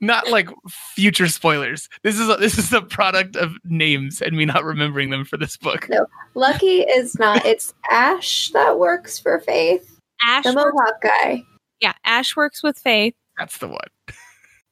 not 0.00 0.28
like 0.30 0.48
future 0.68 1.28
spoilers. 1.28 1.88
This 2.02 2.18
is 2.18 2.28
a, 2.28 2.36
this 2.36 2.56
is 2.58 2.72
a 2.72 2.80
product 2.82 3.36
of 3.36 3.52
names 3.64 4.20
and 4.22 4.36
me 4.36 4.44
not 4.44 4.64
remembering 4.64 5.10
them 5.10 5.24
for 5.24 5.36
this 5.38 5.56
book. 5.56 5.88
No. 5.88 6.06
Lucky 6.34 6.80
is 6.82 7.18
not. 7.18 7.44
It's 7.44 7.74
Ash 7.90 8.50
that 8.50 8.78
works 8.78 9.18
for 9.18 9.40
Faith. 9.40 9.98
Ash. 10.26 10.44
The 10.44 10.52
Works, 10.54 10.72
Mohawk 10.76 11.02
guy. 11.02 11.42
yeah, 11.80 11.92
Ash 12.04 12.36
works 12.36 12.62
with 12.62 12.78
Faith. 12.78 13.14
That's 13.38 13.58
the 13.58 13.68
one. 13.68 13.78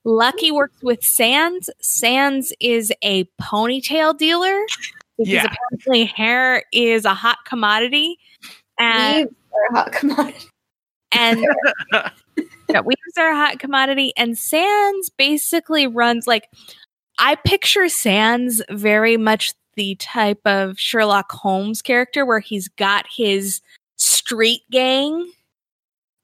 Lucky 0.05 0.51
works 0.53 0.83
with 0.83 1.03
Sans. 1.05 1.69
Sans 1.81 2.53
is 2.61 2.93
a 3.03 3.25
ponytail 3.41 4.17
dealer 4.17 4.61
because 5.19 5.33
Yeah. 5.33 5.47
apparently 5.47 6.05
hair 6.05 6.63
is 6.73 7.05
a 7.05 7.15
hot 7.15 7.39
commodity. 7.47 8.19
And 8.79 9.27
Weaves 9.29 9.35
are 9.53 9.75
a 9.75 9.79
hot 9.79 9.93
commodity. 9.93 10.47
And 11.13 11.45
yeah, 12.69 12.81
weaves 12.85 13.01
are 13.19 13.31
a 13.31 13.37
hot 13.37 13.59
commodity. 13.59 14.13
And 14.17 14.37
Sans 14.37 15.09
basically 15.11 15.87
runs 15.87 16.27
like 16.27 16.49
I 17.19 17.35
picture 17.37 17.89
Sans 17.89 18.63
very 18.71 19.17
much 19.17 19.55
the 19.75 19.95
type 19.97 20.41
of 20.45 20.79
Sherlock 20.79 21.31
Holmes 21.33 21.83
character 21.83 22.25
where 22.27 22.41
he's 22.41 22.69
got 22.69 23.07
his 23.15 23.61
street 23.97 24.63
gang 24.71 25.31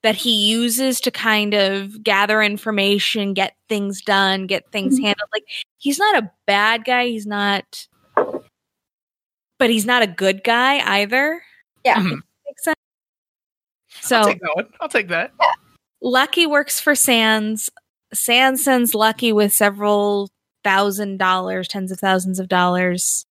that 0.03 0.17
he 0.17 0.49
uses 0.51 1.01
to 1.01 1.11
kind 1.13 1.55
of 1.55 2.03
gather 2.03 2.43
information, 2.43 3.35
get 3.35 3.55
things 3.69 4.03
done, 4.03 4.47
get 4.49 4.71
things 4.73 4.99
Mhm. 4.99 5.03
handled. 5.05 5.29
Like 5.33 5.45
he's 5.79 5.99
not 5.99 6.23
a 6.23 6.31
bad 6.47 6.85
guy, 6.85 7.07
he's 7.07 7.27
not 7.27 7.87
but 9.59 9.71
he's 9.71 9.87
not 9.87 10.03
a 10.03 10.09
good 10.09 10.43
guy 10.43 10.81
either. 11.01 11.41
Yeah. 11.85 12.01
Mhm. 12.01 12.21
Makes 13.95 14.09
sense. 14.09 14.13
I'll 14.13 14.25
So 14.25 14.29
take 14.33 14.41
that 14.41 14.51
one. 14.55 14.67
I'll 14.81 14.89
take 14.89 15.09
that. 15.09 15.33
Lucky 16.01 16.47
works 16.47 16.81
for 16.81 16.95
Sans. 16.95 17.71
Sans 18.13 18.63
sends 18.63 18.95
Lucky 18.95 19.33
with 19.33 19.53
several 19.53 20.29
thousand 20.65 21.19
dollars, 21.19 21.69
tens 21.69 21.91
of 21.93 21.99
thousands 21.99 22.39
of 22.39 22.49
dollars 22.49 23.25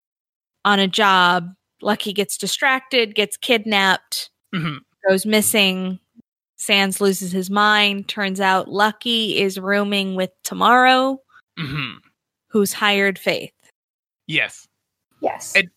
on 0.65 0.79
a 0.79 0.87
job. 0.87 1.53
Lucky 1.81 2.13
gets 2.13 2.37
distracted, 2.37 3.15
gets 3.15 3.37
kidnapped, 3.37 4.29
hmm 4.53 4.77
goes 5.07 5.25
missing. 5.25 5.99
Sans 6.57 7.01
loses 7.01 7.31
his 7.31 7.49
mind. 7.49 8.07
Turns 8.07 8.39
out 8.39 8.67
Lucky 8.69 9.39
is 9.39 9.57
rooming 9.59 10.13
with 10.15 10.29
Tomorrow, 10.43 11.19
hmm 11.57 11.93
who's 12.49 12.71
hired 12.73 13.17
Faith. 13.17 13.53
Yes. 14.27 14.67
Yes. 15.21 15.55
It- 15.55 15.69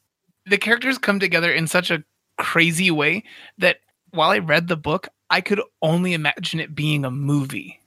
the 0.46 0.58
characters 0.58 0.98
come 0.98 1.18
together 1.20 1.50
in 1.50 1.66
such 1.66 1.90
a 1.90 2.04
crazy 2.36 2.90
way 2.90 3.24
that 3.56 3.78
while 4.14 4.30
I 4.30 4.38
read 4.38 4.68
the 4.68 4.76
book, 4.76 5.08
I 5.30 5.40
could 5.40 5.60
only 5.82 6.12
imagine 6.14 6.60
it 6.60 6.74
being 6.74 7.04
a 7.04 7.10
movie 7.10 7.80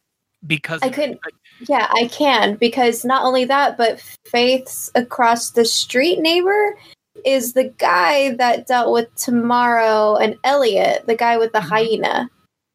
because 0.45 0.81
I 0.83 0.89
couldn't. 0.89 1.19
Yeah, 1.67 1.87
I 1.91 2.07
can 2.07 2.55
because 2.55 3.03
not 3.05 3.23
only 3.23 3.45
that, 3.45 3.77
but 3.77 3.99
Faith's 4.27 4.91
across 4.95 5.51
the 5.51 5.65
street 5.65 6.19
neighbor 6.19 6.77
is 7.25 7.53
the 7.53 7.63
guy 7.79 8.31
that 8.35 8.67
dealt 8.67 8.91
with 8.93 9.13
Tomorrow 9.15 10.17
and 10.17 10.35
Elliot, 10.43 11.05
the 11.07 11.15
guy 11.15 11.37
with 11.37 11.51
the 11.53 11.59
Mhm. 11.59 11.69
hyena, 11.69 12.29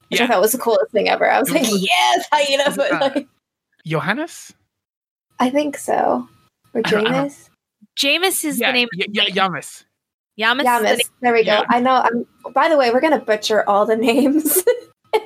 which 0.09 0.19
Yeah. 0.19 0.25
I 0.25 0.29
thought 0.29 0.41
was 0.41 0.53
the 0.53 0.59
coolest 0.59 0.91
thing 0.91 1.09
ever. 1.09 1.31
I 1.31 1.39
was 1.39 1.49
It 1.51 1.55
like, 1.55 1.63
was- 1.63 1.83
yes, 1.83 2.27
hyena, 2.33 2.65
but 2.77 2.91
like, 3.15 3.29
Johannes. 3.87 4.53
I 5.39 5.51
think 5.51 5.77
so. 5.79 6.29
Or 6.75 6.81
I 6.85 6.91
don't- 6.91 7.07
I 7.07 7.11
don't- 7.11 7.27
Jameis. 7.31 7.49
Jameis 7.97 8.45
is 8.45 8.59
yeah, 8.59 8.69
the 8.69 8.73
name. 8.73 8.89
y- 8.97 9.07
y- 9.09 9.31
Yamis. 10.43 10.63
Yamis. 10.65 10.83
is 10.83 10.83
the 10.83 10.97
name- 10.97 10.99
There 11.21 11.33
we 11.33 11.45
go. 11.45 11.53
Yeah. 11.53 11.65
I 11.69 11.81
know. 11.81 11.93
I'm. 11.95 12.27
By 12.53 12.69
the 12.69 12.77
way, 12.77 12.91
we're 12.91 13.01
gonna 13.01 13.21
butcher 13.21 13.69
all 13.69 13.87
the 13.87 13.97
names. 13.97 14.63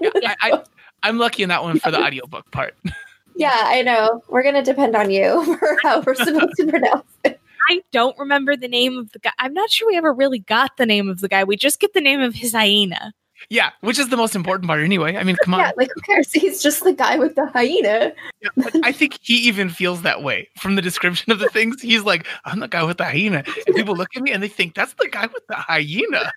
Yeah, 0.00 0.10
I, 0.42 0.50
I, 0.50 0.62
I'm 1.04 1.16
lucky 1.16 1.44
in 1.44 1.48
that 1.50 1.62
one 1.62 1.78
for 1.78 1.92
the 1.92 2.02
audiobook 2.02 2.50
part. 2.50 2.74
yeah, 3.36 3.52
I 3.54 3.82
know. 3.82 4.20
We're 4.28 4.42
gonna 4.42 4.64
depend 4.64 4.96
on 4.96 5.12
you 5.12 5.44
for 5.58 5.78
how 5.80 6.00
we're 6.00 6.16
supposed 6.16 6.54
to 6.56 6.66
pronounce 6.66 7.04
it. 7.24 7.40
I 7.70 7.82
don't 7.92 8.18
remember 8.18 8.56
the 8.56 8.66
name 8.66 8.98
of 8.98 9.12
the 9.12 9.20
guy. 9.20 9.30
I'm 9.38 9.54
not 9.54 9.70
sure 9.70 9.86
we 9.86 9.96
ever 9.96 10.12
really 10.12 10.40
got 10.40 10.76
the 10.76 10.86
name 10.86 11.08
of 11.08 11.20
the 11.20 11.28
guy. 11.28 11.44
We 11.44 11.56
just 11.56 11.78
get 11.78 11.94
the 11.94 12.00
name 12.00 12.20
of 12.20 12.34
his 12.34 12.50
hyena. 12.52 13.12
Yeah, 13.48 13.70
which 13.80 13.98
is 13.98 14.08
the 14.08 14.16
most 14.16 14.34
important 14.34 14.66
part 14.66 14.80
anyway. 14.80 15.16
I 15.16 15.22
mean, 15.22 15.36
come 15.36 15.54
on. 15.54 15.60
Yeah, 15.60 15.72
like 15.76 15.90
who 15.94 16.00
cares? 16.00 16.32
He's 16.32 16.62
just 16.62 16.82
the 16.82 16.92
guy 16.92 17.16
with 17.18 17.36
the 17.36 17.46
hyena. 17.46 18.12
Yeah, 18.42 18.50
I 18.82 18.92
think 18.92 19.18
he 19.22 19.34
even 19.34 19.68
feels 19.68 20.02
that 20.02 20.22
way 20.22 20.48
from 20.58 20.74
the 20.74 20.82
description 20.82 21.30
of 21.32 21.38
the 21.38 21.48
things. 21.50 21.80
He's 21.80 22.02
like, 22.02 22.26
I'm 22.44 22.60
the 22.60 22.68
guy 22.68 22.82
with 22.82 22.98
the 22.98 23.04
hyena. 23.04 23.44
And 23.66 23.76
people 23.76 23.94
look 23.94 24.08
at 24.16 24.22
me 24.22 24.32
and 24.32 24.42
they 24.42 24.48
think 24.48 24.74
that's 24.74 24.94
the 24.94 25.08
guy 25.08 25.26
with 25.26 25.46
the 25.48 25.54
hyena. 25.54 26.32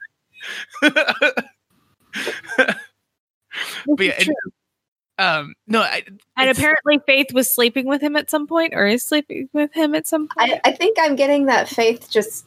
but 0.81 1.15
yeah, 3.99 4.13
and, 4.17 4.25
true. 4.25 4.33
um, 5.17 5.53
no, 5.67 5.81
I, 5.81 6.03
and 6.37 6.49
apparently 6.49 6.99
Faith 7.05 7.33
was 7.33 7.53
sleeping 7.53 7.87
with 7.87 8.01
him 8.01 8.15
at 8.15 8.29
some 8.29 8.47
point, 8.47 8.73
or 8.75 8.85
is 8.85 9.03
sleeping 9.03 9.49
with 9.53 9.73
him 9.73 9.95
at 9.95 10.07
some 10.07 10.27
point. 10.27 10.61
I, 10.63 10.69
I 10.69 10.71
think 10.71 10.97
I'm 10.99 11.15
getting 11.15 11.47
that 11.47 11.67
Faith 11.67 12.09
just 12.09 12.45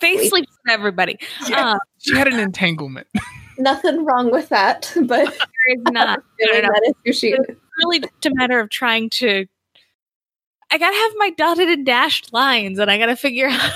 Faith 0.00 0.18
sleep- 0.18 0.30
sleeps 0.30 0.52
with 0.64 0.72
everybody. 0.72 1.18
Yeah. 1.48 1.74
Uh, 1.74 1.78
she 1.98 2.16
had 2.16 2.28
an 2.28 2.38
entanglement. 2.38 3.06
nothing 3.58 4.04
wrong 4.04 4.30
with 4.30 4.48
that, 4.50 4.92
but 5.06 5.24
there 5.26 5.76
is 5.76 5.82
not. 5.92 6.22
feeling 6.38 6.62
know. 6.62 6.68
that 6.68 6.82
is 6.86 6.94
who 7.04 7.12
she 7.12 7.36
really 7.78 8.00
just 8.00 8.26
a 8.26 8.34
matter 8.34 8.60
of 8.60 8.70
trying 8.70 9.10
to. 9.10 9.46
I 10.70 10.78
gotta 10.78 10.96
have 10.96 11.12
my 11.16 11.30
dotted 11.30 11.68
and 11.68 11.86
dashed 11.86 12.32
lines, 12.32 12.78
and 12.78 12.90
I 12.90 12.98
gotta 12.98 13.16
figure 13.16 13.48
out. 13.48 13.72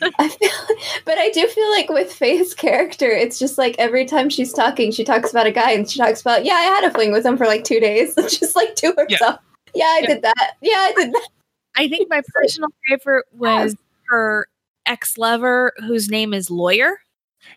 I 0.18 0.28
feel, 0.28 0.76
but 1.04 1.16
I 1.18 1.30
do 1.30 1.46
feel 1.46 1.70
like 1.70 1.88
with 1.88 2.12
Faith's 2.12 2.54
character, 2.54 3.08
it's 3.08 3.38
just 3.38 3.56
like 3.56 3.76
every 3.78 4.04
time 4.04 4.28
she's 4.30 4.52
talking, 4.52 4.90
she 4.90 5.04
talks 5.04 5.30
about 5.30 5.46
a 5.46 5.52
guy 5.52 5.70
and 5.70 5.88
she 5.88 6.00
talks 6.00 6.20
about, 6.20 6.44
yeah, 6.44 6.54
I 6.54 6.62
had 6.62 6.82
a 6.82 6.90
fling 6.90 7.12
with 7.12 7.24
him 7.24 7.36
for 7.36 7.46
like 7.46 7.62
two 7.62 7.78
days, 7.78 8.16
just 8.16 8.56
like 8.56 8.74
to 8.76 8.92
herself. 8.96 9.38
Yeah, 9.74 9.84
I 9.84 10.00
Yeah. 10.02 10.06
did 10.08 10.22
that. 10.22 10.56
Yeah, 10.60 10.72
I 10.76 10.92
did 10.96 11.12
that. 11.12 11.28
I 11.76 11.86
think 11.88 12.10
my 12.10 12.20
personal 12.34 12.70
favorite 12.88 13.26
was 13.32 13.76
her 14.08 14.48
ex 14.86 15.16
lover, 15.16 15.72
whose 15.78 16.10
name 16.10 16.34
is 16.34 16.50
Lawyer. 16.50 16.98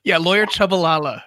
Yeah, 0.04 0.18
lawyer 0.20 0.46
Chubalala. 0.46 1.24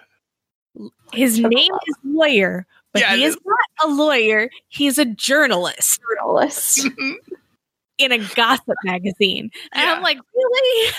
His 1.13 1.39
name 1.39 1.51
is 1.87 1.95
Lawyer, 2.03 2.65
but 2.93 3.01
Yeah, 3.01 3.15
he 3.15 3.23
is 3.23 3.37
not 3.45 3.89
a 3.89 3.93
lawyer. 3.93 4.49
He's 4.69 4.97
a 4.97 5.05
journalist 5.05 5.99
Journalist. 6.17 6.87
in 7.97 8.11
a 8.11 8.17
gossip 8.35 8.75
magazine, 8.83 9.51
and 9.73 9.83
Yeah. 9.83 9.93
I'm 9.95 10.01
like, 10.03 10.17
really? 10.33 10.93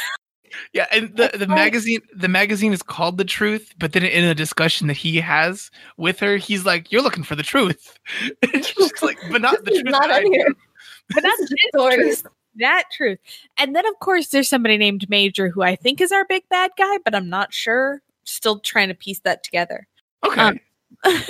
Yeah, 0.72 0.87
and 0.90 1.16
the, 1.16 1.30
the 1.38 1.46
magazine 1.46 2.00
the 2.14 2.26
magazine 2.28 2.72
is 2.72 2.83
called 2.83 3.18
The 3.18 3.24
Truth, 3.24 3.72
but 3.78 3.92
then 3.92 4.04
in 4.04 4.24
a 4.24 4.35
discussion 4.35 4.88
that 4.88 4.96
he 4.96 5.16
has 5.20 5.70
with 5.96 6.18
her, 6.20 6.37
he's 6.38 6.66
like, 6.66 6.90
You're 6.90 7.02
looking 7.02 7.22
for 7.22 7.37
the 7.37 7.42
truth. 7.44 7.98
And 8.52 8.64
she's 8.64 9.00
like, 9.02 9.18
but 9.30 9.40
not 9.40 9.64
the 9.64 9.70
truth. 9.70 9.85
not 9.85 10.22
here. 10.24 10.46
But 11.14 11.22
that's 11.22 11.38
This 11.40 11.50
is 11.50 11.50
his 11.50 11.70
stories. 11.80 11.96
truth. 12.22 12.26
That 12.56 12.85
truth. 12.92 13.18
And 13.59 13.74
then, 13.76 13.87
of 13.87 13.98
course, 14.00 14.28
there's 14.28 14.48
somebody 14.48 14.76
named 14.76 15.09
Major 15.09 15.48
who 15.48 15.62
I 15.62 15.76
think 15.76 16.00
is 16.00 16.11
our 16.12 16.24
big 16.24 16.42
bad 16.50 16.72
guy, 16.76 16.98
but 17.04 17.14
I'm 17.14 17.28
not 17.28 17.54
sure. 17.54 18.02
Still 18.31 18.61
trying 18.61 18.88
to 18.88 18.95
piece 18.95 19.21
that 19.21 19.43
together. 19.43 19.87
Okay. 20.25 20.40
Um, 20.40 20.61
I, 21.05 21.23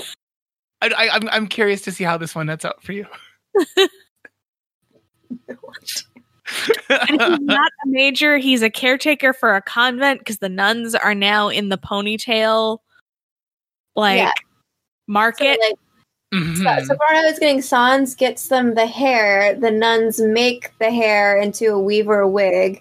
I, 0.82 1.08
I'm 1.12 1.28
I'm 1.30 1.46
curious 1.46 1.82
to 1.82 1.92
see 1.92 2.04
how 2.04 2.16
this 2.16 2.34
one 2.34 2.46
nets 2.46 2.64
out 2.64 2.82
for 2.82 2.92
you. 2.92 3.06
And 6.88 7.20
he's 7.22 7.40
not 7.40 7.70
a 7.84 7.88
major. 7.88 8.36
He's 8.36 8.62
a 8.62 8.70
caretaker 8.70 9.32
for 9.32 9.54
a 9.54 9.62
convent 9.62 10.18
because 10.18 10.38
the 10.38 10.48
nuns 10.48 10.96
are 10.96 11.14
now 11.14 11.48
in 11.48 11.68
the 11.68 11.78
ponytail, 11.78 12.78
like 13.94 14.18
Yeah. 14.18 14.32
So, 14.36 14.42
market. 15.06 15.60
like, 15.60 15.74
Mhm. 16.34 16.56
so, 16.56 16.84
so 16.86 16.94
Barno 16.96 17.30
is 17.30 17.38
getting 17.38 17.62
Sans 17.62 18.14
gets 18.16 18.48
them 18.48 18.74
the 18.74 18.86
hair. 18.86 19.54
The 19.54 19.70
nuns 19.70 20.20
make 20.20 20.76
the 20.78 20.90
hair 20.90 21.36
into 21.40 21.66
a 21.72 21.78
weaver 21.78 22.26
wig, 22.26 22.80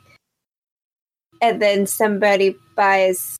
and 1.41 1.61
then 1.61 1.85
somebody 1.85 2.55
buys. 2.75 3.37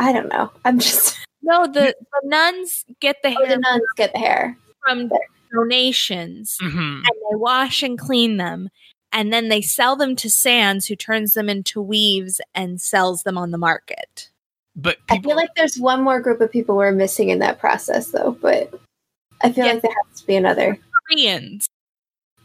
I 0.00 0.12
don't 0.12 0.28
know. 0.28 0.50
I'm 0.64 0.78
just. 0.80 1.16
no, 1.42 1.66
the, 1.66 1.94
the 2.00 2.20
nuns 2.28 2.84
get 3.00 3.16
the 3.22 3.28
Oh, 3.28 3.44
hair 3.46 3.48
the 3.48 3.58
nuns 3.58 3.82
get 3.96 4.12
the 4.12 4.18
hair. 4.18 4.56
from 4.82 5.10
donations, 5.52 6.56
Mhm. 6.60 6.98
and 6.98 7.04
they 7.04 7.36
wash 7.36 7.82
and 7.82 7.98
clean 7.98 8.36
them, 8.38 8.70
and 9.12 9.32
then 9.32 9.48
they 9.48 9.60
sell 9.60 9.94
them 9.96 10.16
to 10.16 10.30
Sans, 10.30 10.86
who 10.86 10.96
turns 10.96 11.34
them 11.34 11.48
into 11.48 11.80
weaves 11.82 12.40
and 12.54 12.80
sells 12.80 13.22
them 13.24 13.36
on 13.38 13.50
the 13.50 13.58
market. 13.58 14.30
But 14.76 14.98
I 15.10 15.18
feel 15.20 15.36
like 15.36 15.50
there's 15.56 15.76
one 15.76 16.02
more 16.02 16.20
group 16.20 16.40
of 16.40 16.50
people 16.50 16.76
we're 16.76 16.92
missing 16.92 17.28
in 17.28 17.40
that 17.40 17.58
process, 17.58 18.10
though. 18.12 18.36
But 18.40 18.72
I 19.42 19.52
feel 19.52 19.66
Yeah. 19.66 19.72
like 19.74 19.82
there 19.82 19.94
has 20.08 20.20
to 20.20 20.26
be 20.26 20.36
another. 20.36 20.78
Koreans, 21.08 21.68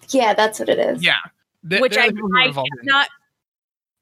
Yeah, 0.09 0.33
that's 0.33 0.59
what 0.59 0.67
it 0.69 0.79
is. 0.79 1.03
yeah. 1.03 1.19
They- 1.63 1.79
which 1.79 1.93
they're 1.93 2.03
I, 2.03 2.07
the 2.07 2.13
people 2.15 2.29
who 2.29 2.35
are 2.37 2.41
I 2.41 2.45
involved 2.47 2.69
have 2.79 2.85
not 2.85 3.09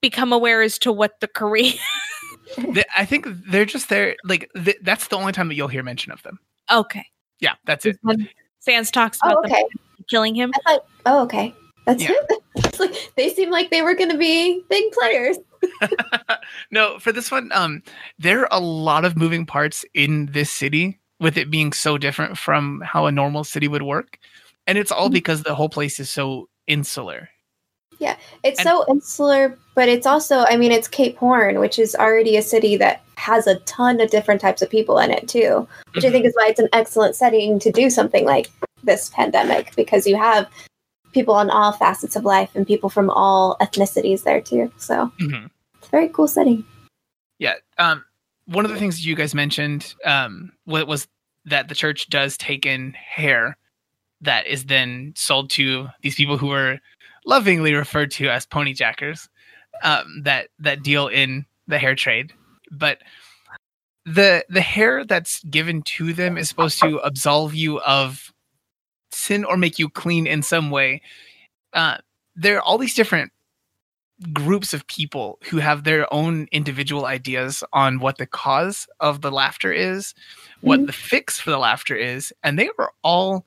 become 0.02 0.34
aware 0.34 0.62
as 0.62 0.78
to 0.80 0.92
what 0.92 1.20
the 1.20 1.28
Korean. 1.28 1.78
They- 2.58 2.84
I 2.98 3.06
think 3.06 3.28
they're 3.48 3.66
just 3.66 3.90
there. 3.90 4.16
Like 4.24 4.50
th- 4.56 4.78
that's 4.82 5.08
the 5.08 5.18
only 5.18 5.34
time 5.34 5.48
that 5.50 5.56
you'll 5.56 5.68
hear 5.68 5.84
mention 5.84 6.12
of 6.12 6.22
them. 6.24 6.40
okay, 6.72 7.06
Yeah, 7.40 7.56
that's 7.66 7.86
it. 7.86 7.98
when 8.02 8.28
Sans 8.60 8.90
talks 8.92 9.18
about 9.22 9.38
Oh, 9.38 9.42
them 9.44 9.52
okay. 9.52 9.64
killing 10.10 10.36
him. 10.36 10.52
I 10.56 10.60
thought. 10.72 10.86
Oh, 11.06 11.24
okay. 11.24 11.54
That's 11.86 12.04
Yeah. 12.04 12.12
it. 12.30 12.80
Like, 12.80 13.12
they 13.18 13.30
seem 13.30 13.50
like 13.52 13.70
they 13.72 13.82
were 13.82 13.94
going 13.96 14.10
to 14.12 14.18
be 14.18 14.62
big 14.70 14.92
players. 14.94 15.38
no, 16.72 17.00
for 17.00 17.12
this 17.12 17.32
one, 17.32 17.52
um, 17.54 17.84
there 18.20 18.42
are 18.42 18.48
a 18.52 18.60
lot 18.60 19.06
of 19.06 19.18
moving 19.18 19.46
parts 19.46 19.84
in 19.94 20.28
this 20.28 20.50
city 20.52 21.00
with 21.20 21.38
it 21.38 21.50
being 21.52 21.74
so 21.74 21.98
different 21.98 22.38
from 22.38 22.82
how 22.86 23.06
a 23.06 23.12
normal 23.12 23.44
city 23.44 23.68
would 23.68 23.82
work. 23.84 24.18
And 24.68 24.78
it's 24.78 24.92
all 24.92 25.10
Mhm. 25.10 25.14
because 25.14 25.44
the 25.44 25.56
whole 25.56 25.70
place 25.70 26.00
is 26.00 26.10
so 26.10 26.48
insular. 26.68 27.30
Yeah, 28.04 28.18
it's 28.44 28.60
And- 28.60 28.68
so 28.68 28.86
insular, 28.90 29.58
but 29.76 29.88
it's 29.88 30.06
also, 30.06 30.44
I 30.50 30.58
mean, 30.58 30.74
it's 30.74 30.90
Cape 30.90 31.16
Horn, 31.18 31.60
which 31.60 31.80
is 31.80 31.96
already 31.96 32.36
a 32.36 32.42
city 32.42 32.76
that 32.76 33.02
has 33.16 33.48
a 33.48 33.60
ton 33.60 34.02
of 34.02 34.10
different 34.12 34.42
types 34.42 34.62
of 34.62 34.70
people 34.70 34.98
in 35.00 35.10
it, 35.10 35.30
too. 35.30 35.66
Which 35.96 36.04
I 36.04 36.12
think 36.12 36.26
is 36.26 36.34
why 36.36 36.48
it's 36.50 36.60
an 36.60 36.68
excellent 36.74 37.16
setting 37.16 37.60
to 37.60 37.72
do 37.72 37.90
something 37.90 38.26
like 38.26 38.52
this 38.84 39.08
pandemic, 39.10 39.74
because 39.78 40.06
you 40.06 40.18
have 40.18 40.50
people 41.14 41.34
on 41.34 41.50
all 41.50 41.72
facets 41.72 42.18
of 42.18 42.26
life 42.26 42.50
and 42.56 42.68
people 42.68 42.90
from 42.90 43.10
all 43.10 43.56
ethnicities 43.62 44.24
there, 44.24 44.42
too. 44.42 44.70
So 44.78 45.10
Mhm. 45.22 45.50
it's 45.78 45.88
a 45.88 45.92
very 45.92 46.10
cool 46.10 46.28
setting. 46.28 46.66
Yeah. 47.40 47.54
Um, 47.78 48.04
one 48.48 48.66
of 48.66 48.72
the 48.72 48.78
things 48.78 49.06
you 49.06 49.16
guys 49.16 49.34
mentioned 49.34 49.96
um, 50.04 50.52
was 50.66 51.08
that 51.46 51.70
the 51.70 51.76
church 51.76 52.10
does 52.10 52.36
take 52.36 52.66
in 52.66 52.92
hair 52.94 53.56
that 54.20 54.48
is 54.48 54.66
then 54.66 55.14
sold 55.16 55.50
to 55.52 55.88
these 56.02 56.16
people 56.16 56.38
who 56.38 56.52
are 56.52 56.80
lovingly 57.26 57.74
referred 57.74 58.12
to 58.12 58.30
as 58.30 58.46
pony 58.46 58.74
jackers 58.74 59.30
um, 59.84 60.22
that 60.24 60.50
that 60.60 60.84
deal 60.84 61.08
in 61.08 61.46
the 61.68 61.80
hair 61.80 61.96
trade. 61.96 62.34
But 62.72 63.00
the 64.06 64.46
the 64.50 64.62
hair 64.62 65.06
that's 65.06 65.44
given 65.46 65.82
to 65.84 66.14
them 66.14 66.38
is 66.38 66.50
supposed 66.50 66.80
to 66.82 66.98
absolve 67.00 67.56
you 67.56 67.80
of 67.82 68.34
sin 69.12 69.46
or 69.46 69.58
make 69.58 69.80
you 69.80 69.90
clean 69.90 70.28
in 70.28 70.42
some 70.44 70.72
way. 70.72 71.02
Uh, 71.74 71.98
there 72.36 72.58
are 72.58 72.62
all 72.62 72.78
these 72.78 72.96
different 72.96 73.32
groups 74.32 74.74
of 74.74 74.86
people 74.88 75.40
who 75.50 75.58
have 75.58 75.84
their 75.84 76.12
own 76.14 76.48
individual 76.52 77.06
ideas 77.06 77.64
on 77.74 78.00
what 78.00 78.18
the 78.18 78.26
cause 78.26 78.88
of 79.00 79.22
the 79.22 79.32
laughter 79.32 79.72
is, 79.72 80.14
what 80.62 80.80
Mhm. 80.82 80.86
the 80.88 80.94
fix 80.94 81.40
for 81.40 81.50
the 81.50 81.58
laughter 81.58 81.96
is, 81.96 82.32
and 82.44 82.58
they 82.58 82.70
are 82.78 82.94
all 83.04 83.46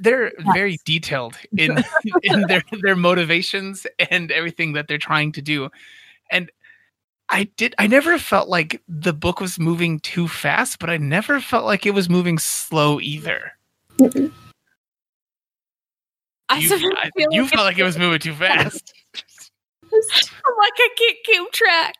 they're 0.00 0.32
very 0.54 0.78
detailed 0.84 1.36
in 1.56 1.82
in 2.22 2.42
their 2.42 2.62
their 2.82 2.96
motivations 2.96 3.86
and 4.10 4.30
everything 4.30 4.72
that 4.74 4.88
they're 4.88 4.98
trying 4.98 5.32
to 5.32 5.42
do. 5.42 5.68
And 6.30 6.50
I 7.28 7.44
did 7.56 7.74
I 7.78 7.86
never 7.86 8.18
felt 8.18 8.48
like 8.48 8.80
the 8.88 9.12
book 9.12 9.40
was 9.40 9.58
moving 9.58 10.00
too 10.00 10.28
fast, 10.28 10.78
but 10.78 10.90
I 10.90 10.96
never 10.96 11.40
felt 11.40 11.64
like 11.64 11.86
it 11.86 11.94
was 11.94 12.08
moving 12.08 12.38
slow 12.38 13.00
either. 13.00 13.52
I 16.48 16.58
You, 16.58 16.92
I- 16.96 17.10
feel 17.16 17.28
you 17.32 17.42
like 17.42 17.50
felt 17.52 17.64
like 17.64 17.78
it 17.78 17.84
was 17.84 17.98
moving 17.98 18.18
too 18.18 18.34
fast. 18.36 18.92
I'm 19.92 20.54
like 20.58 20.72
I 20.76 20.88
can't 20.96 21.18
keep 21.24 21.52
track. 21.52 21.94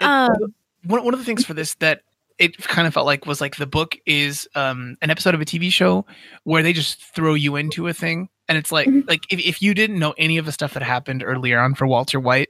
Um, 0.00 0.54
one, 0.84 1.04
one 1.04 1.12
of 1.14 1.20
the 1.20 1.26
things 1.26 1.44
for 1.44 1.54
this 1.54 1.74
that 1.76 2.02
it 2.40 2.56
kind 2.58 2.88
of 2.88 2.94
felt 2.94 3.06
like 3.06 3.26
was 3.26 3.40
like 3.40 3.56
the 3.56 3.66
book 3.66 3.96
is 4.06 4.48
um 4.56 4.96
an 5.02 5.10
episode 5.10 5.34
of 5.34 5.40
a 5.40 5.44
TV 5.44 5.70
show 5.70 6.04
where 6.44 6.62
they 6.62 6.72
just 6.72 7.00
throw 7.14 7.34
you 7.34 7.54
into 7.56 7.86
a 7.86 7.92
thing 7.92 8.28
and 8.48 8.58
it's 8.58 8.72
like 8.72 8.88
Mhm. 8.88 9.06
like 9.08 9.20
if, 9.30 9.38
if 9.38 9.62
you 9.62 9.74
didn't 9.74 9.98
know 10.00 10.14
any 10.18 10.38
of 10.38 10.46
the 10.46 10.52
stuff 10.52 10.72
that 10.74 10.82
happened 10.82 11.22
earlier 11.24 11.60
on 11.60 11.74
for 11.76 11.86
Walter 11.86 12.18
White 12.18 12.48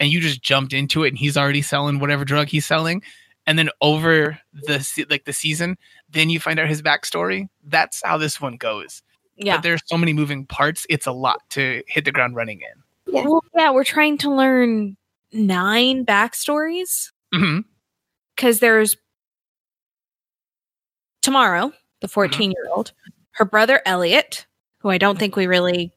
and 0.00 0.10
you 0.10 0.20
just 0.20 0.40
jumped 0.42 0.72
into 0.72 1.04
it 1.04 1.08
and 1.08 1.18
he's 1.18 1.36
already 1.36 1.60
selling 1.62 1.98
whatever 1.98 2.24
drug 2.24 2.48
he's 2.48 2.64
selling 2.64 3.02
and 3.46 3.58
then 3.58 3.68
over 3.82 4.38
the 4.52 5.06
like 5.10 5.24
the 5.24 5.32
season 5.32 5.76
then 6.08 6.30
you 6.30 6.38
find 6.40 6.58
out 6.58 6.68
his 6.68 6.80
backstory 6.82 7.48
that's 7.66 8.00
how 8.04 8.16
this 8.16 8.40
one 8.40 8.56
goes 8.56 9.02
Yeah. 9.36 9.56
but 9.56 9.62
there's 9.64 9.82
so 9.86 9.98
many 9.98 10.12
moving 10.12 10.46
parts 10.46 10.86
it's 10.88 11.06
a 11.06 11.12
lot 11.12 11.40
to 11.50 11.82
hit 11.88 12.04
the 12.04 12.12
ground 12.12 12.36
running 12.36 12.60
in 12.60 13.14
Yeah. 13.14 13.24
Well, 13.26 13.42
yeah, 13.54 13.70
we're 13.72 13.82
trying 13.84 14.18
to 14.18 14.30
learn 14.32 14.96
nine 15.32 16.06
backstories 16.06 17.10
hmm 17.34 17.60
because 18.36 18.60
there's 18.60 18.96
tomorrow, 21.22 21.72
the 22.00 22.08
14 22.08 22.50
year 22.50 22.68
old, 22.70 22.92
her 23.32 23.44
brother 23.44 23.80
Elliot, 23.86 24.46
who 24.80 24.90
I 24.90 24.98
don't 24.98 25.18
think 25.18 25.36
we 25.36 25.46
really 25.46 25.92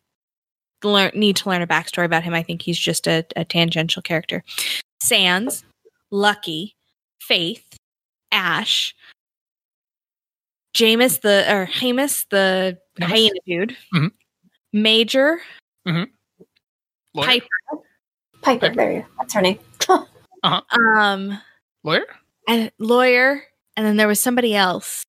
learn, 0.83 1.11
need 1.15 1.35
to 1.37 1.49
learn 1.49 1.61
a 1.61 1.67
backstory 1.67 2.05
about 2.05 2.23
him. 2.23 2.33
I 2.33 2.43
think 2.43 2.61
he's 2.61 2.79
just 2.79 3.07
a, 3.07 3.25
a 3.35 3.43
tangential 3.43 4.01
character. 4.01 4.43
Sans, 5.01 5.63
Lucky, 6.11 6.75
Faith, 7.19 7.65
Ash, 8.31 8.95
Jameis 10.75 11.21
the 11.21 11.51
or 11.51 11.65
Hamus 11.67 12.25
the 12.29 12.77
Hamus. 12.99 13.07
hyena 13.09 13.39
dude, 13.47 13.77
Mhm. 13.93 14.11
Major, 14.73 15.39
Lawyer? 15.85 16.05
Piper, 17.15 17.47
Piper, 18.41 18.69
there 18.75 18.91
you 18.91 18.99
go. 19.01 19.05
That's 19.17 19.33
her 19.33 19.41
name. 19.41 19.59
um, 20.43 21.39
lawyer 21.83 22.05
and 22.47 22.71
lawyer, 22.77 23.43
and 23.77 23.85
then 23.85 23.95
there 23.97 24.07
was 24.07 24.19
somebody 24.19 24.53
else. 24.53 25.05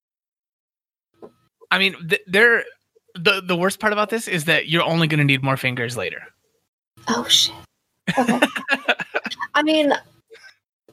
I 1.70 1.78
mean, 1.78 1.94
th- 2.08 2.22
they're 2.26 2.64
the 3.14 3.40
the 3.40 3.56
worst 3.56 3.80
part 3.80 3.92
about 3.92 4.10
this 4.10 4.28
is 4.28 4.44
that 4.44 4.68
you're 4.68 4.82
only 4.82 5.06
going 5.06 5.18
to 5.18 5.24
need 5.24 5.42
more 5.42 5.56
fingers 5.56 5.96
later. 5.96 6.22
Oh 7.08 7.26
shit. 7.28 7.54
Okay. 8.18 8.40
I 9.54 9.62
mean, 9.62 9.92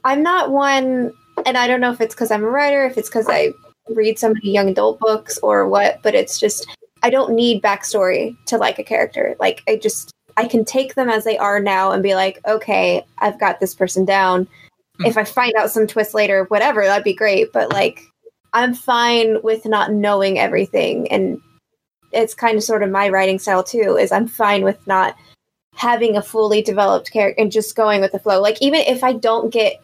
I'm 0.04 0.22
not 0.22 0.50
one, 0.50 1.12
and 1.46 1.56
I 1.56 1.66
don't 1.66 1.80
know 1.80 1.92
if 1.92 2.00
it's 2.00 2.14
because 2.14 2.30
I'm 2.30 2.44
a 2.44 2.48
writer, 2.48 2.84
if 2.86 2.96
it's 2.96 3.08
because 3.08 3.26
I 3.28 3.52
read 3.88 4.18
so 4.18 4.28
many 4.28 4.50
young 4.50 4.68
adult 4.68 4.98
books 4.98 5.38
or 5.38 5.68
what, 5.68 6.00
but 6.02 6.14
it's 6.14 6.38
just 6.38 6.66
I 7.02 7.10
don't 7.10 7.34
need 7.34 7.62
backstory 7.62 8.36
to 8.46 8.56
like 8.56 8.78
a 8.78 8.84
character. 8.84 9.36
Like 9.38 9.62
I 9.68 9.76
just 9.76 10.10
I 10.36 10.46
can 10.46 10.64
take 10.64 10.94
them 10.94 11.08
as 11.08 11.24
they 11.24 11.38
are 11.38 11.60
now 11.60 11.90
and 11.92 12.02
be 12.02 12.14
like, 12.14 12.40
okay, 12.46 13.04
I've 13.18 13.38
got 13.38 13.60
this 13.60 13.74
person 13.74 14.04
down. 14.04 14.46
Mm. 15.00 15.08
If 15.08 15.18
I 15.18 15.24
find 15.24 15.52
out 15.56 15.70
some 15.70 15.86
twist 15.86 16.14
later, 16.14 16.44
whatever, 16.44 16.84
that'd 16.84 17.04
be 17.04 17.14
great. 17.14 17.52
But 17.52 17.72
like, 17.72 18.02
I'm 18.54 18.72
fine 18.72 19.42
with 19.42 19.66
not 19.66 19.92
knowing 19.92 20.38
everything, 20.38 21.10
and 21.10 21.40
it's 22.12 22.32
kind 22.34 22.56
of 22.56 22.62
sort 22.62 22.82
of 22.82 22.90
my 22.90 23.08
writing 23.08 23.38
style 23.38 23.62
too. 23.64 23.96
Is 24.00 24.12
I'm 24.12 24.28
fine 24.28 24.64
with 24.64 24.86
not 24.86 25.16
having 25.74 26.16
a 26.16 26.22
fully 26.22 26.62
developed 26.62 27.12
character 27.12 27.42
and 27.42 27.50
just 27.52 27.74
going 27.76 28.00
with 28.00 28.12
the 28.12 28.18
flow. 28.18 28.40
Like 28.40 28.62
even 28.62 28.80
if 28.80 29.02
I 29.04 29.12
don't 29.12 29.50
get 29.52 29.82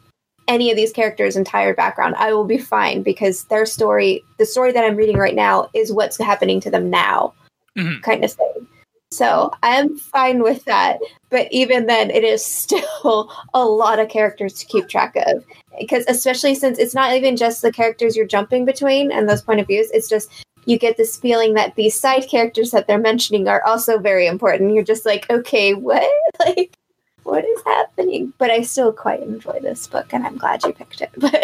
any 0.48 0.70
of 0.70 0.76
these 0.76 0.92
characters' 0.92 1.36
entire 1.36 1.74
background, 1.74 2.14
I 2.16 2.32
will 2.32 2.44
be 2.44 2.58
fine 2.58 3.02
because 3.02 3.44
their 3.44 3.66
story, 3.66 4.22
the 4.38 4.46
story 4.46 4.72
that 4.72 4.84
I'm 4.84 4.96
reading 4.96 5.18
right 5.18 5.34
now, 5.34 5.68
is 5.74 5.92
what's 5.92 6.16
happening 6.18 6.60
to 6.60 6.70
them 6.70 6.90
now, 6.90 7.34
Mhm. 7.76 8.02
kind 8.02 8.24
of 8.24 8.32
thing. 8.32 8.66
So 9.12 9.50
I'm 9.64 9.96
fine 9.96 10.42
with 10.42 10.64
that. 10.66 10.98
But 11.30 11.48
even 11.50 11.86
then, 11.86 12.10
it 12.10 12.22
is 12.22 12.44
still 12.62 13.32
a 13.52 13.64
lot 13.64 13.98
of 13.98 14.08
characters 14.08 14.54
to 14.54 14.66
keep 14.66 14.88
track 14.88 15.16
of. 15.16 15.44
Because 15.78 16.04
especially 16.08 16.54
since 16.54 16.78
it's 16.78 16.94
not 16.94 17.14
even 17.14 17.36
just 17.36 17.62
the 17.62 17.72
characters 17.72 18.16
you're 18.16 18.26
jumping 18.26 18.64
between 18.64 19.10
and 19.12 19.28
those 19.28 19.42
point 19.42 19.60
of 19.60 19.66
views, 19.66 19.90
it's 19.92 20.08
just 20.08 20.30
you 20.66 20.78
get 20.78 20.96
this 20.96 21.16
feeling 21.16 21.54
that 21.54 21.74
these 21.76 21.98
side 21.98 22.28
characters 22.28 22.70
that 22.72 22.86
they're 22.86 22.98
mentioning 22.98 23.48
are 23.48 23.62
also 23.64 23.98
very 23.98 24.26
important. 24.26 24.74
You're 24.74 24.84
just 24.84 25.06
like, 25.06 25.28
okay, 25.30 25.74
what? 25.74 26.02
Like, 26.40 26.76
what 27.24 27.44
is 27.44 27.62
happening? 27.64 28.32
But 28.38 28.50
I 28.50 28.62
still 28.62 28.92
quite 28.92 29.20
enjoy 29.22 29.60
this 29.60 29.86
book, 29.86 30.12
and 30.12 30.26
I'm 30.26 30.38
glad 30.38 30.64
you 30.64 30.72
picked 30.72 31.00
it. 31.02 31.10
But 31.16 31.34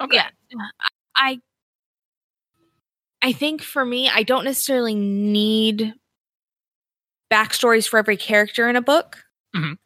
Okay. 0.00 0.16
Yeah. 0.16 0.66
I 1.16 1.40
I 3.22 3.32
think 3.32 3.62
for 3.62 3.84
me, 3.84 4.08
I 4.08 4.24
don't 4.24 4.44
necessarily 4.44 4.94
need 4.94 5.94
backstories 7.32 7.88
for 7.88 7.98
every 7.98 8.16
character 8.16 8.68
in 8.68 8.76
a 8.76 8.82
book. 8.82 9.24
Mhm. 9.54 9.76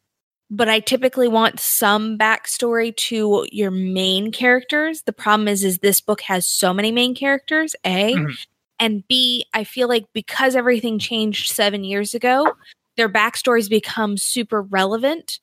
But 0.49 0.69
I 0.69 0.79
typically 0.79 1.27
want 1.27 1.59
some 1.59 2.17
backstory 2.17 2.95
to 2.95 3.45
your 3.51 3.71
main 3.71 4.31
characters. 4.31 5.01
The 5.01 5.11
problem 5.13 5.47
is 5.47 5.63
is 5.63 5.79
this 5.79 5.99
book 5.99 6.21
has 6.21 6.45
so 6.45 6.73
many 6.73 6.91
main 6.91 7.15
characters, 7.15 7.75
A. 7.83 8.13
Mhm. 8.15 8.33
And 8.79 9.07
B, 9.07 9.45
I 9.53 9.63
feel 9.63 9.87
like 9.89 10.05
because 10.13 10.55
everything 10.55 10.99
changed 10.99 11.51
seven 11.51 11.83
years 11.83 12.13
ago, 12.13 12.53
their 12.95 13.09
backstories 13.09 13.69
become 13.69 14.17
super 14.17 14.61
relevant 14.61 15.39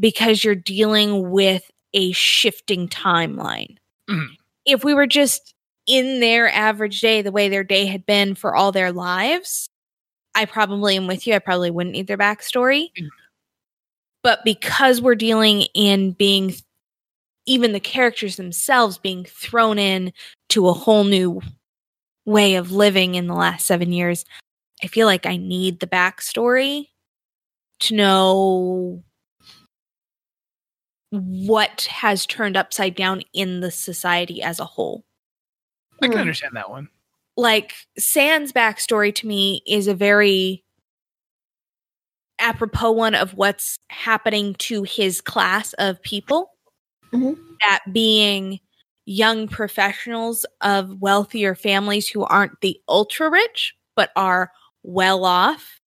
because 0.00 0.42
you're 0.42 0.54
dealing 0.54 1.30
with 1.30 1.70
a 1.92 2.12
shifting 2.12 2.88
timeline. 2.88 3.76
Mhm. 4.08 4.28
If 4.64 4.84
we 4.84 4.94
were 4.94 5.06
just 5.06 5.54
in 5.86 6.20
their 6.20 6.48
average 6.52 7.00
day, 7.00 7.22
the 7.22 7.32
way 7.32 7.48
their 7.48 7.64
day 7.64 7.86
had 7.86 8.04
been 8.06 8.34
for 8.34 8.56
all 8.56 8.72
their 8.72 8.92
lives, 8.92 9.68
I 10.34 10.46
probably 10.46 10.96
am 10.96 11.06
with 11.06 11.26
you. 11.26 11.34
I 11.34 11.38
probably 11.40 11.70
wouldn't 11.70 11.94
need 11.94 12.06
their 12.08 12.18
backstory. 12.18 12.90
Mhm. 12.98 13.08
But 14.22 14.44
because 14.44 15.00
we're 15.00 15.14
dealing 15.14 15.62
in 15.74 16.12
being 16.12 16.54
even 17.46 17.72
the 17.72 17.80
characters 17.80 18.36
themselves 18.36 18.98
being 18.98 19.24
thrown 19.24 19.78
in 19.78 20.12
to 20.50 20.68
a 20.68 20.72
whole 20.72 21.04
new 21.04 21.40
way 22.26 22.56
of 22.56 22.72
living 22.72 23.14
in 23.14 23.26
the 23.26 23.34
last 23.34 23.66
seven 23.66 23.92
years, 23.92 24.24
I 24.82 24.86
feel 24.86 25.06
like 25.06 25.24
I 25.24 25.36
need 25.36 25.80
the 25.80 25.86
backstory 25.86 26.88
to 27.80 27.94
know 27.94 29.02
what 31.10 31.82
has 31.90 32.26
turned 32.26 32.56
upside 32.56 32.94
down 32.94 33.22
in 33.32 33.60
the 33.60 33.70
society 33.70 34.42
as 34.42 34.60
a 34.60 34.64
whole. 34.64 35.04
I 36.02 36.06
can 36.06 36.16
Hmm. 36.16 36.20
understand 36.20 36.56
that 36.56 36.70
one. 36.70 36.88
Like 37.36 37.74
Sans 37.98 38.52
backstory 38.52 39.14
to 39.14 39.26
me 39.26 39.62
is 39.66 39.86
a 39.86 39.94
very 39.94 40.64
apropos 42.38 42.92
one 42.92 43.14
of 43.14 43.34
what's 43.34 43.78
happening 43.90 44.54
to 44.54 44.82
his 44.84 45.20
class 45.20 45.72
of 45.74 46.02
people. 46.02 46.50
Mhm. 47.12 47.36
That 47.60 47.80
being 47.92 48.60
young 49.06 49.48
professionals 49.48 50.44
of 50.60 51.00
wealthier 51.00 51.54
families 51.54 52.08
who 52.08 52.24
aren't 52.24 52.60
the 52.60 52.78
ultra 52.88 53.30
rich, 53.30 53.74
but 53.96 54.10
are 54.16 54.52
well 54.82 55.24
off 55.24 55.80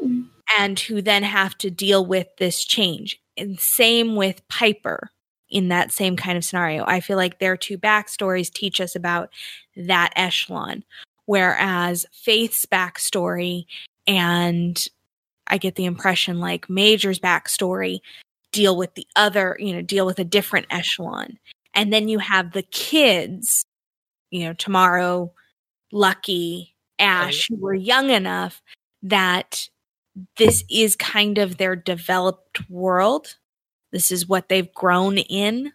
Mhm. 0.00 0.28
and 0.58 0.78
who 0.80 1.02
then 1.02 1.22
have 1.24 1.58
to 1.58 1.70
deal 1.70 2.04
with 2.06 2.28
this 2.38 2.64
change. 2.64 3.20
And 3.36 3.58
same 3.58 4.14
with 4.16 4.46
Piper 4.48 5.10
in 5.48 5.68
that 5.68 5.90
same 5.92 6.16
kind 6.16 6.38
of 6.38 6.44
scenario. 6.44 6.84
I 6.86 7.00
feel 7.00 7.16
like 7.16 7.38
their 7.40 7.56
two 7.56 7.76
backstories 7.76 8.52
teach 8.52 8.80
us 8.80 8.94
about 8.94 9.30
that 9.76 10.12
echelon. 10.14 10.84
Whereas 11.26 12.06
Faith's 12.12 12.64
backstory 12.66 13.64
and 14.06 14.86
I 15.50 15.58
get 15.58 15.74
the 15.74 15.84
impression 15.84 16.40
like 16.40 16.70
Major's 16.70 17.18
backstory 17.18 18.00
deal 18.52 18.76
with 18.76 18.94
the 18.94 19.06
other, 19.16 19.56
you 19.60 19.72
know, 19.74 19.82
deal 19.82 20.06
with 20.06 20.18
a 20.18 20.24
different 20.24 20.66
echelon. 20.70 21.38
And 21.74 21.92
then 21.92 22.08
you 22.08 22.18
have 22.18 22.52
the 22.52 22.62
kids, 22.62 23.64
you 24.30 24.44
know, 24.44 24.54
tomorrow, 24.54 25.32
Lucky, 25.92 26.76
Ash, 26.98 27.48
who 27.48 27.56
were 27.56 27.74
young 27.74 28.10
enough 28.10 28.62
that 29.02 29.68
this 30.36 30.64
is 30.70 30.96
kind 30.96 31.38
of 31.38 31.56
their 31.56 31.76
developed 31.76 32.68
world. 32.68 33.36
This 33.92 34.10
is 34.12 34.28
what 34.28 34.48
they've 34.48 34.72
grown 34.74 35.18
in. 35.18 35.72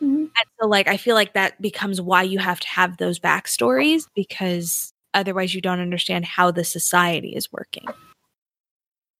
Mhm. 0.00 0.30
And 0.30 0.46
so, 0.60 0.66
like, 0.68 0.88
I 0.88 0.96
feel 0.96 1.14
like 1.14 1.34
that 1.34 1.60
becomes 1.60 2.00
why 2.00 2.22
you 2.22 2.38
have 2.38 2.60
to 2.60 2.68
have 2.68 2.96
those 2.98 3.18
backstories 3.18 4.04
because 4.14 4.92
otherwise 5.14 5.54
you 5.54 5.60
don't 5.60 5.80
understand 5.80 6.24
how 6.24 6.50
the 6.50 6.64
society 6.64 7.34
is 7.34 7.52
working. 7.52 7.86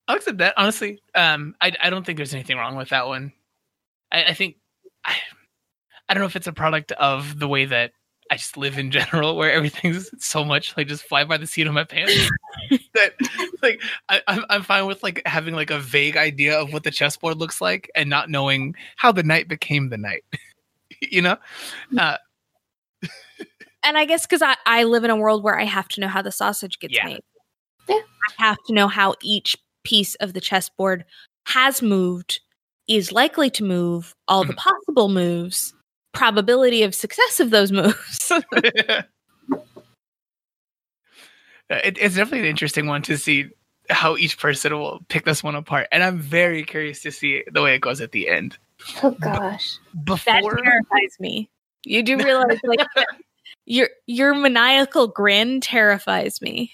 I'll 0.09 0.17
accept 0.17 0.39
that. 0.39 0.55
Honestly, 0.57 1.01
um, 1.15 1.55
I 1.61 1.73
I 1.83 1.91
don't 1.91 2.05
think 2.05 2.17
there's 2.17 2.35
anything 2.35 2.57
wrong 2.57 2.77
with 2.77 2.89
that 2.89 3.07
one. 3.07 3.33
I, 4.11 4.25
I 4.25 4.35
think 4.35 4.57
I 5.05 5.15
I 6.09 6.15
don't 6.15 6.23
know 6.23 6.27
if 6.27 6.37
it's 6.37 6.47
a 6.47 6.53
product 6.53 6.93
of 6.93 7.39
the 7.39 7.47
way 7.47 7.67
that 7.67 7.93
I 8.31 8.37
just 8.37 8.57
live 8.57 8.79
in 8.79 8.91
general, 8.91 9.37
where 9.37 9.53
everything's 9.53 10.11
so 10.19 10.45
much 10.45 10.77
like 10.77 10.89
just 10.89 11.05
fly 11.05 11.25
by 11.25 11.37
the 11.37 11.47
seat 11.47 11.67
of 11.67 11.75
my 11.75 11.85
pants. 11.85 12.15
that 12.95 13.13
like 13.63 13.81
I, 14.09 14.23
I'm 14.27 14.45
I'm 14.49 14.63
fine 14.63 14.87
with 14.87 15.03
like 15.03 15.23
having 15.27 15.55
like 15.55 15.71
a 15.71 15.79
vague 15.79 16.17
idea 16.17 16.59
of 16.59 16.73
what 16.73 16.85
the 16.85 16.91
chessboard 16.91 17.37
looks 17.37 17.61
like 17.61 17.91
and 17.95 18.09
not 18.09 18.31
knowing 18.31 18.75
how 18.97 19.13
the 19.13 19.23
knight 19.23 19.47
became 19.49 19.91
the 19.91 19.99
knight. 19.99 20.25
you 21.03 21.21
know, 21.23 21.37
uh, 21.99 22.17
And 23.85 23.97
I 23.97 24.05
guess 24.07 24.27
because 24.27 24.43
I, 24.43 24.57
I 24.67 24.85
live 24.85 25.05
in 25.05 25.11
a 25.11 25.17
world 25.17 25.43
where 25.45 25.59
I 25.59 25.65
have 25.65 25.89
to 25.89 26.01
know 26.01 26.09
how 26.09 26.21
the 26.21 26.33
sausage 26.33 26.79
gets 26.81 26.95
Yeah. 26.95 27.05
made. 27.07 27.21
Yeah. 27.89 28.01
I 28.41 28.43
have 28.47 28.59
to 28.67 28.73
know 28.75 28.89
how 28.89 29.15
each 29.23 29.57
piece 29.89 30.15
of 30.17 30.35
the 30.35 30.41
chessboard 30.41 31.05
has 31.47 31.81
moved, 31.81 32.41
is 32.87 33.11
likely 33.11 33.49
to 33.51 33.65
move, 33.65 34.15
all 34.29 34.45
the 34.45 34.53
mm. 34.53 34.57
possible 34.57 35.09
moves 35.09 35.73
probability 36.13 36.83
of 36.83 36.95
success 36.95 37.41
of 37.41 37.51
those 37.51 37.73
moves. 37.81 38.33
Uh, 41.71 41.81
it, 41.85 41.99
it's 42.01 42.17
definitely 42.17 42.39
an 42.39 42.47
interesting 42.47 42.87
one 42.87 43.03
to 43.03 43.19
see 43.19 43.47
how 43.91 44.17
each 44.17 44.39
person 44.39 44.73
will 44.73 45.01
pick 45.09 45.27
this 45.27 45.43
one 45.43 45.55
apart, 45.55 45.87
and 45.93 46.03
I'm 46.03 46.19
very 46.19 46.65
curious 46.65 47.03
to 47.03 47.13
see 47.13 47.45
the 47.53 47.61
way 47.61 47.75
it 47.75 47.83
goes 47.83 48.01
at 48.01 48.13
the 48.13 48.27
end. 48.27 48.57
Oh 49.03 49.11
gosh. 49.11 49.77
that 49.93 50.05
Before, 50.07 50.57
terrifies 50.57 51.21
me. 51.21 51.51
You 51.85 52.03
do 52.03 52.17
realize 52.17 52.59
like 52.65 52.81
your 53.67 53.91
your 54.07 54.35
maniacal 54.35 55.09
grin 55.09 55.61
terrifies 55.61 56.41
me. 56.41 56.73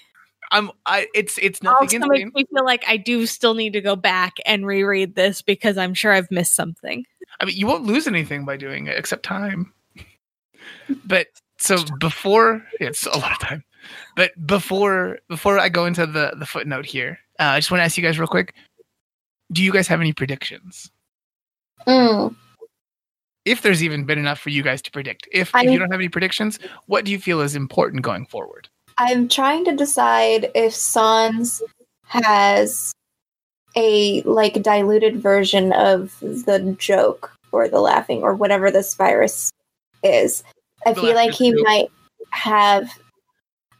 I'm, 0.54 0.70
I 0.86 1.08
it's 1.14 1.36
it's 1.38 1.62
nothing 1.62 2.00
also 2.02 2.08
makes 2.08 2.32
me 2.32 2.44
feel 2.54 2.64
like 2.64 2.84
I 2.86 2.96
do 2.96 3.26
still 3.26 3.54
need 3.54 3.72
to 3.74 3.80
go 3.80 3.96
back 3.96 4.34
and 4.46 4.64
reread 4.64 5.16
this 5.16 5.42
because 5.42 5.76
I'm 5.76 5.94
sure 5.94 6.12
I've 6.12 6.30
missed 6.30 6.54
something. 6.54 7.04
I 7.40 7.44
mean, 7.44 7.56
you 7.56 7.66
won't 7.66 7.82
lose 7.84 8.06
anything 8.06 8.44
by 8.44 8.56
doing 8.56 8.86
it 8.86 8.96
except 8.96 9.24
time. 9.24 9.72
But 11.04 11.26
so 11.58 11.76
before 12.00 12.64
it's 12.80 13.04
a 13.06 13.18
lot 13.18 13.32
of 13.32 13.38
time. 13.38 13.64
But 14.16 14.30
before 14.46 15.18
before 15.28 15.58
I 15.58 15.68
go 15.68 15.86
into 15.86 16.06
the 16.06 16.32
the 16.38 16.46
footnote 16.46 16.86
here, 16.86 17.18
uh, 17.38 17.44
I 17.44 17.58
just 17.58 17.70
want 17.70 17.80
to 17.80 17.84
ask 17.84 17.96
you 17.96 18.02
guys 18.02 18.18
real 18.18 18.28
quick: 18.28 18.54
Do 19.52 19.62
you 19.62 19.72
guys 19.72 19.88
have 19.88 20.00
any 20.00 20.12
predictions? 20.12 20.90
Mm. 21.86 22.34
If 23.44 23.60
there's 23.60 23.82
even 23.82 24.04
been 24.04 24.18
enough 24.18 24.38
for 24.38 24.48
you 24.50 24.62
guys 24.62 24.80
to 24.82 24.90
predict, 24.90 25.28
if, 25.32 25.54
I- 25.54 25.64
if 25.64 25.70
you 25.70 25.78
don't 25.78 25.90
have 25.90 26.00
any 26.00 26.08
predictions, 26.08 26.58
what 26.86 27.04
do 27.04 27.10
you 27.12 27.18
feel 27.18 27.40
is 27.42 27.54
important 27.54 28.02
going 28.02 28.24
forward? 28.24 28.68
I'm 28.98 29.28
trying 29.28 29.64
to 29.64 29.74
decide 29.74 30.50
if 30.54 30.74
Sans 30.74 31.62
has 32.06 32.92
a 33.76 34.22
like 34.22 34.62
diluted 34.62 35.20
version 35.20 35.72
of 35.72 36.16
the 36.20 36.76
joke 36.78 37.32
or 37.50 37.68
the 37.68 37.80
laughing 37.80 38.22
or 38.22 38.34
whatever 38.34 38.70
this 38.70 38.94
virus 38.94 39.50
is. 40.02 40.44
I 40.86 40.92
The 40.92 41.00
feel 41.00 41.14
like 41.14 41.32
he 41.32 41.50
joke. 41.52 41.60
might 41.64 41.90
have 42.30 42.90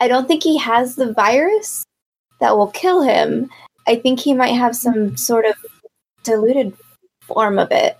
I 0.00 0.08
don't 0.08 0.26
think 0.26 0.42
he 0.42 0.58
has 0.58 0.96
the 0.96 1.12
virus 1.12 1.84
that 2.40 2.56
will 2.56 2.68
kill 2.68 3.02
him. 3.02 3.48
I 3.86 3.96
think 3.96 4.18
he 4.18 4.34
might 4.34 4.54
have 4.54 4.74
some 4.74 5.16
sort 5.16 5.44
of 5.46 5.54
diluted 6.24 6.76
form 7.22 7.58
of 7.58 7.70
it 7.70 7.96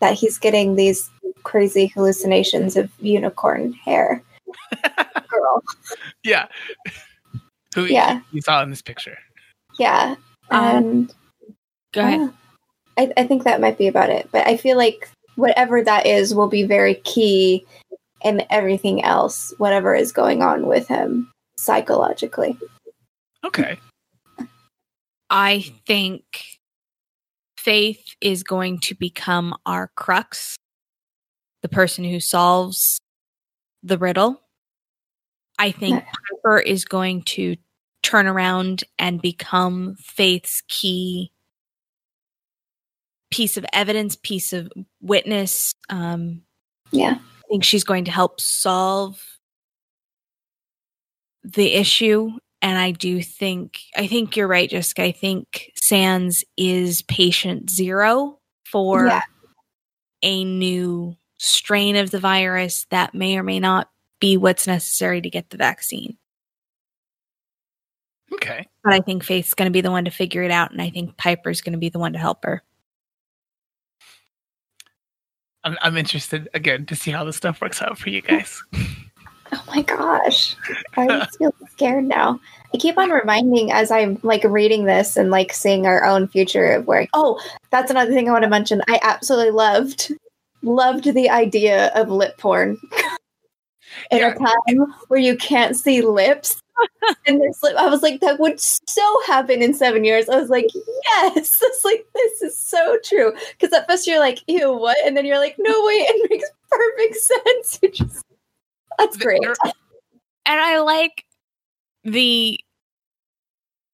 that 0.00 0.14
he's 0.14 0.38
getting 0.38 0.74
these 0.74 1.08
crazy 1.44 1.86
hallucinations 1.86 2.76
of 2.76 2.90
unicorn 3.00 3.72
hair. 3.72 4.22
Girl. 5.38 5.62
Yeah, 6.22 6.46
who 7.74 7.84
Yeah. 7.84 8.20
you 8.32 8.40
saw 8.40 8.62
in 8.62 8.70
this 8.70 8.82
picture? 8.82 9.16
Yeah. 9.78 10.16
Um, 10.50 10.60
And 10.60 11.14
Go 11.92 12.00
ahead. 12.02 12.20
uh, 12.20 12.28
I, 12.98 13.12
I 13.16 13.26
think 13.26 13.44
that 13.44 13.60
might 13.60 13.78
be 13.78 13.86
about 13.88 14.10
it. 14.10 14.28
But 14.32 14.46
I 14.46 14.56
feel 14.56 14.76
like 14.76 15.08
whatever 15.36 15.82
that 15.82 16.04
is 16.06 16.34
will 16.34 16.48
be 16.48 16.64
very 16.64 16.96
key 16.96 17.64
in 18.22 18.44
everything 18.50 19.04
else, 19.04 19.54
whatever 19.58 19.94
is 19.94 20.10
going 20.12 20.42
on 20.42 20.66
with 20.66 20.88
him 20.88 21.30
psychologically. 21.56 22.58
Okay, 23.44 23.78
I 25.30 25.72
think 25.86 26.22
Faith 27.56 28.14
is 28.20 28.42
going 28.42 28.80
to 28.80 28.94
become 28.94 29.54
our 29.66 29.90
crux, 29.94 30.56
the 31.62 31.68
person 31.68 32.02
who 32.04 32.18
solves 32.18 32.98
the 33.82 33.98
riddle. 33.98 34.40
I 35.58 35.70
think. 35.72 36.04
Piper 36.42 36.58
is 36.58 36.84
going 36.84 37.22
to 37.22 37.56
turn 38.02 38.26
around 38.26 38.84
and 38.98 39.20
become 39.20 39.96
Faith's 40.00 40.62
key 40.68 41.32
piece 43.30 43.56
of 43.56 43.66
evidence, 43.72 44.16
piece 44.16 44.52
of 44.52 44.70
witness. 45.02 45.74
Um, 45.90 46.42
Yeah. 46.90 47.18
I 47.18 47.42
think 47.48 47.64
she's 47.64 47.84
going 47.84 48.04
to 48.06 48.10
help 48.10 48.40
solve 48.40 49.22
the 51.44 51.74
issue. 51.74 52.30
And 52.62 52.78
I 52.78 52.90
do 52.90 53.22
think, 53.22 53.80
I 53.96 54.06
think 54.06 54.36
you're 54.36 54.48
right, 54.48 54.68
Jessica. 54.68 55.02
I 55.04 55.12
think 55.12 55.70
Sans 55.80 56.44
is 56.56 57.02
patient 57.02 57.70
zero 57.70 58.38
for 58.64 59.06
Yeah. 59.06 59.22
a 60.22 60.44
new 60.44 61.16
strain 61.38 61.96
of 61.96 62.10
the 62.10 62.18
virus 62.18 62.86
that 62.90 63.14
may 63.14 63.38
or 63.38 63.42
may 63.42 63.60
not 63.60 63.88
be 64.20 64.36
what's 64.36 64.66
necessary 64.66 65.20
to 65.20 65.30
get 65.30 65.50
the 65.50 65.56
vaccine. 65.56 66.16
okay. 68.34 68.66
But 68.84 68.94
I 68.94 69.00
think 69.00 69.24
Faith's 69.24 69.54
going 69.54 69.66
to 69.66 69.72
be 69.72 69.80
the 69.80 69.90
one 69.90 70.04
to 70.04 70.10
figure 70.10 70.42
it 70.42 70.50
out. 70.50 70.70
And 70.70 70.82
I 70.82 70.90
think 70.90 71.16
Piper's 71.16 71.60
going 71.60 71.72
to 71.72 71.78
be 71.78 71.88
the 71.88 71.98
one 71.98 72.12
to 72.12 72.18
help 72.18 72.44
her. 72.44 72.62
I'm 75.64 75.76
I'm 75.82 75.96
interested 75.96 76.48
again 76.54 76.86
to 76.86 76.96
see 76.96 77.10
how 77.10 77.24
this 77.24 77.36
stuff 77.36 77.60
works 77.60 77.82
out 77.82 77.98
for 77.98 78.10
you 78.10 78.22
guys. 78.22 78.62
Oh 79.52 79.64
my 79.68 79.82
gosh. 79.82 80.56
I 80.96 81.26
feel 81.38 81.54
scared 81.70 82.04
now. 82.04 82.38
I 82.74 82.76
keep 82.76 82.98
on 82.98 83.10
reminding 83.10 83.72
as 83.72 83.90
I'm 83.90 84.18
like 84.22 84.44
reading 84.44 84.84
this 84.84 85.16
and 85.16 85.30
like 85.30 85.52
seeing 85.52 85.86
our 85.86 86.04
own 86.04 86.28
future 86.28 86.72
of 86.72 86.86
where 86.86 87.06
oh, 87.14 87.40
that's 87.70 87.90
another 87.90 88.12
thing 88.12 88.28
I 88.28 88.32
want 88.32 88.42
to 88.44 88.50
mention. 88.50 88.82
I 88.88 89.00
absolutely 89.02 89.52
loved 89.52 90.12
loved 90.62 91.04
the 91.04 91.30
idea 91.30 91.86
of 91.94 92.10
lip 92.10 92.36
porn. 92.36 92.76
In 94.10 94.18
Yeah. 94.18 94.34
a 94.34 94.38
time 94.38 94.94
where 95.08 95.20
you 95.20 95.36
can't 95.36 95.76
see 95.76 96.02
lips 96.02 96.60
and 97.26 97.40
there's 97.40 97.58
lip 97.62 97.76
I 97.76 97.88
was 97.88 98.02
like, 98.02 98.20
that 98.20 98.38
would 98.38 98.60
so 98.60 99.22
happen 99.26 99.62
in 99.62 99.74
seven 99.74 100.04
years. 100.04 100.28
I 100.28 100.38
was 100.40 100.50
like, 100.50 100.66
yes. 100.74 101.58
It's 101.62 101.84
like 101.84 102.06
this 102.14 102.42
is 102.42 102.58
so 102.58 102.98
true. 103.04 103.32
Because 103.52 103.72
at 103.72 103.88
first 103.88 104.06
you're 104.06 104.20
like, 104.20 104.40
ew, 104.46 104.72
what? 104.72 104.96
And 105.04 105.16
then 105.16 105.24
you're 105.24 105.38
like, 105.38 105.56
no 105.58 105.84
wait, 105.86 106.06
it 106.08 106.30
makes 106.30 106.48
perfect 106.70 107.16
sense. 107.80 107.80
Just 107.98 108.24
that's 108.98 109.16
great. 109.16 109.42
And 109.44 110.60
I 110.60 110.80
like 110.80 111.24
the 112.04 112.58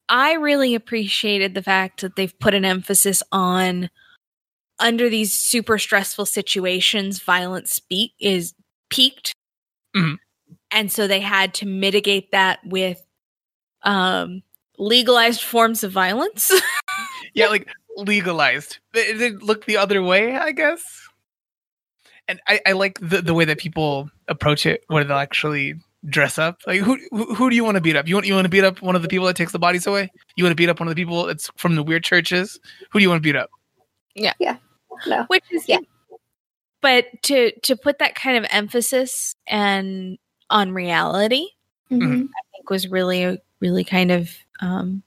I 0.09 0.35
really 0.35 0.75
appreciated 0.75 1.55
the 1.55 1.63
fact 1.63 2.03
that 2.03 2.17
they've 2.17 2.39
put 2.39 2.55
an 2.55 2.65
emphasis 2.65 3.23
on 3.33 3.89
under 4.79 5.09
these 5.09 5.33
super 5.33 5.79
stressful 5.79 6.27
situations 6.27 7.23
violence 7.23 7.73
speak 7.73 8.13
is 8.21 8.55
peaked 8.91 9.35
Mhm. 9.95 10.17
and 10.71 10.91
so 10.93 11.07
they 11.07 11.21
had 11.21 11.55
to 11.55 11.67
mitigate 11.67 12.31
that 12.33 12.59
with 12.65 13.01
um 13.83 14.43
legalized 14.79 15.43
forms 15.43 15.85
of 15.85 15.93
violence 15.93 16.51
yeah, 17.35 17.47
like 17.49 17.69
legalized. 17.97 18.79
It, 18.93 19.21
it 19.21 19.43
looked 19.43 19.67
the 19.67 19.77
other 19.77 20.03
way, 20.03 20.37
I 20.37 20.51
guess. 20.53 20.83
And 22.27 22.41
I, 22.49 22.61
I 22.67 22.73
like 22.73 22.99
the, 23.01 23.21
the 23.23 23.35
way 23.35 23.45
that 23.45 23.59
people 23.59 24.09
approach 24.29 24.67
it, 24.67 24.83
where 24.89 25.05
they'll 25.05 25.17
actually 25.19 25.75
dress 26.07 26.39
up. 26.39 26.59
Like, 26.67 26.81
who 26.81 26.99
who, 27.11 27.35
who 27.35 27.51
do 27.51 27.57
you 27.57 27.63
want 27.65 27.77
to 27.77 27.81
beat 27.81 27.97
up? 27.97 28.09
You 28.09 28.15
want 28.17 28.27
you 28.27 28.35
want 28.35 28.47
to 28.47 28.49
beat 28.51 28.65
up 28.65 28.81
one 28.83 28.97
of 28.97 29.03
the 29.03 29.09
people 29.09 29.27
that 29.27 29.37
takes 29.37 29.53
the 29.53 29.59
bodies 29.59 29.87
away? 29.87 30.11
You 30.37 30.45
want 30.45 30.53
to 30.53 30.57
beat 30.57 30.69
up 30.69 30.81
one 30.81 30.89
of 30.89 30.95
the 30.95 31.01
people 31.01 31.25
that's 31.27 31.51
from 31.57 31.77
the 31.77 31.83
weird 31.83 32.03
churches? 32.03 32.59
Who 32.91 32.99
do 32.99 33.03
you 33.03 33.09
want 33.11 33.23
to 33.23 33.27
beat 33.29 33.37
up? 33.37 33.51
Yeah. 34.15 34.33
Yeah. 34.39 34.57
No. 35.07 35.25
which 35.29 35.45
is 35.53 35.69
Yeah. 35.69 35.79
But 36.85 37.07
to 37.23 37.51
to 37.63 37.75
put 37.77 37.99
that 37.99 38.15
kind 38.15 38.37
of 38.37 38.45
emphasis 38.51 39.35
and 39.47 40.19
on 40.51 40.71
reality 40.73 41.47
Mhm. 41.91 42.25
I 42.29 42.43
think 42.53 42.69
was 42.69 42.89
really 42.89 43.39
really 43.61 43.85
kind 43.85 44.11
of 44.11 44.31
um 44.61 45.03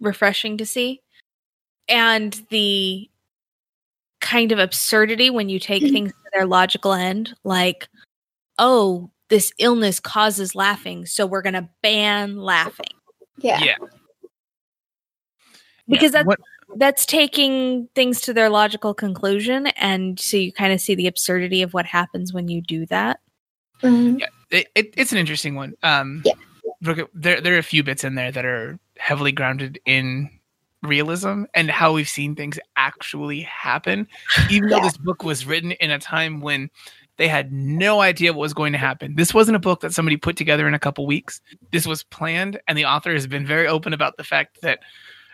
refreshing 0.00 0.56
to 0.56 0.64
see 0.64 1.02
and 1.86 2.32
the 2.48 3.10
kind 4.22 4.52
of 4.52 4.58
absurdity 4.58 5.28
when 5.28 5.50
you 5.50 5.58
take 5.60 5.82
Mhm. 5.82 5.92
things 5.92 6.12
to 6.12 6.30
their 6.32 6.46
logical 6.46 6.94
end 6.94 7.34
like 7.44 7.88
oh 8.58 9.10
this 9.28 9.52
illness 9.58 10.00
causes 10.00 10.54
laughing 10.54 11.04
so 11.04 11.26
we're 11.26 11.42
going 11.42 11.52
to 11.54 11.68
ban 11.82 12.36
laughing 12.36 12.86
Yeah. 13.38 13.60
Yeah. 13.62 13.76
because 15.88 16.04
Yeah. 16.04 16.08
that's 16.10 16.26
What- 16.26 16.40
that's 16.76 17.04
taking 17.06 17.88
things 17.94 18.20
to 18.22 18.32
their 18.32 18.48
logical 18.48 18.94
conclusion 18.94 19.66
and 19.68 20.18
so 20.18 20.36
you 20.36 20.52
kind 20.52 20.72
of 20.72 20.80
see 20.80 20.94
the 20.94 21.06
absurdity 21.06 21.62
of 21.62 21.74
what 21.74 21.86
happens 21.86 22.32
when 22.32 22.48
you 22.48 22.60
do 22.62 22.86
that 22.86 23.20
Mhm. 23.82 24.20
yeah, 24.20 24.26
it, 24.50 24.68
it, 24.74 24.94
it's 24.96 25.12
an 25.12 25.18
interesting 25.18 25.54
one. 25.56 25.74
Um, 25.82 26.22
Yeah. 26.24 26.34
there 27.14 27.40
there 27.40 27.54
are 27.54 27.58
a 27.58 27.62
few 27.62 27.82
bits 27.82 28.04
in 28.04 28.14
there 28.14 28.30
that 28.30 28.44
are 28.44 28.78
heavily 28.96 29.32
grounded 29.32 29.80
in 29.86 30.30
realism 30.82 31.44
and 31.54 31.70
how 31.70 31.92
we've 31.92 32.08
seen 32.08 32.34
things 32.34 32.58
actually 32.76 33.40
happen. 33.40 34.06
Even 34.50 34.68
though 34.68 34.80
this 34.80 34.96
book 34.96 35.24
was 35.24 35.46
written 35.46 35.72
in 35.72 35.90
a 35.90 35.98
time 35.98 36.40
when 36.40 36.70
they 37.16 37.28
had 37.28 37.52
no 37.52 38.00
idea 38.00 38.32
what 38.32 38.40
was 38.40 38.54
going 38.54 38.72
to 38.72 38.78
happen. 38.78 39.14
This 39.16 39.34
wasn't 39.34 39.56
a 39.56 39.60
book 39.60 39.80
that 39.80 39.92
somebody 39.92 40.16
put 40.16 40.36
together 40.36 40.66
in 40.66 40.74
a 40.74 40.78
couple 40.78 41.06
weeks. 41.06 41.40
This 41.70 41.86
was 41.86 42.02
planned, 42.04 42.60
and 42.66 42.76
the 42.78 42.84
author 42.84 43.12
has 43.12 43.26
been 43.26 43.46
very 43.46 43.66
open 43.66 43.92
about 43.92 44.16
the 44.16 44.24
fact 44.24 44.60
that, 44.62 44.80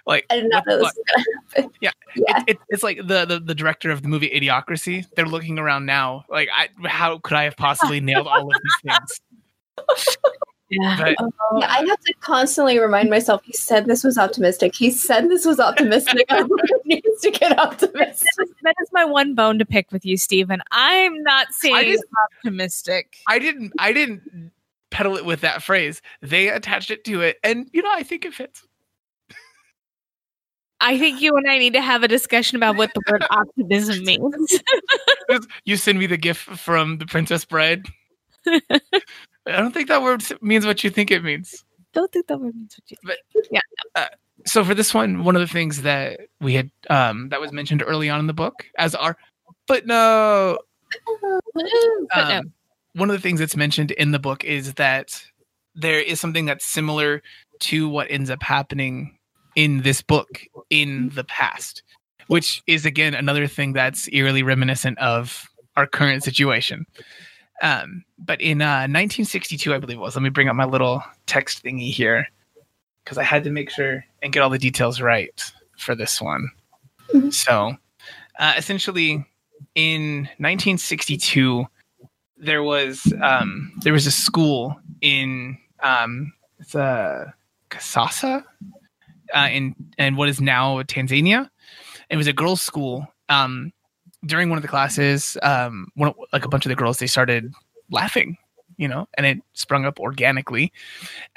like, 0.09 0.26
I 0.30 0.36
didn't 0.36 0.50
know 0.50 0.62
that 0.66 0.80
was 0.80 0.92
gonna 0.92 1.24
happen. 1.54 1.70
Yeah. 1.80 1.90
Yeah. 2.16 2.38
it, 2.38 2.44
it, 2.48 2.59
it's 2.70 2.82
like 2.82 2.96
the, 2.96 3.26
the 3.26 3.38
the 3.38 3.54
director 3.54 3.90
of 3.90 4.02
the 4.02 4.09
movie 4.09 4.30
Idiocracy. 4.30 5.04
They're 5.14 5.26
looking 5.26 5.59
around 5.59 5.84
now, 5.84 6.24
like, 6.28 6.48
I, 6.52 6.68
how 6.88 7.18
could 7.18 7.36
I 7.36 7.44
have 7.44 7.56
possibly 7.56 8.00
nailed 8.00 8.26
all 8.26 8.46
of 8.46 8.61
these 8.62 8.92
things? 8.92 9.20
Yeah. 10.70 10.96
But 10.98 11.16
oh, 11.18 11.59
Yeah, 11.61 11.70
I 11.70 11.78
have 11.86 12.00
to 12.00 12.14
constantly 12.20 12.78
remind 12.78 13.09
myself. 13.09 13.42
He 13.42 13.52
said 13.54 13.86
this 13.86 14.04
was 14.04 14.18
optimistic. 14.18 14.74
He 14.74 14.90
said 14.90 15.30
this 15.30 15.46
was 15.46 15.59
optimistic. 15.59 16.26
I 16.28 16.44
needs 16.84 17.20
to 17.22 17.30
get 17.30 17.59
optimistic. 17.59 18.28
that 18.62 18.74
is 18.82 18.88
my 18.92 19.04
one 19.04 19.34
bone 19.34 19.59
to 19.61 19.64
pick 19.64 19.90
with 19.92 20.04
you, 20.04 20.18
Stephen. 20.18 20.61
I'm 20.70 21.22
not 21.22 21.54
saying 21.54 21.74
I 21.74 21.80
it's 21.84 22.02
optimistic. 22.36 23.16
I 23.26 23.38
didn't 23.38 23.72
I 23.78 23.92
didn't 23.92 24.52
peddle 24.90 25.16
it 25.16 25.24
with 25.24 25.40
that 25.40 25.62
phrase. 25.62 26.02
They 26.20 26.48
attached 26.48 26.90
it 26.90 27.04
to 27.04 27.22
it, 27.22 27.38
and 27.42 27.68
you 27.72 27.82
know 27.82 27.92
I 27.92 28.02
think 28.02 28.26
it 28.26 28.34
fits. 28.34 28.67
I 30.80 30.98
think 30.98 31.20
you 31.20 31.36
and 31.36 31.50
I 31.50 31.58
need 31.58 31.72
to 31.72 31.80
have 31.80 32.02
a 32.02 32.08
discussion 32.08 32.56
about 32.56 32.76
what 32.76 32.90
the 32.94 33.00
word 33.10 33.24
optimism 33.30 34.04
means. 34.04 34.60
You 35.64 35.76
send 35.76 35.98
me 35.98 36.06
the 36.06 36.16
gift 36.16 36.42
from 36.42 36.98
the 36.98 37.06
Princess 37.06 37.44
Bride. 37.44 37.86
I 38.46 38.60
don't 39.46 39.72
think 39.72 39.88
that 39.88 40.02
word 40.02 40.22
means 40.40 40.64
what 40.64 40.84
you 40.84 40.90
think 40.90 41.10
it 41.10 41.24
means. 41.24 41.64
Don't 41.92 42.12
think 42.12 42.26
that 42.28 42.38
word 42.38 42.54
means 42.54 42.78
what 42.78 42.90
you 42.90 43.48
Yeah. 43.50 44.08
So 44.46 44.64
for 44.64 44.74
this 44.74 44.94
one, 44.94 45.24
one 45.24 45.34
of 45.34 45.40
the 45.40 45.48
things 45.48 45.82
that 45.82 46.20
we 46.40 46.54
had 46.54 46.70
um, 46.88 47.30
that 47.30 47.40
was 47.40 47.52
mentioned 47.52 47.82
early 47.84 48.08
on 48.08 48.20
in 48.20 48.26
the 48.28 48.34
book 48.34 48.64
as 48.78 48.94
our 48.94 49.16
footnote 49.66 50.58
Footnote. 51.52 52.10
um, 52.14 52.52
one 52.94 53.10
of 53.10 53.16
the 53.16 53.22
things 53.22 53.40
that's 53.40 53.56
mentioned 53.56 53.90
in 53.92 54.12
the 54.12 54.18
book 54.18 54.44
is 54.44 54.74
that 54.74 55.22
there 55.74 56.00
is 56.00 56.20
something 56.20 56.46
that's 56.46 56.64
similar 56.64 57.22
to 57.60 57.88
what 57.88 58.10
ends 58.10 58.30
up 58.30 58.42
happening 58.42 59.17
in 59.59 59.82
this 59.82 60.00
book 60.02 60.46
in 60.70 61.11
the 61.16 61.24
past, 61.24 61.82
which 62.28 62.62
is 62.68 62.86
again 62.86 63.12
another 63.12 63.48
thing 63.48 63.72
that's 63.72 64.09
eerily 64.12 64.44
reminiscent 64.44 64.96
of 64.98 65.48
our 65.76 65.84
current 65.84 66.22
situation. 66.22 66.86
Um, 67.61 68.04
but 68.20 68.40
in 68.40 68.62
uh, 68.62 68.86
1962, 68.86 69.74
I 69.74 69.78
believe 69.78 69.96
it 69.96 70.00
was. 70.00 70.14
Let 70.14 70.22
me 70.22 70.28
bring 70.28 70.48
up 70.48 70.54
my 70.54 70.64
little 70.64 71.02
text 71.26 71.64
thingy 71.64 71.90
here 71.90 72.28
because 73.02 73.18
I 73.18 73.24
had 73.24 73.42
to 73.44 73.50
make 73.50 73.68
sure 73.68 74.04
and 74.22 74.32
get 74.32 74.44
all 74.44 74.48
the 74.48 74.61
details 74.61 75.00
right 75.00 75.42
for 75.76 75.96
this 75.96 76.20
one. 76.20 76.48
Mhm. 77.12 77.34
So, 77.34 77.76
uh, 78.38 78.54
essentially, 78.56 79.26
in 79.74 80.28
1962, 80.38 81.66
there 82.36 82.62
was 82.62 83.12
um, 83.20 83.72
there 83.82 83.92
was 83.92 84.06
a 84.06 84.12
school 84.12 84.78
in 85.00 85.59
um, 85.82 86.32
it's 86.61 86.76
a 86.76 87.34
Kashasha 87.70 88.44
uh, 89.34 89.48
in 89.50 89.74
what 90.16 90.28
is 90.28 90.40
now 90.40 90.82
Tanzania. 90.82 91.48
It 92.10 92.16
was 92.16 92.26
a 92.26 92.32
girls' 92.32 92.62
school. 92.62 93.06
Um, 93.28 93.72
during 94.24 94.48
one 94.48 94.58
of 94.58 94.62
the 94.62 94.68
classes, 94.68 95.36
um, 95.42 95.88
one, 95.94 96.12
like 96.32 96.44
a 96.44 96.48
bunch 96.48 96.66
of 96.66 96.70
the 96.70 96.76
girls, 96.76 96.98
they 96.98 97.06
started 97.06 97.52
laughing, 97.90 98.36
you 98.76 98.88
know, 98.88 99.06
and 99.16 99.26
it 99.26 99.38
sprung 99.52 99.84
up 99.84 100.00
organically. 100.00 100.72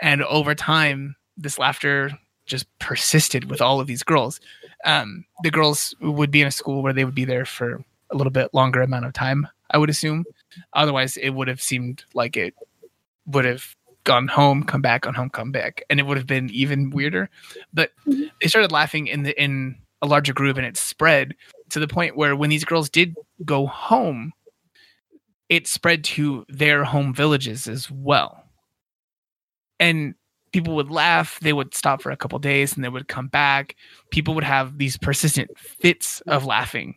And 0.01 0.23
over 0.23 0.55
time, 0.55 1.15
this 1.37 1.59
laughter 1.59 2.11
just 2.45 2.65
persisted 2.79 3.49
with 3.49 3.61
all 3.61 3.79
of 3.79 3.87
these 3.87 4.03
girls. 4.03 4.39
Um, 4.83 5.25
the 5.43 5.51
girls 5.51 5.93
would 6.01 6.31
be 6.31 6.41
in 6.41 6.47
a 6.47 6.51
school 6.51 6.81
where 6.81 6.93
they 6.93 7.05
would 7.05 7.15
be 7.15 7.25
there 7.25 7.45
for 7.45 7.83
a 8.09 8.15
little 8.15 8.31
bit 8.31 8.53
longer 8.53 8.81
amount 8.81 9.05
of 9.05 9.13
time, 9.13 9.47
I 9.69 9.77
would 9.77 9.89
assume. 9.89 10.25
Otherwise, 10.73 11.17
it 11.17 11.29
would 11.29 11.47
have 11.47 11.61
seemed 11.61 12.03
like 12.13 12.35
it 12.35 12.55
would 13.27 13.45
have 13.45 13.75
gone 14.03 14.27
home, 14.27 14.63
come 14.63 14.81
back, 14.81 15.03
gone 15.03 15.13
home, 15.13 15.29
come 15.29 15.51
back, 15.51 15.83
and 15.89 15.99
it 15.99 16.03
would 16.03 16.17
have 16.17 16.27
been 16.27 16.49
even 16.51 16.89
weirder. 16.89 17.29
But 17.73 17.91
Mhm. 18.07 18.29
they 18.41 18.47
started 18.47 18.71
laughing 18.71 19.07
in 19.07 19.23
the 19.23 19.39
in 19.41 19.75
a 20.01 20.07
larger 20.07 20.33
group, 20.33 20.57
and 20.57 20.65
it 20.65 20.77
spread 20.77 21.35
to 21.69 21.79
the 21.79 21.87
point 21.87 22.17
where 22.17 22.35
when 22.35 22.49
these 22.49 22.65
girls 22.65 22.89
did 22.89 23.15
go 23.45 23.67
home, 23.67 24.33
it 25.49 25.67
spread 25.67 26.03
to 26.03 26.45
their 26.49 26.83
home 26.83 27.13
villages 27.13 27.67
as 27.67 27.91
well. 27.91 28.43
And 29.79 30.15
people 30.53 30.75
would 30.75 30.91
laugh, 30.91 31.39
they 31.41 31.53
would 31.53 31.73
stop 31.73 32.01
for 32.01 32.11
a 32.11 32.17
couple 32.17 32.37
days 32.39 32.75
and 32.75 32.83
they 32.83 32.89
would 32.89 33.07
come 33.07 33.27
back. 33.27 33.75
People 34.11 34.33
would 34.35 34.43
have 34.43 34.77
these 34.77 34.97
persistent 34.97 35.49
fits 35.57 36.21
of 36.27 36.45
laughing. 36.45 36.95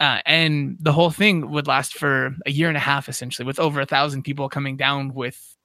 Uh, 0.00 0.20
and 0.26 0.76
the 0.80 0.92
whole 0.92 1.10
thing 1.10 1.50
would 1.50 1.66
last 1.66 1.94
for 1.94 2.34
a 2.46 2.50
year 2.50 2.68
and 2.68 2.76
a 2.76 2.80
half, 2.80 3.08
essentially, 3.08 3.44
with 3.46 3.58
over 3.58 3.80
a 3.80 3.86
thousand 3.86 4.22
people 4.22 4.48
coming 4.48 4.76
down 4.76 5.12
with 5.12 5.56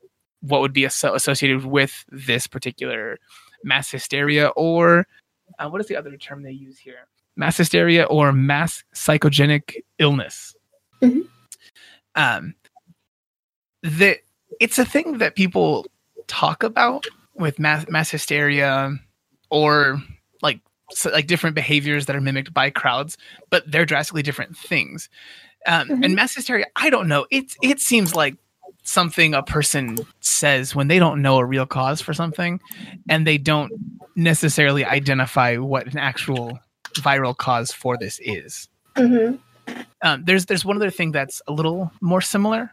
what 0.41 0.61
would 0.61 0.73
be 0.73 0.85
asso- 0.85 1.13
associated 1.13 1.65
with 1.65 2.05
this 2.09 2.47
particular 2.47 3.17
mass 3.63 3.89
hysteria, 3.91 4.47
or 4.55 5.07
uh, 5.59 5.69
what 5.69 5.81
is 5.81 5.87
the 5.87 5.95
other 5.95 6.15
term 6.17 6.43
they 6.43 6.51
use 6.51 6.77
here? 6.77 7.07
Mass 7.35 7.57
hysteria 7.57 8.03
or 8.05 8.31
mass 8.31 8.83
psychogenic 8.93 9.75
illness. 9.99 10.55
Mhm. 11.01 11.27
Um, 12.15 12.55
the 13.81 14.17
it's 14.59 14.79
a 14.79 14.85
thing 14.85 15.17
that 15.17 15.35
people 15.35 15.85
talk 16.27 16.63
about 16.63 17.05
with 17.35 17.59
mass 17.59 17.85
mass 17.89 18.09
hysteria 18.09 18.91
or 19.49 20.01
like 20.41 20.59
so, 20.91 21.09
like 21.11 21.27
different 21.27 21.55
behaviors 21.55 22.05
that 22.05 22.15
are 22.15 22.21
mimicked 22.21 22.53
by 22.53 22.69
crowds, 22.69 23.17
but 23.49 23.69
they're 23.69 23.85
drastically 23.85 24.21
different 24.23 24.55
things. 24.57 25.09
Um, 25.67 25.89
Mhm. 25.89 26.05
And 26.05 26.15
mass 26.15 26.35
hysteria, 26.35 26.67
I 26.75 26.89
don't 26.89 27.07
know. 27.07 27.25
It 27.31 27.53
it 27.61 27.79
seems 27.79 28.15
like 28.15 28.35
something 28.85 29.33
a 29.33 29.43
person 29.43 29.97
says 30.21 30.75
when 30.75 30.87
they 30.87 30.99
don't 30.99 31.21
know 31.21 31.37
a 31.37 31.45
real 31.45 31.65
cause 31.65 32.01
for 32.01 32.13
something, 32.13 32.59
and 33.09 33.27
they 33.27 33.37
don't 33.37 33.71
necessarily 34.15 34.85
identify 34.85 35.57
what 35.57 35.87
an 35.87 35.97
actual 35.97 36.57
viral 36.95 37.35
cause 37.35 37.71
for 37.71 37.97
this 37.97 38.19
is. 38.23 38.69
hmm 38.95 39.35
Um, 40.01 40.23
there's 40.25 40.45
there's 40.45 40.63
one 40.63 40.77
other 40.77 40.91
thing 40.91 41.11
that's 41.11 41.41
a 41.47 41.51
little 41.51 41.91
more 41.99 42.21
similar 42.21 42.71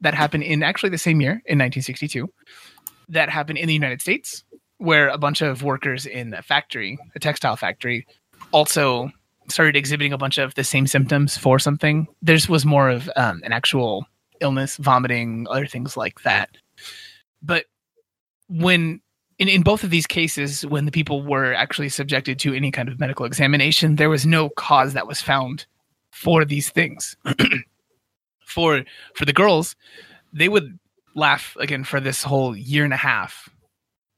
that 0.00 0.14
happened 0.14 0.44
in 0.44 0.62
actually 0.62 0.90
the 0.90 0.98
same 0.98 1.20
year 1.20 1.42
in 1.44 1.58
1962 1.58 2.28
that 3.08 3.28
happened 3.28 3.58
in 3.58 3.66
the 3.66 3.74
United 3.74 4.00
States 4.00 4.44
where 4.78 5.08
a 5.08 5.18
bunch 5.18 5.42
of 5.42 5.62
workers 5.62 6.06
in 6.06 6.32
a 6.32 6.42
factory, 6.42 6.98
a 7.14 7.18
textile 7.18 7.56
factory, 7.56 8.06
also 8.52 9.10
started 9.48 9.76
exhibiting 9.76 10.12
a 10.12 10.18
bunch 10.18 10.38
of 10.38 10.54
the 10.54 10.64
same 10.64 10.86
symptoms 10.86 11.36
for 11.36 11.58
something. 11.58 12.06
Theirs 12.22 12.48
was 12.48 12.64
more 12.64 12.88
of 12.88 13.10
um, 13.16 13.42
an 13.44 13.52
actual 13.52 14.06
illness, 14.40 14.76
vomiting, 14.76 15.46
other 15.50 15.66
things 15.66 15.96
like 15.96 16.22
that. 16.22 16.50
But 17.42 17.66
when 18.48 19.00
in, 19.38 19.48
in 19.48 19.62
both 19.62 19.82
of 19.82 19.90
these 19.90 20.06
cases, 20.06 20.66
when 20.66 20.84
the 20.84 20.90
people 20.92 21.22
were 21.22 21.54
actually 21.54 21.88
subjected 21.88 22.38
to 22.40 22.54
any 22.54 22.70
kind 22.70 22.88
of 22.88 23.00
medical 23.00 23.24
examination, 23.24 23.96
there 23.96 24.10
was 24.10 24.26
no 24.26 24.50
cause 24.50 24.92
that 24.92 25.06
was 25.06 25.22
found 25.22 25.66
for 26.10 26.44
these 26.44 26.68
things. 26.68 27.16
for 28.44 28.84
for 29.14 29.24
the 29.24 29.32
girls, 29.32 29.74
they 30.32 30.48
would 30.48 30.78
laugh 31.14 31.56
again 31.58 31.84
for 31.84 32.00
this 32.00 32.22
whole 32.22 32.54
year 32.54 32.84
and 32.84 32.92
a 32.92 32.98
half, 32.98 33.48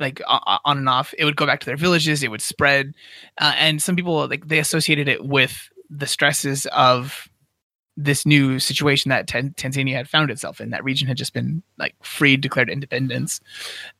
like 0.00 0.20
o- 0.26 0.58
on 0.64 0.78
and 0.78 0.88
off. 0.88 1.14
It 1.16 1.24
would 1.24 1.36
go 1.36 1.46
back 1.46 1.60
to 1.60 1.66
their 1.66 1.76
villages. 1.76 2.22
It 2.22 2.30
would 2.30 2.42
spread, 2.42 2.92
uh, 3.38 3.54
and 3.56 3.80
some 3.80 3.94
people 3.94 4.26
like 4.26 4.48
they 4.48 4.58
associated 4.58 5.08
it 5.08 5.24
with 5.24 5.70
the 5.88 6.06
stresses 6.06 6.66
of 6.72 7.28
this 7.96 8.24
new 8.24 8.58
situation 8.58 9.10
that 9.10 9.26
Tan- 9.26 9.54
Tanzania 9.54 9.94
had 9.94 10.08
found 10.08 10.30
itself 10.30 10.60
in. 10.60 10.70
That 10.70 10.82
region 10.84 11.06
had 11.08 11.16
just 11.18 11.34
been 11.34 11.62
like 11.78 11.94
freed, 12.02 12.40
declared 12.40 12.70
independence, 12.70 13.40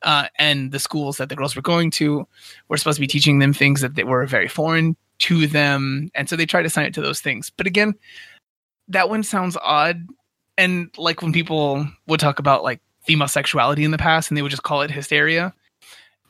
uh, 0.01 0.27
and 0.39 0.71
the 0.71 0.79
schools 0.79 1.17
that 1.17 1.29
the 1.29 1.35
girls 1.35 1.55
were 1.55 1.61
going 1.61 1.91
to 1.91 2.27
were 2.69 2.77
supposed 2.77 2.97
to 2.97 3.01
be 3.01 3.07
teaching 3.07 3.39
them 3.39 3.53
things 3.53 3.81
that 3.81 3.95
they 3.95 4.03
were 4.03 4.25
very 4.25 4.47
foreign 4.47 4.95
to 5.19 5.45
them, 5.47 6.09
and 6.15 6.27
so 6.27 6.35
they 6.35 6.45
tried 6.45 6.63
to 6.63 6.69
sign 6.69 6.85
it 6.85 6.93
to 6.95 7.01
those 7.01 7.21
things. 7.21 7.51
But 7.55 7.67
again, 7.67 7.93
that 8.87 9.09
one 9.09 9.21
sounds 9.23 9.57
odd, 9.61 10.07
and 10.57 10.89
like 10.97 11.21
when 11.21 11.31
people 11.31 11.87
would 12.07 12.19
talk 12.19 12.39
about 12.39 12.63
like 12.63 12.81
female 13.05 13.27
sexuality 13.27 13.83
in 13.83 13.91
the 13.91 13.97
past, 13.97 14.31
and 14.31 14.37
they 14.37 14.41
would 14.41 14.51
just 14.51 14.63
call 14.63 14.81
it 14.81 14.89
hysteria. 14.91 15.53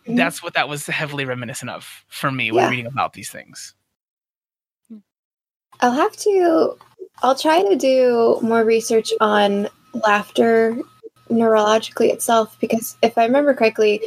Mhm. 0.05 0.17
That's 0.17 0.43
what 0.43 0.53
that 0.55 0.67
was 0.67 0.85
heavily 0.85 1.23
reminiscent 1.23 1.71
of 1.71 2.03
for 2.09 2.29
me 2.29 2.51
when 2.51 2.65
Yeah. 2.65 2.69
reading 2.69 2.87
about 2.87 3.13
these 3.13 3.29
things. 3.29 3.73
I'll 5.79 5.91
have 5.93 6.15
to. 6.17 6.77
I'll 7.21 7.35
try 7.35 7.61
to 7.61 7.75
do 7.75 8.39
more 8.41 8.63
research 8.63 9.11
on 9.21 9.67
laughter 9.93 10.77
neurologically 11.29 12.11
itself 12.11 12.57
because 12.59 12.97
if 13.01 13.17
I 13.17 13.25
remember 13.25 13.53
correctly, 13.53 14.01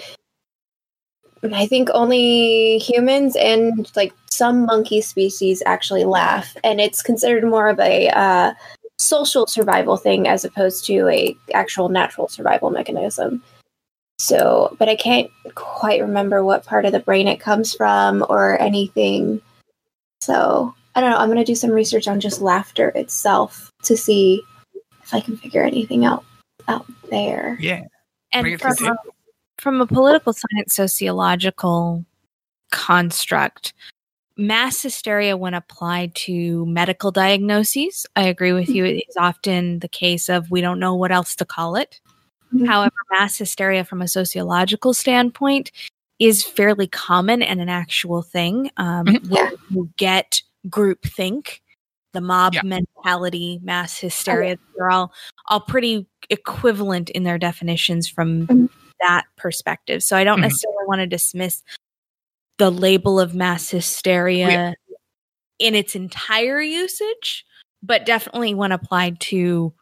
I 1.52 1.66
think 1.66 1.88
only 1.92 2.78
humans 2.78 3.36
and 3.36 3.90
like 3.94 4.12
some 4.30 4.66
monkey 4.66 5.00
species 5.00 5.62
actually 5.64 6.04
laugh, 6.04 6.56
and 6.64 6.80
it's 6.80 7.02
considered 7.02 7.44
more 7.44 7.68
of 7.68 7.78
a 7.78 8.08
uh, 8.10 8.54
social 8.98 9.46
survival 9.46 9.96
thing 9.96 10.26
as 10.26 10.44
opposed 10.44 10.84
to 10.86 11.08
a 11.08 11.36
actual 11.54 11.88
natural 11.88 12.28
survival 12.28 12.70
mechanism. 12.70 13.42
So, 14.18 14.74
but 14.78 14.88
I 14.88 14.96
can't 14.96 15.30
quite 15.54 16.00
remember 16.00 16.42
what 16.42 16.64
part 16.64 16.86
of 16.86 16.92
the 16.92 17.00
brain 17.00 17.28
it 17.28 17.38
comes 17.38 17.74
from 17.74 18.24
or 18.28 18.58
anything. 18.60 19.42
So, 20.22 20.74
I 20.96 21.00
don't 21.00 21.10
know. 21.10 21.18
I'm 21.18 21.28
going 21.28 21.38
to 21.38 21.44
do 21.44 21.54
some 21.54 21.70
research 21.70 22.08
on 22.08 22.18
just 22.18 22.40
laughter 22.40 22.88
itself 22.96 23.70
to 23.84 23.96
see 23.96 24.42
if 25.02 25.14
I 25.14 25.20
can 25.20 25.36
figure 25.36 25.62
anything 25.62 26.04
out 26.04 26.24
out 26.66 26.86
there. 27.10 27.56
Yeah, 27.60 27.82
and 28.32 28.42
Bring 28.42 28.54
it 28.54 28.60
to 28.60 28.74
from 28.74 28.86
a, 28.88 28.96
from 29.58 29.80
a 29.80 29.86
political 29.86 30.32
science 30.32 30.74
sociological 30.74 32.04
construct 32.72 33.72
mass 34.36 34.82
hysteria 34.82 35.36
when 35.36 35.54
applied 35.54 36.12
to 36.14 36.66
medical 36.66 37.10
diagnoses 37.12 38.04
i 38.16 38.22
agree 38.22 38.52
with 38.52 38.68
you 38.68 38.84
it's 38.84 39.16
often 39.16 39.78
the 39.78 39.88
case 39.88 40.28
of 40.28 40.50
we 40.50 40.60
don't 40.60 40.80
know 40.80 40.94
what 40.94 41.12
else 41.12 41.34
to 41.36 41.44
call 41.44 41.76
it 41.76 42.00
Mhm. 42.54 42.66
However, 42.66 42.94
mass 43.10 43.36
hysteria 43.36 43.84
from 43.84 44.02
a 44.02 44.08
sociological 44.08 44.94
standpoint 44.94 45.70
is 46.18 46.44
fairly 46.44 46.86
common 46.86 47.42
and 47.42 47.60
an 47.60 47.68
actual 47.68 48.22
thing. 48.22 48.70
Um, 48.76 49.06
Mhm. 49.06 49.28
when 49.28 49.56
you 49.70 49.90
get 49.96 50.42
groupthink, 50.68 51.60
the 52.12 52.20
mob 52.20 52.54
Yeah. 52.54 52.62
mentality, 52.62 53.60
mass 53.62 53.98
hysteria, 53.98 54.58
they're 54.76 54.90
all 54.90 55.12
all 55.48 55.60
pretty 55.60 56.06
equivalent 56.30 57.10
in 57.10 57.22
their 57.22 57.38
definitions 57.38 58.08
from 58.08 58.46
Mhm. 58.46 58.68
that 59.00 59.24
perspective. 59.36 60.02
So 60.02 60.16
I 60.16 60.24
don't 60.24 60.38
Mhm. 60.38 60.42
necessarily 60.42 60.86
want 60.86 61.00
to 61.00 61.06
dismiss 61.06 61.62
the 62.58 62.70
label 62.70 63.20
of 63.20 63.34
mass 63.34 63.68
hysteria 63.70 64.48
Yeah. 64.48 64.72
in 65.58 65.74
its 65.74 65.94
entire 65.94 66.60
usage, 66.60 67.44
but 67.82 68.06
definitely 68.06 68.54
when 68.54 68.72
applied 68.72 69.20
to 69.20 69.72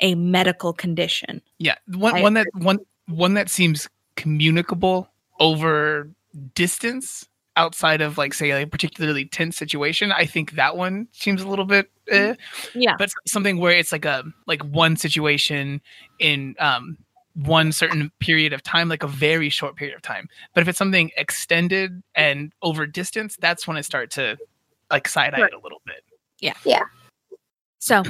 a 0.00 0.14
medical 0.14 0.72
condition. 0.72 1.42
Yeah, 1.58 1.74
one 1.86 2.14
I 2.16 2.22
one 2.22 2.34
that 2.34 2.46
one 2.54 2.78
one 3.06 3.34
that 3.34 3.50
seems 3.50 3.88
communicable 4.16 5.08
over 5.40 6.10
distance 6.54 7.26
outside 7.58 8.00
of 8.00 8.16
like 8.16 8.32
say 8.32 8.62
a 8.62 8.66
particularly 8.66 9.26
tense 9.26 9.56
situation. 9.58 10.12
I 10.12 10.24
think 10.24 10.52
that 10.52 10.76
one 10.76 11.08
seems 11.12 11.42
a 11.42 11.48
little 11.48 11.66
bit 11.66 11.90
eh. 12.08 12.34
Yeah. 12.74 12.94
but 12.98 13.10
something 13.26 13.58
where 13.58 13.72
it's 13.76 13.92
like 13.92 14.06
a 14.06 14.24
like 14.46 14.62
one 14.62 14.96
situation 14.96 15.82
in 16.18 16.54
um 16.58 16.96
one 17.34 17.70
certain 17.72 18.10
period 18.18 18.52
of 18.54 18.62
time 18.62 18.88
like 18.88 19.02
a 19.02 19.08
very 19.08 19.48
short 19.48 19.76
period 19.76 19.94
of 19.94 20.02
time 20.02 20.28
but 20.54 20.60
if 20.62 20.66
it's 20.68 20.78
something 20.78 21.10
extended 21.16 22.02
and 22.16 22.52
over 22.62 22.84
distance 22.84 23.36
that's 23.38 23.64
when 23.68 23.76
i 23.76 23.80
start 23.80 24.10
to 24.10 24.36
like 24.90 25.06
side 25.06 25.34
eye 25.34 25.42
Right. 25.42 25.52
it 25.52 25.54
a 25.54 25.60
little 25.62 25.80
bit 25.86 26.02
Yeah. 26.40 26.54
Yeah. 26.64 26.82
So, 27.78 28.02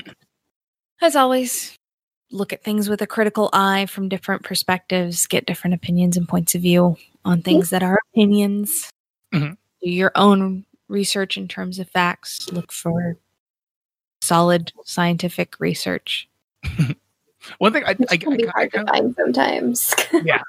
as 1.02 1.14
always, 1.14 1.74
look 2.30 2.52
at 2.54 2.62
things 2.64 2.88
with 2.88 3.02
a 3.02 3.06
critical 3.06 3.50
eye 3.52 3.84
from 3.86 4.08
different 4.08 4.44
perspectives, 4.44 5.26
get 5.26 5.44
different 5.46 5.74
opinions 5.74 6.16
and 6.16 6.26
points 6.26 6.54
of 6.54 6.62
view 6.62 6.96
on 7.24 7.42
things 7.42 7.68
that 7.70 7.82
are 7.82 7.98
opinions. 8.14 8.88
Mhm. 9.34 9.56
Do 9.82 9.90
your 9.90 10.12
own 10.14 10.64
research 10.88 11.36
in 11.36 11.48
terms 11.48 11.78
of 11.78 11.88
facts. 11.90 12.50
Look 12.52 12.72
for 12.72 13.16
solid 14.22 14.72
scientific 14.84 15.58
research. 15.60 16.28
one 17.58 17.72
thing 17.72 17.84
i, 17.84 17.94
Which 17.94 18.08
I, 18.10 18.16
can 18.16 18.36
be 18.36 18.46
I- 18.46 18.48
I 18.48 18.52
hard 18.52 18.72
to 18.72 18.76
kinda- 18.78 18.92
find 18.92 19.14
sometimes. 19.14 19.94
yeah. 20.24 20.42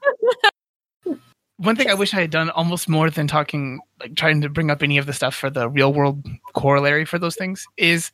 one 1.58 1.76
thing 1.76 1.90
i 1.90 1.94
wish 1.94 2.14
i 2.14 2.22
had 2.22 2.32
done 2.32 2.50
almost 2.52 2.90
more 2.90 3.10
than 3.10 3.28
talking 3.28 3.80
like 4.00 4.16
trying 4.16 4.42
to 4.42 4.50
bring 4.50 4.72
up 4.72 4.82
any 4.82 4.98
of 4.98 5.06
the 5.06 5.14
stuff 5.14 5.36
for 5.36 5.50
the 5.50 5.70
real 5.70 5.94
world 5.94 6.26
corollary 6.54 7.06
for 7.06 7.20
those 7.20 7.36
things 7.36 7.66
is 7.78 8.12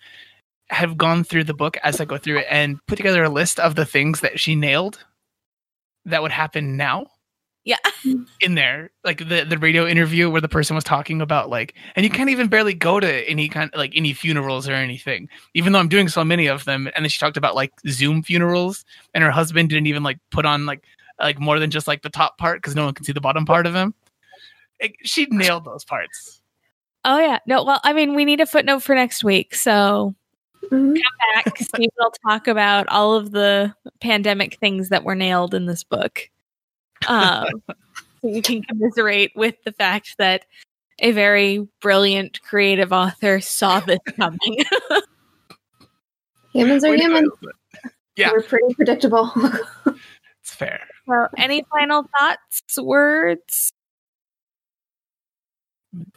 have 0.70 0.98
gone 0.98 1.24
through 1.24 1.44
the 1.44 1.54
book 1.54 1.78
as 1.84 2.02
i 2.02 2.06
go 2.06 2.18
through 2.18 2.40
it 2.40 2.48
and 2.50 2.78
put 2.88 2.98
together 2.98 3.24
a 3.24 3.30
list 3.30 3.60
of 3.60 3.76
the 3.76 3.86
things 3.86 4.20
that 4.22 4.40
she 4.40 4.56
nailed 4.56 5.04
that 6.06 6.22
would 6.22 6.32
happen 6.32 6.76
now 6.76 7.06
Yeah. 7.66 7.78
in 8.42 8.54
there 8.56 8.92
like 9.04 9.18
the 9.28 9.44
the 9.44 9.58
radio 9.58 9.88
interview 9.88 10.30
where 10.30 10.40
the 10.40 10.48
person 10.48 10.76
was 10.76 10.84
talking 10.84 11.20
about 11.20 11.50
like 11.50 11.74
and 11.96 12.04
you 12.04 12.12
can't 12.12 12.30
even 12.30 12.48
barely 12.48 12.76
go 12.76 13.00
to 13.00 13.28
any 13.28 13.50
kind 13.50 13.72
like 13.76 13.92
any 13.96 14.14
funerals 14.14 14.70
or 14.70 14.74
anything 14.74 15.28
even 15.56 15.74
though 15.74 15.80
i'm 15.80 15.88
doing 15.88 16.08
so 16.08 16.24
many 16.24 16.46
of 16.46 16.64
them 16.66 16.86
and 16.96 17.04
then 17.04 17.10
she 17.10 17.18
talked 17.18 17.38
about 17.38 17.56
like 17.56 17.74
zoom 17.88 18.22
funerals 18.22 18.86
and 19.16 19.24
her 19.24 19.32
husband 19.32 19.70
didn't 19.70 19.88
even 19.88 20.04
like 20.04 20.20
put 20.30 20.46
on 20.46 20.68
like 20.68 20.84
like 21.20 21.40
more 21.40 21.58
than 21.60 21.72
just 21.72 21.88
like 21.88 22.04
the 22.04 22.10
top 22.10 22.38
part 22.38 22.62
because 22.62 22.76
no 22.76 22.86
one 22.86 22.94
can 22.94 23.04
see 23.04 23.14
the 23.14 23.20
bottom 23.22 23.46
part 23.46 23.66
of 23.66 23.74
him 23.74 23.96
It- 24.80 24.94
she 25.04 25.26
nailed 25.32 25.66
those 25.66 25.84
parts 25.84 26.42
Oh, 27.08 27.20
yeah. 27.20 27.38
No, 27.46 27.64
well, 27.64 27.80
I 27.84 27.94
mean, 27.94 28.16
we 28.16 28.26
need 28.26 28.42
a 28.42 28.48
footnote 28.48 28.82
for 28.82 28.96
next 28.96 29.24
week. 29.24 29.54
So, 29.54 30.16
Mhm. 30.72 30.98
back, 31.36 31.56
Steve 31.60 31.92
will 32.00 32.12
talk 32.28 32.48
about 32.48 32.88
all 32.90 33.14
of 33.14 33.30
the 33.30 33.76
pandemic 34.02 34.58
things 34.60 34.90
that 34.90 35.04
were 35.04 35.14
nailed 35.14 35.54
in 35.54 35.68
this 35.68 35.84
book. 35.84 36.32
Um, 37.08 37.46
so 38.22 38.28
you 38.28 38.42
can 38.42 38.64
commiserate 38.64 39.32
with 39.36 39.56
the 39.64 39.72
fact 39.72 40.16
that 40.18 40.46
a 41.00 41.12
very 41.12 41.68
brilliant 41.82 42.42
creative 42.42 42.92
author 42.92 43.40
saw 43.40 43.80
this 43.80 44.00
coming. 44.16 44.64
Humans 46.54 46.84
are 46.84 46.96
humans. 46.96 46.96
to 46.96 46.98
go, 46.98 47.02
human. 47.02 47.26
Elsa. 47.26 47.92
Yeah. 48.16 48.32
We're 48.32 48.44
pretty 48.44 48.74
predictable. 48.76 49.32
it's 50.42 50.54
fair 50.54 50.82
so, 51.08 51.28
any 51.38 51.64
final 51.72 52.08
thoughts, 52.18 52.62
words? 52.82 53.72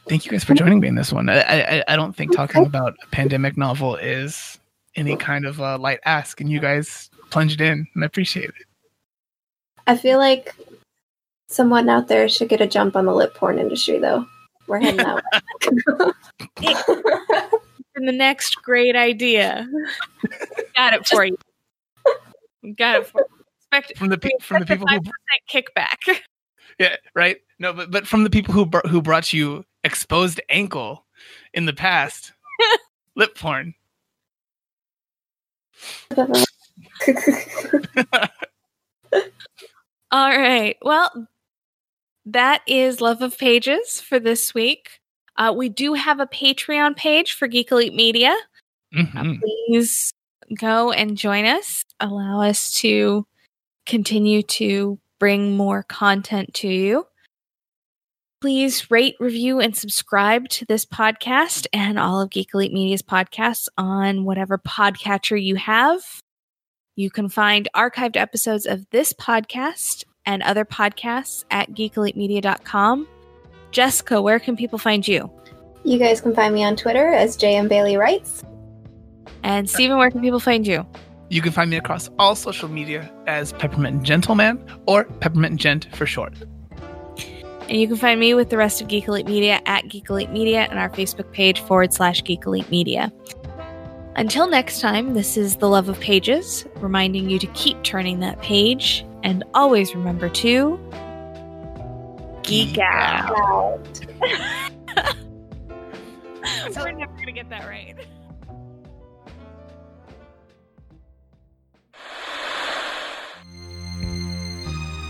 thank 0.09 0.24
you 0.24 0.30
guys 0.32 0.43
for 0.43 0.55
joining 0.55 0.80
me 0.80 0.89
in 0.89 0.97
this 0.97 1.12
one 1.12 1.28
i 1.28 1.41
i, 1.41 1.84
I 1.86 1.95
don't 1.95 2.16
think 2.16 2.34
talking 2.34 2.66
about 2.66 2.97
a 3.01 3.07
pandemic 3.09 3.57
novel 3.57 3.95
is 3.95 4.59
any 4.97 5.14
kind 5.14 5.47
of 5.47 5.61
a 5.61 5.76
light 5.76 6.01
ask 6.05 6.41
and 6.41 6.51
you 6.51 6.59
guys 6.59 7.11
plunged 7.30 7.61
in 7.61 7.86
and 7.95 8.03
i 8.03 8.07
appreciate 8.07 8.49
it 8.49 8.66
I 9.89 9.97
feel 9.97 10.18
like 10.18 10.55
someone 11.49 11.88
out 11.88 12.09
there 12.09 12.28
should 12.28 12.49
get 12.49 12.61
a 12.61 12.66
jump 12.66 12.96
on 12.96 13.07
the 13.07 13.14
lip 13.14 13.34
porn 13.34 13.59
industry, 13.59 13.99
though. 13.99 14.26
We're 14.66 14.80
heading 14.80 15.01
out. 15.01 15.22
And 15.61 16.12
the 18.09 18.12
next 18.12 18.57
great 18.62 18.94
idea. 18.94 19.66
Got 20.76 20.94
it 20.94 21.09
for 21.09 21.24
you. 21.24 21.36
Got 22.76 23.01
it 23.01 23.07
for 23.07 23.22
you. 23.22 23.26
Expect 23.72 23.99
from 23.99 24.09
the 24.09 24.18
pe- 24.18 24.30
from 24.40 24.61
the 24.61 24.66
people 24.66 24.86
who 24.86 25.01
kickback. 25.51 26.20
Yeah, 26.78 26.96
right. 27.14 27.38
No, 27.59 27.72
but 27.72 27.90
but 27.90 28.07
from 28.07 28.24
the 28.24 28.30
people 28.30 28.55
who 28.55 28.66
br- 28.66 28.86
who 28.88 29.03
brought 29.03 29.32
you 29.32 29.64
exposed 29.84 30.40
ankle 30.49 31.07
in 31.55 31.66
the 31.66 31.72
past, 31.72 32.32
lip 33.16 33.36
porn. 33.36 33.74
All 40.11 40.30
right. 40.30 40.76
Well, 40.82 41.28
that 42.33 42.62
is 42.66 43.01
Love 43.01 43.22
of 43.22 43.37
Pages 43.39 44.01
for 44.01 44.18
this 44.20 44.55
week. 44.55 45.01
Uh, 45.37 45.53
we 45.57 45.68
do 45.68 45.95
have 45.95 46.20
a 46.20 46.26
Patreon 46.26 46.97
page 46.97 47.33
for 47.33 47.47
Geek 47.47 47.70
Elite 47.70 47.95
Media. 47.95 48.37
Mhm. 48.95 49.41
Please 49.41 50.12
go 50.59 50.93
and 50.93 51.16
join 51.16 51.45
us. 51.45 51.85
Allow 52.01 52.43
us 52.43 52.72
to 52.81 53.26
continue 53.87 54.43
to 54.43 54.99
bring 55.18 55.57
more 55.57 55.83
content 55.85 56.55
to 56.55 56.68
you. 56.68 57.07
Please 58.41 58.91
rate, 58.91 59.16
review, 59.18 59.59
and 59.61 59.76
subscribe 59.76 60.49
to 60.51 60.64
this 60.66 60.85
podcast 60.87 61.66
and 61.72 61.99
all 61.99 62.20
of 62.20 62.31
Geek 62.31 62.51
Elite 62.55 62.72
Media's 62.72 63.03
podcasts 63.03 63.66
on 63.76 64.24
whatever 64.24 64.59
podcatcher 64.59 65.43
you 65.43 65.57
have. 65.57 66.01
You 66.95 67.11
can 67.11 67.29
find 67.29 67.68
archived 67.74 68.16
episodes 68.16 68.66
of 68.66 68.87
this 68.91 69.12
podcast 69.12 70.05
and 70.29 70.45
other 70.45 70.64
podcasts 70.64 71.45
at 71.51 71.72
geekelitemedia.com. 71.72 73.09
Jessica, 73.72 74.22
where 74.22 74.39
can 74.39 74.57
people 74.57 74.79
find 74.79 75.07
you? 75.07 75.29
you 75.89 75.99
guys 75.99 76.20
can 76.20 76.35
find 76.35 76.55
me 76.55 76.62
on 76.64 76.76
Twitter 76.76 77.09
as 77.09 77.37
JM 77.37 77.68
Bailey 77.68 77.97
Writes. 77.97 78.45
And 79.43 79.68
Stephen, 79.68 79.97
where 79.97 80.11
can 80.11 80.20
people 80.20 80.41
find 80.41 80.66
you? 80.66 80.87
You 81.31 81.43
can 81.43 81.53
find 81.53 81.70
me 81.70 81.76
across 81.76 82.11
all 82.18 82.35
social 82.35 82.68
media 82.68 83.11
as 83.26 83.53
Peppermint 83.55 84.03
Gentleman 84.03 84.62
or 84.87 85.05
Peppermint 85.05 85.61
Gent 85.61 85.89
for 85.95 86.07
short. 86.07 86.35
And 87.68 87.79
you 87.79 87.87
can 87.87 87.97
find 87.97 88.18
me 88.18 88.35
with 88.35 88.49
the 88.49 88.57
rest 88.57 88.81
of 88.81 88.89
Geek 88.89 89.09
Elite 89.09 89.26
Media 89.26 89.61
at 89.66 89.89
Geek 89.89 90.09
Elite 90.09 90.31
Media 90.31 90.66
and 90.70 90.79
our 90.79 90.89
Facebook 90.89 91.31
page 91.33 91.61
forward 91.61 91.93
slash 91.93 92.24
Geek 92.24 92.47
Elite 92.47 92.70
Media. 92.70 93.12
Until 94.16 94.49
next 94.49 94.81
time, 94.81 95.14
this 95.14 95.37
is 95.37 95.57
The 95.57 95.68
Love 95.68 95.89
of 95.89 96.01
Pages, 96.01 96.66
reminding 96.76 97.29
you 97.31 97.39
to 97.39 97.47
keep 97.49 97.83
turning 97.83 98.20
that 98.20 98.41
page 98.41 99.05
and 99.23 99.45
always 99.55 99.95
remember 99.95 100.29
to 100.29 100.79
geek 102.43 102.79
out. 102.79 103.79
so, 106.73 106.83
We're 106.83 106.93
never 106.93 107.12
going 107.12 107.27
to 107.27 107.33
get 107.33 107.51
that 107.51 107.66
right. 107.66 107.97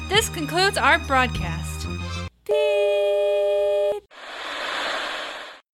This 0.08 0.28
concludes 0.30 0.78
our 0.78 0.98
broadcast. 1.00 1.86
Beep. 2.46 2.56